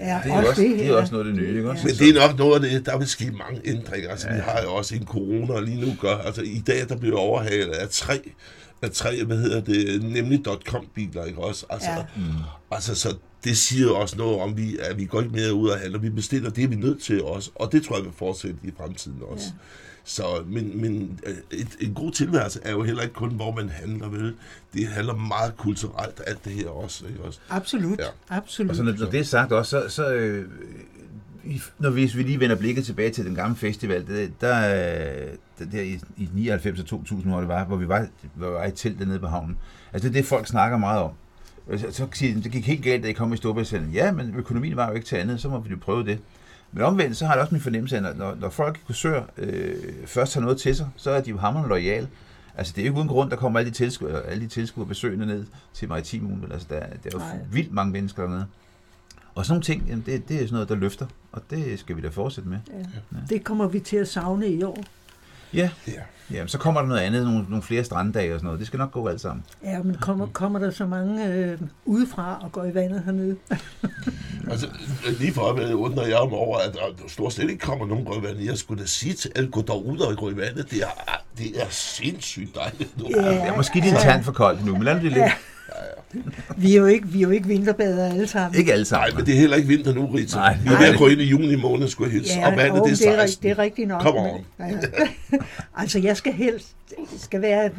Ja, 0.00 0.20
det 0.24 0.32
er, 0.32 0.48
også, 0.48 0.62
det, 0.62 0.78
det 0.78 0.86
er 0.86 0.94
også 0.94 1.12
noget 1.12 1.26
af 1.26 1.32
det 1.32 1.42
nye, 1.42 1.56
ikke 1.56 1.70
også? 1.70 1.86
Men 1.86 1.94
det 1.94 2.08
er 2.08 2.28
nok 2.28 2.38
noget 2.38 2.64
af 2.64 2.70
det, 2.70 2.86
der 2.86 2.98
vil 2.98 3.06
ske 3.06 3.30
mange 3.30 3.60
ændringer. 3.64 4.10
Altså, 4.10 4.28
ja. 4.28 4.34
vi 4.34 4.40
har 4.40 4.62
jo 4.62 4.74
også 4.74 4.94
en 4.94 5.04
corona 5.04 5.60
lige 5.60 5.80
nu 5.80 5.94
gør. 6.00 6.16
Altså, 6.16 6.42
i 6.42 6.62
dag, 6.66 6.88
der 6.88 6.96
bliver 6.96 7.16
overhalet 7.16 7.72
af 7.72 7.88
tre, 7.88 8.20
af 8.82 8.90
tre, 8.90 9.24
hvad 9.24 9.36
hedder 9.36 9.60
det, 9.60 10.02
nemlig 10.02 10.42
.com-biler, 10.68 11.24
ikke 11.24 11.38
også? 11.38 11.66
Altså, 11.70 11.90
ja. 11.90 12.04
mm. 12.16 12.22
altså, 12.70 12.94
så 12.94 13.16
det 13.44 13.56
siger 13.56 13.90
også 13.90 14.18
noget 14.18 14.40
om, 14.40 14.56
vi, 14.56 14.78
at 14.80 14.98
vi 14.98 15.04
går 15.04 15.20
ikke 15.20 15.32
mere 15.32 15.54
ud 15.54 15.68
og 15.68 15.78
handler. 15.78 15.98
Vi 15.98 16.10
bestiller 16.10 16.50
det, 16.50 16.64
er 16.64 16.68
vi 16.68 16.76
nødt 16.76 17.02
til 17.02 17.22
også. 17.22 17.50
Og 17.54 17.72
det 17.72 17.84
tror 17.84 17.96
jeg 17.96 18.04
vil 18.04 18.12
fortsætte 18.16 18.58
i 18.62 18.70
fremtiden 18.78 19.18
også. 19.30 19.46
Ja. 19.46 19.52
Så, 20.08 20.42
men, 20.46 20.80
men 20.80 21.20
øh, 21.26 21.34
et, 21.50 21.68
en 21.80 21.94
god 21.94 22.12
tilværelse 22.12 22.60
er 22.62 22.70
jo 22.70 22.82
heller 22.82 23.02
ikke 23.02 23.14
kun, 23.14 23.30
hvor 23.30 23.54
man 23.54 23.68
handler, 23.68 24.08
vel? 24.08 24.34
Det 24.74 24.86
handler 24.86 25.14
meget 25.14 25.56
kulturelt, 25.56 26.20
alt 26.26 26.44
det 26.44 26.52
her 26.52 26.68
også. 26.68 27.06
Ikke 27.06 27.22
også? 27.22 27.40
Absolut, 27.50 27.98
ja. 27.98 28.04
absolut. 28.28 28.70
Og 28.70 28.76
så 28.76 28.82
når, 28.82 28.92
når 28.98 29.10
det 29.10 29.20
er 29.20 29.24
sagt 29.24 29.52
også, 29.52 29.70
så, 29.70 29.88
så 29.88 30.12
øh, 30.12 30.48
når 31.78 31.90
vi, 31.90 32.00
hvis 32.00 32.16
vi 32.16 32.22
lige 32.22 32.40
vender 32.40 32.56
blikket 32.56 32.84
tilbage 32.84 33.10
til 33.10 33.24
den 33.24 33.34
gamle 33.34 33.56
festival, 33.56 34.06
det, 34.06 34.40
der, 34.40 34.60
der, 35.58 35.64
der 35.72 35.80
i, 35.80 36.00
i 36.16 36.28
99 36.34 36.80
og 36.80 36.86
2000, 36.86 37.32
hvor 37.32 37.40
det 37.40 37.48
var, 37.48 37.64
hvor 37.64 37.76
vi 37.76 37.88
var, 37.88 38.06
hvor 38.34 38.48
vi 38.48 38.54
var 38.54 38.64
i 38.64 38.70
telt 38.70 38.98
dernede 38.98 39.18
på 39.18 39.26
havnen. 39.26 39.58
Altså 39.92 40.08
det 40.08 40.16
er 40.16 40.20
det, 40.20 40.28
folk 40.28 40.46
snakker 40.46 40.78
meget 40.78 41.02
om. 41.02 41.10
Så, 41.76 41.86
så 41.90 42.06
siger 42.12 42.34
de, 42.34 42.42
det 42.42 42.52
gik 42.52 42.66
helt 42.66 42.82
galt, 42.82 43.02
da 43.02 43.08
I 43.08 43.12
kom 43.12 43.32
i 43.32 43.36
Storbritannien. 43.36 43.92
Ja, 43.92 44.12
men 44.12 44.34
økonomien 44.34 44.76
var 44.76 44.88
jo 44.88 44.94
ikke 44.94 45.06
til 45.06 45.16
andet, 45.16 45.40
så 45.40 45.48
må 45.48 45.60
vi 45.60 45.70
jo 45.70 45.76
prøve 45.80 46.04
det. 46.04 46.18
Men 46.72 46.82
omvendt, 46.82 47.16
så 47.16 47.26
har 47.26 47.32
jeg 47.32 47.42
også 47.42 47.54
min 47.54 47.60
fornemmelse 47.60 47.98
af, 47.98 48.08
at 48.08 48.18
når, 48.18 48.34
når 48.40 48.48
folk 48.48 48.76
i 48.76 48.80
kursør 48.86 49.22
øh, 49.36 49.74
først 50.06 50.32
tager 50.32 50.42
noget 50.42 50.60
til 50.60 50.76
sig, 50.76 50.88
så 50.96 51.10
er 51.10 51.20
de 51.20 51.30
jo 51.30 51.38
hammerende 51.38 51.68
lojale. 51.68 52.08
Altså, 52.54 52.72
det 52.76 52.82
er 52.82 52.86
jo 52.86 52.90
ikke 52.90 52.98
uden 52.98 53.08
grund, 53.08 53.30
der 53.30 53.36
kommer 53.36 53.58
alle 53.58 53.70
de 53.70 53.74
tilskud, 53.74 54.08
alle 54.28 54.42
de 54.44 54.48
tilskud 54.48 54.82
og 54.82 54.88
besøgende 54.88 55.26
ned 55.26 55.46
til 55.74 55.88
Maritim 55.88 56.44
Altså, 56.52 56.66
der, 56.70 56.80
der 56.80 56.86
er 56.86 57.10
jo 57.12 57.18
Nej. 57.18 57.38
vildt 57.52 57.72
mange 57.72 57.92
mennesker 57.92 58.22
dernede. 58.22 58.46
Og 59.34 59.46
sådan 59.46 59.52
nogle 59.52 59.64
ting, 59.64 59.84
jamen, 59.88 60.04
det, 60.06 60.28
det 60.28 60.34
er 60.34 60.40
sådan 60.40 60.52
noget, 60.52 60.68
der 60.68 60.74
løfter, 60.74 61.06
og 61.32 61.42
det 61.50 61.78
skal 61.78 61.96
vi 61.96 62.00
da 62.00 62.08
fortsætte 62.08 62.50
med. 62.50 62.58
Ja. 62.72 62.78
Ja. 62.78 63.18
Det 63.28 63.44
kommer 63.44 63.68
vi 63.68 63.80
til 63.80 63.96
at 63.96 64.08
savne 64.08 64.48
i 64.48 64.62
år. 64.62 64.84
Ja, 65.54 65.70
ja. 65.86 66.02
ja 66.30 66.46
så 66.46 66.58
kommer 66.58 66.80
der 66.80 66.88
noget 66.88 67.00
andet, 67.00 67.24
nogle, 67.24 67.42
nogle 67.48 67.62
flere 67.62 67.84
stranddage 67.84 68.34
og 68.34 68.38
sådan 68.40 68.44
noget. 68.44 68.58
Det 68.58 68.66
skal 68.66 68.78
nok 68.78 68.92
gå 68.92 69.06
alt 69.06 69.20
sammen. 69.20 69.44
Ja, 69.62 69.82
men 69.82 69.94
kommer, 69.94 70.26
kommer 70.26 70.58
der 70.58 70.70
så 70.70 70.86
mange 70.86 71.34
øh, 71.34 71.60
udefra 71.84 72.40
og 72.42 72.52
går 72.52 72.64
i 72.64 72.74
vandet 72.74 73.02
hernede? 73.04 73.36
altså, 74.50 74.68
lige 75.18 75.32
for 75.32 75.52
at 75.52 75.72
undrer 75.72 76.06
jeg 76.06 76.16
om 76.16 76.32
over, 76.32 76.58
at 76.58 76.74
der 76.74 77.08
stort 77.08 77.32
set 77.32 77.50
ikke 77.50 77.58
kommer 77.58 77.86
nogen 77.86 78.22
vandet. 78.22 78.46
Jeg 78.46 78.58
skulle 78.58 78.82
da 78.82 78.86
sige 78.86 79.14
til 79.14 79.30
alle, 79.36 79.50
gå 79.50 79.62
derud 79.62 79.98
og 79.98 80.16
gå 80.16 80.30
i 80.30 80.36
vandet. 80.36 80.70
Det 80.70 80.82
er, 80.82 81.22
det 81.38 81.62
er 81.62 81.66
sindssygt 81.70 82.54
dejligt 82.54 82.98
nu. 82.98 83.06
Ja, 83.10 83.34
ja 83.34 83.56
måske 83.56 83.80
lige 83.80 83.90
en 83.90 83.96
tand 83.96 84.24
for 84.24 84.32
koldt 84.32 84.66
nu, 84.66 84.72
men 84.72 84.82
lad 84.82 84.94
det 84.94 85.02
lidt. 85.02 85.16
Ja. 85.16 85.32
Ja, 85.74 85.84
ja. 86.14 86.20
Vi 86.56 86.72
er 86.72 86.80
jo 86.80 86.86
ikke, 86.86 87.08
vi 87.08 87.18
er 87.18 87.22
jo 87.22 87.30
ikke 87.30 87.48
vinterbader 87.48 88.10
alle 88.10 88.28
sammen. 88.28 88.58
Ikke 88.58 88.72
alle 88.72 88.84
sammen. 88.84 89.08
Nej, 89.08 89.16
men 89.16 89.26
det 89.26 89.34
er 89.34 89.38
heller 89.38 89.56
ikke 89.56 89.68
vinter 89.68 89.94
nu, 89.94 90.06
Rita. 90.06 90.36
Nej, 90.36 90.56
vi 90.64 90.68
er 90.68 90.78
ved 90.78 90.86
at 90.86 90.98
gå 90.98 91.06
ind 91.06 91.20
i 91.20 91.24
juni 91.24 91.56
måned, 91.56 91.88
skulle 91.88 92.12
jeg 92.12 92.20
hilse. 92.20 92.38
Ja, 92.38 92.50
og 92.50 92.56
vandet, 92.56 92.82
det 92.84 92.92
er 92.92 92.96
16. 92.96 93.08
Det 93.08 93.18
er, 93.18 93.38
det 93.42 93.50
er 93.50 93.58
rigtigt 93.58 93.88
nok. 93.88 94.02
Kom 94.02 94.16
on. 94.16 94.44
Ja, 94.58 94.64
ja. 95.32 95.38
altså, 95.76 95.98
jeg 95.98 96.16
skal 96.16 96.32
helst, 96.32 96.68
det 96.88 97.20
skal 97.20 97.42
være 97.42 97.70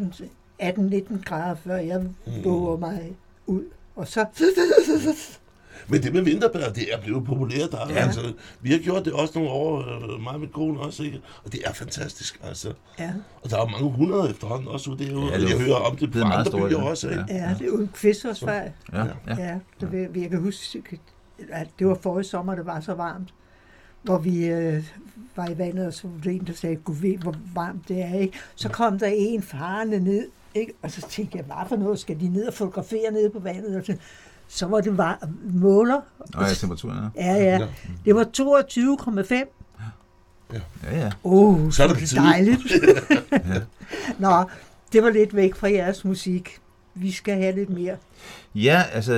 18-19 0.64 1.24
grader, 1.26 1.56
før 1.64 1.76
jeg 1.76 2.02
våger 2.44 2.76
mm. 2.76 2.80
mig 2.80 3.02
ud. 3.48 3.64
Og 3.96 4.08
så 4.08 4.26
men 5.90 6.04
det 6.04 6.14
med 6.14 6.22
vinterbad, 6.22 6.74
det 6.74 6.94
er 6.94 7.02
blevet 7.02 7.26
populært. 7.26 7.72
Der. 7.72 7.90
Ja. 7.90 7.96
Altså, 7.96 8.34
vi 8.62 8.72
har 8.72 8.80
gjort 8.80 9.06
det 9.06 9.14
også 9.14 9.34
nogle 9.36 9.50
år, 9.50 9.80
øh, 9.80 10.24
mig 10.24 10.40
med 10.40 10.48
kone 10.48 10.80
også, 10.80 11.04
ikke? 11.04 11.22
og 11.46 11.52
det 11.52 11.62
er 11.66 11.74
fantastisk. 11.74 12.40
Altså. 12.44 12.74
Ja. 13.00 13.12
Og 13.42 13.50
der 13.50 13.62
er 13.62 13.66
mange 13.66 13.90
hundrede 13.92 14.30
efterhånden 14.30 14.68
også 14.68 14.92
ude 14.92 15.06
derude, 15.06 15.32
ja, 15.32 15.40
det 15.40 15.50
jeg 15.50 15.60
hører 15.60 15.76
om 15.76 15.98
det 15.98 16.12
på 16.12 16.20
andre 16.20 16.52
byer 16.52 16.80
ja. 16.80 16.90
også. 16.90 17.10
Ikke? 17.10 17.24
Ja, 17.30 17.36
ja, 17.36 17.56
det 17.60 17.62
er 17.62 17.66
jo 17.66 17.88
Kvistårsvej. 17.94 18.72
Ja, 18.94 19.06
ja. 19.06 19.14
ja. 19.28 19.60
Det, 19.82 19.92
vil, 19.92 20.22
jeg 20.22 20.30
kan 20.30 20.42
huske, 20.42 21.00
at 21.50 21.68
det 21.80 21.88
var 21.88 21.98
forrige 22.02 22.26
sommer, 22.26 22.56
det 22.56 22.66
var 22.66 22.80
så 22.80 22.94
varmt 22.94 23.34
hvor 24.02 24.18
vi 24.18 24.46
øh, 24.46 24.84
var 25.36 25.50
i 25.50 25.58
vandet, 25.58 25.88
og 25.88 25.94
så 25.94 26.08
var 26.08 26.22
det 26.24 26.36
en, 26.36 26.48
der 26.48 26.54
sagde, 26.54 26.76
gud 26.76 26.96
ved, 26.96 27.18
hvor 27.18 27.36
varmt 27.54 27.88
det 27.88 28.02
er, 28.02 28.14
ikke? 28.14 28.38
Så 28.56 28.70
kom 28.70 29.00
der 29.00 29.08
en 29.08 29.42
farne 29.42 30.00
ned, 30.00 30.28
ikke? 30.56 30.74
Og 30.82 30.92
så 30.92 31.08
tænkte 31.10 31.38
jeg, 31.38 31.46
hvad 31.46 31.56
for 31.68 31.76
noget 31.76 32.00
skal 32.00 32.20
de 32.20 32.28
ned 32.28 32.48
og 32.48 32.54
fotografere 32.54 33.12
nede 33.12 33.30
på 33.30 33.40
vandet? 33.40 33.76
Og 33.76 33.86
så, 33.86 33.96
så 34.50 34.66
var 34.66 34.82
det 34.82 34.98
var, 34.98 35.30
måler. 35.54 36.02
Og 36.34 36.48
ja, 36.48 36.54
temperaturen, 36.54 36.98
ja. 37.16 37.36
Ja, 37.36 37.44
ja. 37.44 37.68
Det 38.06 38.16
var 38.16 38.24
22,5. 38.24 39.34
Ja, 40.54 40.60
ja. 40.84 41.00
ja. 41.00 41.12
Oh, 41.24 41.72
så 41.72 41.84
er 41.84 41.88
det 41.88 42.14
dejligt. 42.16 42.60
ja. 43.32 43.62
Nå, 44.20 44.44
det 44.94 45.04
var 45.04 45.10
lidt 45.10 45.36
væk 45.36 45.56
fra 45.56 45.72
jeres 45.72 46.06
musik. 46.06 46.60
Vi 46.96 47.12
skal 47.12 47.36
have 47.36 47.56
lidt 47.56 47.70
mere. 47.70 47.96
Ja, 48.56 48.84
altså 48.94 49.14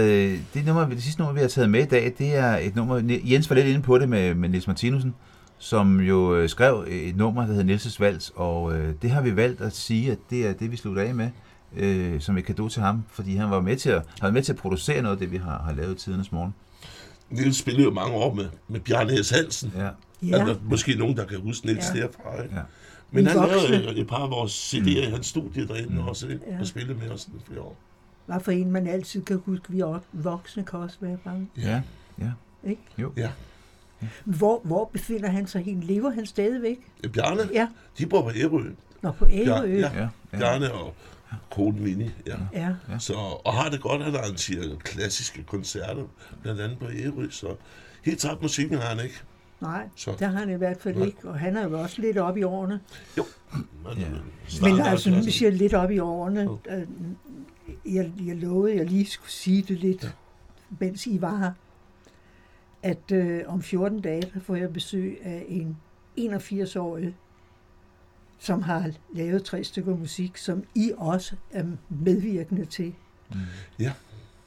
det, 0.53 0.65
nummer, 0.65 0.89
det 0.89 1.03
sidste 1.03 1.21
nummer, 1.21 1.34
vi 1.34 1.39
har 1.39 1.47
taget 1.47 1.69
med 1.69 1.84
i 1.84 1.86
dag, 1.86 2.13
det 2.17 2.36
er 2.36 2.57
et 2.57 2.75
nummer, 2.75 3.19
Jens 3.23 3.49
var 3.49 3.55
lidt 3.55 3.67
inde 3.67 3.82
på 3.82 3.97
det 3.97 4.09
med, 4.09 4.36
med 4.36 4.49
Niels 4.49 4.67
Martinussen, 4.67 5.15
som 5.57 5.99
jo 5.99 6.36
øh, 6.36 6.49
skrev 6.49 6.86
et 6.88 7.17
nummer, 7.17 7.41
der 7.41 7.47
hedder 7.47 7.63
Nielses 7.63 7.99
Vals, 7.99 8.32
og 8.36 8.77
øh, 8.77 8.93
det 9.01 9.11
har 9.11 9.21
vi 9.21 9.36
valgt 9.36 9.61
at 9.61 9.73
sige, 9.73 10.11
at 10.11 10.17
det 10.29 10.47
er 10.47 10.53
det, 10.53 10.71
vi 10.71 10.77
slutter 10.77 11.01
af 11.01 11.15
med 11.15 11.29
øh, 11.78 12.22
som 12.22 12.38
et 12.38 12.45
kado 12.45 12.69
til 12.69 12.82
ham, 12.82 13.03
fordi 13.11 13.36
han 13.36 13.51
var 13.51 13.61
med 13.61 13.78
til 13.78 13.89
at, 13.89 14.03
han 14.19 14.28
var 14.28 14.32
med 14.32 14.43
til 14.43 14.53
at 14.53 14.59
producere 14.59 15.01
noget 15.01 15.15
af 15.15 15.19
det, 15.19 15.32
vi 15.32 15.38
har, 15.38 15.61
har 15.65 15.74
lavet 15.74 15.97
tidernes 15.97 16.32
morgen. 16.32 16.53
Niels 17.30 17.57
spillede 17.57 17.84
jo 17.84 17.91
mange 17.91 18.13
år 18.13 18.34
med, 18.34 18.49
med 18.67 18.80
Bjarne 18.80 19.24
S. 19.24 19.30
Hansen. 19.30 19.74
Ja. 19.76 19.89
Ja. 20.28 20.38
Altså, 20.38 20.55
måske 20.63 20.95
nogen, 20.95 21.17
der 21.17 21.26
kan 21.26 21.41
huske 21.41 21.65
Niels 21.65 21.86
ja. 21.95 21.99
derfra. 21.99 22.43
Ikke? 22.43 22.55
Ja. 22.55 22.61
Men 23.11 23.26
han 23.26 23.36
lavede 23.36 23.97
et 23.97 24.07
par 24.07 24.17
af 24.17 24.30
vores 24.30 24.74
CD'er 24.74 24.82
mm. 24.82 24.88
i 24.88 25.11
hans 25.11 25.28
studie 25.28 25.67
derinde 25.67 25.93
mm. 25.93 26.07
også, 26.07 26.28
ikke? 26.28 26.45
Ja. 26.47 26.59
og 26.59 26.67
spillede 26.67 26.99
med 26.99 27.09
os 27.09 27.28
i 27.28 27.32
flere 27.47 27.61
år. 27.61 27.76
Hvad 28.26 28.39
for 28.39 28.51
en, 28.51 28.72
man 28.72 28.88
altid 28.88 29.22
kan 29.22 29.41
huske, 29.45 29.65
vi 29.69 29.80
er 29.80 29.99
voksne 30.11 30.63
kan 30.63 30.80
også 30.80 30.97
være 31.01 31.17
bange. 31.24 31.47
Ja, 31.57 31.82
ja. 32.19 32.32
Ikke? 32.63 32.82
Jo. 32.97 33.13
Ja. 33.17 33.30
Hvor, 34.26 34.61
hvor 34.63 34.89
befinder 34.93 35.30
han 35.30 35.47
sig 35.47 35.63
helt? 35.63 35.84
Lever 35.84 36.09
han 36.09 36.26
stadigvæk? 36.26 36.80
Bjarne? 37.13 37.49
Ja. 37.53 37.67
De 37.97 38.05
bor 38.05 38.22
på 38.22 38.32
Ærø. 38.36 38.63
Nå, 39.01 39.11
på 39.11 39.28
Ærø? 39.32 39.67
Ja, 39.67 39.91
ja. 39.95 40.07
Bjarne 40.32 40.74
og 40.74 40.93
Kone 41.51 41.79
Mini, 41.79 42.09
ja. 42.27 42.38
ja. 42.53 42.75
Så, 42.99 43.13
og 43.45 43.53
har 43.53 43.69
det 43.69 43.82
godt, 43.82 44.01
at 44.01 44.11
han 44.11 44.15
arrangerer 44.15 44.77
klassiske 44.77 45.43
koncerter, 45.43 46.03
blandt 46.41 46.61
andet 46.61 46.79
på 46.79 46.86
Ærø, 46.86 47.29
så 47.29 47.55
helt 48.03 48.19
tabt 48.19 48.41
musikken 48.41 48.77
har 48.77 48.95
han 48.95 49.03
ikke. 49.03 49.21
Nej, 49.61 49.89
så. 49.95 50.11
det 50.19 50.27
har 50.27 50.39
han 50.39 50.49
i 50.49 50.53
hvert 50.53 50.82
fald 50.82 50.95
Nej. 50.95 51.05
ikke, 51.05 51.29
og 51.29 51.39
han 51.39 51.57
er 51.57 51.63
jo 51.63 51.82
også 51.82 52.01
lidt 52.01 52.17
op 52.17 52.38
i 52.38 52.43
årene. 52.43 52.79
Jo. 53.17 53.25
Men, 53.53 53.97
ja. 53.97 54.07
men 54.61 54.82
altså, 54.82 55.09
nu 55.09 55.21
vi 55.21 55.32
siger 55.32 55.51
lidt 55.51 55.73
op 55.73 55.91
i 55.91 55.99
årene, 55.99 56.49
ja. 56.65 56.79
Øh, 56.79 56.88
jeg, 57.86 58.11
jeg 58.25 58.36
lovede, 58.36 58.71
at 58.71 58.77
jeg 58.77 58.86
lige 58.86 59.05
skulle 59.05 59.32
sige 59.32 59.61
det 59.61 59.79
lidt, 59.79 60.03
ja. 60.03 60.09
mens 60.79 61.07
I 61.07 61.21
var 61.21 61.38
her, 61.38 61.51
at 62.84 63.11
øh, 63.11 63.43
om 63.47 63.61
14 63.61 64.01
dage, 64.01 64.32
der 64.34 64.39
får 64.39 64.55
jeg 64.55 64.73
besøg 64.73 65.19
af 65.23 65.45
en 65.47 65.77
81-årig 66.19 67.15
som 68.42 68.62
har 68.62 68.92
lavet 69.14 69.44
tre 69.44 69.64
stykker 69.64 69.96
musik, 69.96 70.38
som 70.38 70.64
I 70.76 70.92
også 70.98 71.36
er 71.52 71.64
medvirkende 71.89 72.66
til. 72.66 72.94
Mm. 73.30 73.39
Ja. 73.80 73.92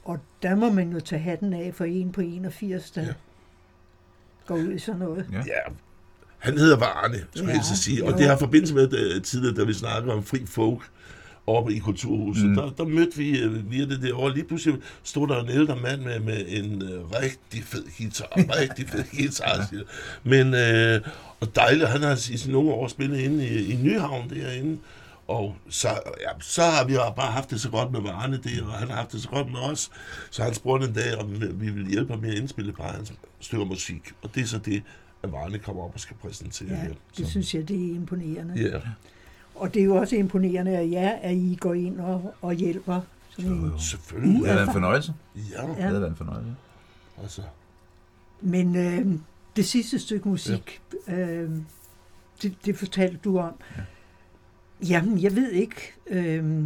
Og 0.05 0.19
der 0.43 0.55
må 0.55 0.71
man 0.71 0.93
jo 0.93 1.01
tage 1.01 1.23
hatten 1.23 1.53
af 1.53 1.75
for 1.75 1.85
en 1.85 2.13
på 2.13 2.21
81, 2.21 2.91
der 2.91 3.03
ja. 3.03 3.13
går 4.47 4.55
ud 4.55 4.73
i 4.73 4.79
sådan 4.79 4.99
noget. 4.99 5.27
Ja. 5.33 5.39
ja. 5.39 5.73
Han 6.39 6.59
hedder 6.59 6.77
Varne, 6.77 7.25
skulle 7.35 7.51
ja, 7.51 7.57
jeg 7.57 7.65
sige. 7.65 8.05
Og 8.05 8.13
jo. 8.13 8.17
det 8.17 8.27
har 8.27 8.39
forbindelse 8.39 8.75
med 8.75 9.17
uh, 9.17 9.23
tidligere, 9.23 9.57
da 9.57 9.65
vi 9.65 9.73
snakker 9.73 10.13
om 10.13 10.25
fri 10.25 10.47
folk 10.47 10.83
oppe 11.47 11.75
i 11.75 11.79
Kulturhuset. 11.79 12.49
Mm. 12.49 12.55
Der, 12.55 12.71
der 12.71 12.85
mødte 12.85 13.17
vi 13.17 13.45
uh, 13.45 13.71
via 13.71 13.85
det 13.85 14.03
der 14.03 14.15
år. 14.15 14.29
Lige 14.29 14.45
pludselig 14.45 14.79
stod 15.03 15.29
der 15.29 15.43
en 15.43 15.51
ældre 15.51 15.77
mand 15.77 16.01
med, 16.03 16.21
med 16.21 16.45
en 16.49 16.83
uh, 16.83 17.11
rigtig 17.11 17.65
fed 17.65 17.85
guitar. 17.99 18.29
rigtig 18.61 18.89
fed 18.89 19.05
guitar, 19.17 19.67
siger 19.71 19.83
Men, 20.23 20.47
uh, 20.47 21.09
og 21.41 21.57
dejligt, 21.57 21.89
han 21.89 22.03
har 22.03 22.13
i 22.33 22.37
sine 22.37 22.57
unge 22.57 22.73
år 22.73 22.89
spillet 22.89 23.19
inde 23.19 23.49
i, 23.49 23.73
i 23.73 23.77
Nyhavn 23.77 24.31
derinde. 24.31 24.79
Og 25.29 25.57
så, 25.69 25.89
ja, 26.21 26.29
så 26.41 26.63
har 26.63 26.85
vi 26.85 26.95
bare 27.17 27.33
haft 27.33 27.51
det 27.51 27.61
så 27.61 27.71
godt 27.71 27.93
med 27.93 28.01
Varne 28.01 28.41
det, 28.45 28.63
og 28.63 28.73
han 28.73 28.89
har 28.89 28.97
haft 28.97 29.13
det 29.13 29.23
så 29.23 29.29
godt 29.29 29.51
med 29.51 29.61
os. 29.61 29.91
Så 30.31 30.43
han 30.43 30.55
spurgte 30.55 30.87
en 30.87 30.93
dag, 30.93 31.19
om 31.19 31.41
vi 31.61 31.71
ville 31.71 31.91
hjælpe 31.91 32.13
ham 32.13 32.23
med 32.23 32.31
at 32.31 32.39
indspille 32.39 32.71
et 32.71 32.77
par 32.77 32.93
hans 32.93 33.13
stykker 33.41 33.67
musik. 33.67 34.13
Og 34.23 34.35
det 34.35 34.43
er 34.43 34.47
så 34.47 34.59
det, 34.59 34.83
at 35.23 35.33
Varne 35.33 35.59
kommer 35.59 35.83
op 35.83 35.95
og 35.95 36.01
skal 36.01 36.17
præsentere 36.17 36.69
ja, 36.71 36.77
her. 36.77 36.95
det 37.17 37.29
synes 37.29 37.55
jeg, 37.55 37.69
det 37.69 37.77
er 37.77 37.95
imponerende. 37.95 38.71
Ja. 38.71 38.81
Og 39.55 39.75
det 39.75 39.81
er 39.81 39.85
jo 39.85 39.97
også 39.97 40.17
imponerende 40.17 40.77
af 40.79 40.89
jer, 40.93 41.11
at 41.11 41.35
I 41.37 41.57
går 41.61 41.75
ind 41.75 42.01
og, 42.01 42.35
og 42.43 42.55
hjælper. 42.55 43.01
Sådan 43.31 43.51
en. 43.51 43.73
Selvfølgelig. 43.79 44.41
Det 44.41 44.49
har 44.49 44.55
været 44.55 44.67
en 44.67 44.73
fornøjelse. 44.73 45.15
Ja, 45.37 45.63
Ja. 45.67 45.69
Det 45.75 45.83
har 45.83 45.91
været 45.93 46.11
en 46.11 46.17
fornøjelse. 46.17 46.55
altså. 47.23 47.43
Men 48.41 48.77
øh, 48.77 49.19
det 49.57 49.65
sidste 49.67 49.99
stykke 49.99 50.29
musik, 50.29 50.81
øh, 51.09 51.51
det, 52.43 52.55
det 52.65 52.79
fortalte 52.79 53.19
du 53.25 53.39
om. 53.39 53.53
Ja. 53.77 53.83
Jamen, 54.89 55.23
jeg 55.23 55.37
ved 55.37 55.51
ikke, 55.51 55.93
øh, 56.07 56.65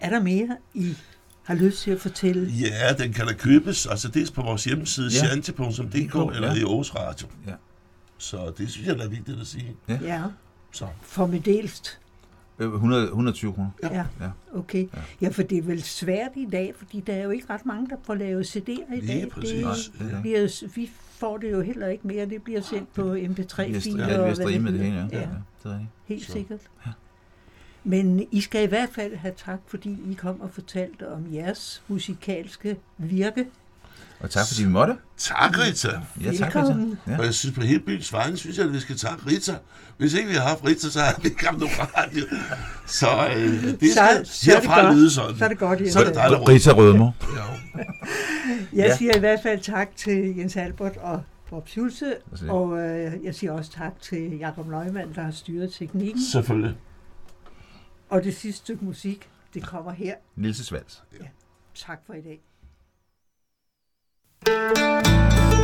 er 0.00 0.10
der 0.10 0.20
mere, 0.22 0.56
I 0.74 0.94
har 1.42 1.54
lyst 1.54 1.82
til 1.82 1.90
at 1.90 2.00
fortælle? 2.00 2.50
Ja, 2.52 2.92
den 3.04 3.12
kan 3.12 3.26
da 3.26 3.32
købes, 3.34 3.86
altså 3.86 4.08
dels 4.08 4.30
på 4.30 4.42
vores 4.42 4.64
hjemmeside, 4.64 5.08
Ja. 5.12 5.18
ja. 5.18 5.26
shanti.dk, 5.26 6.34
eller 6.34 6.48
Ja. 6.48 6.54
i 6.54 6.62
Aarhus 6.62 6.94
Radio. 6.94 7.28
Ja. 7.46 7.52
Så 8.18 8.52
det 8.58 8.70
synes 8.70 8.86
jeg, 8.88 8.98
der 8.98 9.04
er 9.04 9.08
vigtigt 9.08 9.40
at 9.40 9.46
sige. 9.46 9.76
Ja. 9.88 9.98
Ja, 10.02 10.22
Så. 10.72 10.86
formiddelst. 11.02 11.98
Øh, 12.58 12.72
100, 12.74 13.04
120 13.04 13.52
kroner. 13.52 13.70
Ja, 13.82 14.04
Ja. 14.20 14.30
okay. 14.54 14.86
Ja. 14.94 14.98
Ja, 15.20 15.28
for 15.28 15.42
det 15.42 15.58
er 15.58 15.62
vel 15.62 15.82
svært 15.82 16.30
i 16.36 16.48
dag, 16.52 16.74
fordi 16.78 17.00
der 17.00 17.12
er 17.14 17.22
jo 17.22 17.30
ikke 17.30 17.46
ret 17.50 17.66
mange, 17.66 17.88
der 17.88 17.96
får 18.02 18.14
lavet 18.14 18.56
CD'er 18.56 18.94
i 18.94 19.00
Lige 19.00 19.20
dag. 19.20 19.30
præcis. 19.30 19.50
Det, 19.52 19.62
Nej, 20.00 20.08
det 20.08 20.16
er 20.16 20.20
bliver, 20.22 20.68
vi 20.74 20.90
får 21.10 21.36
det 21.38 21.52
jo 21.52 21.60
heller 21.60 21.88
ikke 21.88 22.06
mere. 22.06 22.26
Det 22.26 22.42
bliver 22.42 22.60
sendt 22.60 22.94
på 22.94 23.02
Vi 23.10 23.24
MP3-filer. 23.26 24.04
har, 24.04 24.10
ja, 24.10 24.16
har 24.16 24.24
hvad 24.24 24.34
streamet 24.34 24.72
det 24.72 24.80
hele, 24.80 24.96
ja. 24.96 25.06
Ja, 25.12 25.20
ja. 25.20 25.26
Det 25.62 25.72
er 25.72 25.78
helt 26.06 26.24
Så. 26.26 26.32
sikkert. 26.32 26.60
Ja. 26.86 26.90
Men 27.84 28.26
I 28.30 28.40
skal 28.40 28.62
i 28.64 28.66
hvert 28.66 28.88
fald 28.88 29.16
have 29.16 29.34
tak, 29.36 29.58
fordi 29.66 29.90
I 30.10 30.14
kom 30.14 30.40
og 30.40 30.50
fortalte 30.50 31.12
om 31.12 31.34
jeres 31.34 31.82
musikalske 31.88 32.76
virke. 32.98 33.46
Og 34.20 34.30
tak 34.30 34.46
fordi 34.48 34.62
vi 34.64 34.68
måtte. 34.70 34.96
Tak, 35.16 35.58
Rita. 35.58 35.88
Ja, 36.22 36.32
tak. 36.36 36.56
Rita. 36.56 36.76
Ja. 37.06 37.18
Og 37.18 37.24
jeg 37.24 37.34
synes 37.34 37.54
på 37.54 37.60
hele 37.60 37.80
byens 37.80 38.12
vegne, 38.12 38.36
synes 38.36 38.56
jeg, 38.58 38.66
at 38.66 38.72
vi 38.72 38.80
skal 38.80 38.96
takke 38.96 39.26
Rita. 39.26 39.58
Hvis 39.98 40.14
ikke 40.14 40.28
vi 40.28 40.34
har 40.34 40.42
haft 40.48 40.64
Rita, 40.64 40.88
så 40.90 41.00
har 41.00 41.18
vi 41.22 41.28
ikke 41.28 41.46
haft 41.46 41.58
nogen 41.58 41.74
radio. 41.96 42.24
Så 42.86 43.06
øh, 43.36 43.62
det 43.80 43.92
skal 43.92 44.26
Så- 44.26 44.32
så 44.42 44.52
er 44.52 44.60
det 44.60 44.68
herfra 44.68 44.80
godt. 44.84 44.96
lyde 44.96 45.10
sådan. 45.10 45.38
Så 45.38 45.44
er 45.44 45.48
det 45.48 45.58
godt, 45.58 45.80
Jens 45.80 45.92
Så 45.92 46.00
er 46.00 46.04
det 46.04 46.14
dig, 46.14 46.22
der. 46.30 46.48
Rita 46.48 46.72
Rødmer. 46.72 47.12
Ja. 47.36 47.42
Jeg 48.72 48.86
Ja. 48.86 48.96
siger 48.96 49.16
i 49.16 49.18
hvert 49.18 49.38
fald 49.42 49.60
tak 49.60 49.88
til 49.96 50.36
Jens 50.36 50.56
Albert 50.56 50.96
og 50.96 51.22
Bob 51.50 51.68
Schulze, 51.68 52.14
og 52.48 52.78
øh, 52.78 53.12
jeg 53.24 53.34
siger 53.34 53.52
også 53.52 53.70
tak 53.72 53.92
til 54.02 54.38
Jakob 54.38 54.66
Neumann, 54.66 55.14
der 55.14 55.22
har 55.22 55.30
styret 55.30 55.72
teknikken. 55.72 56.22
Selvfølgelig. 56.32 56.74
Og 58.08 58.24
det 58.24 58.36
sidste 58.36 58.58
stykke 58.58 58.84
musik, 58.84 59.28
det 59.54 59.62
kommer 59.62 59.92
her. 59.92 60.14
Nilses 60.36 60.72
Vals. 60.72 61.02
Tak 61.86 62.00
for 62.06 62.12
i 62.14 62.20
dag. 62.20 62.40
Música 64.46 65.55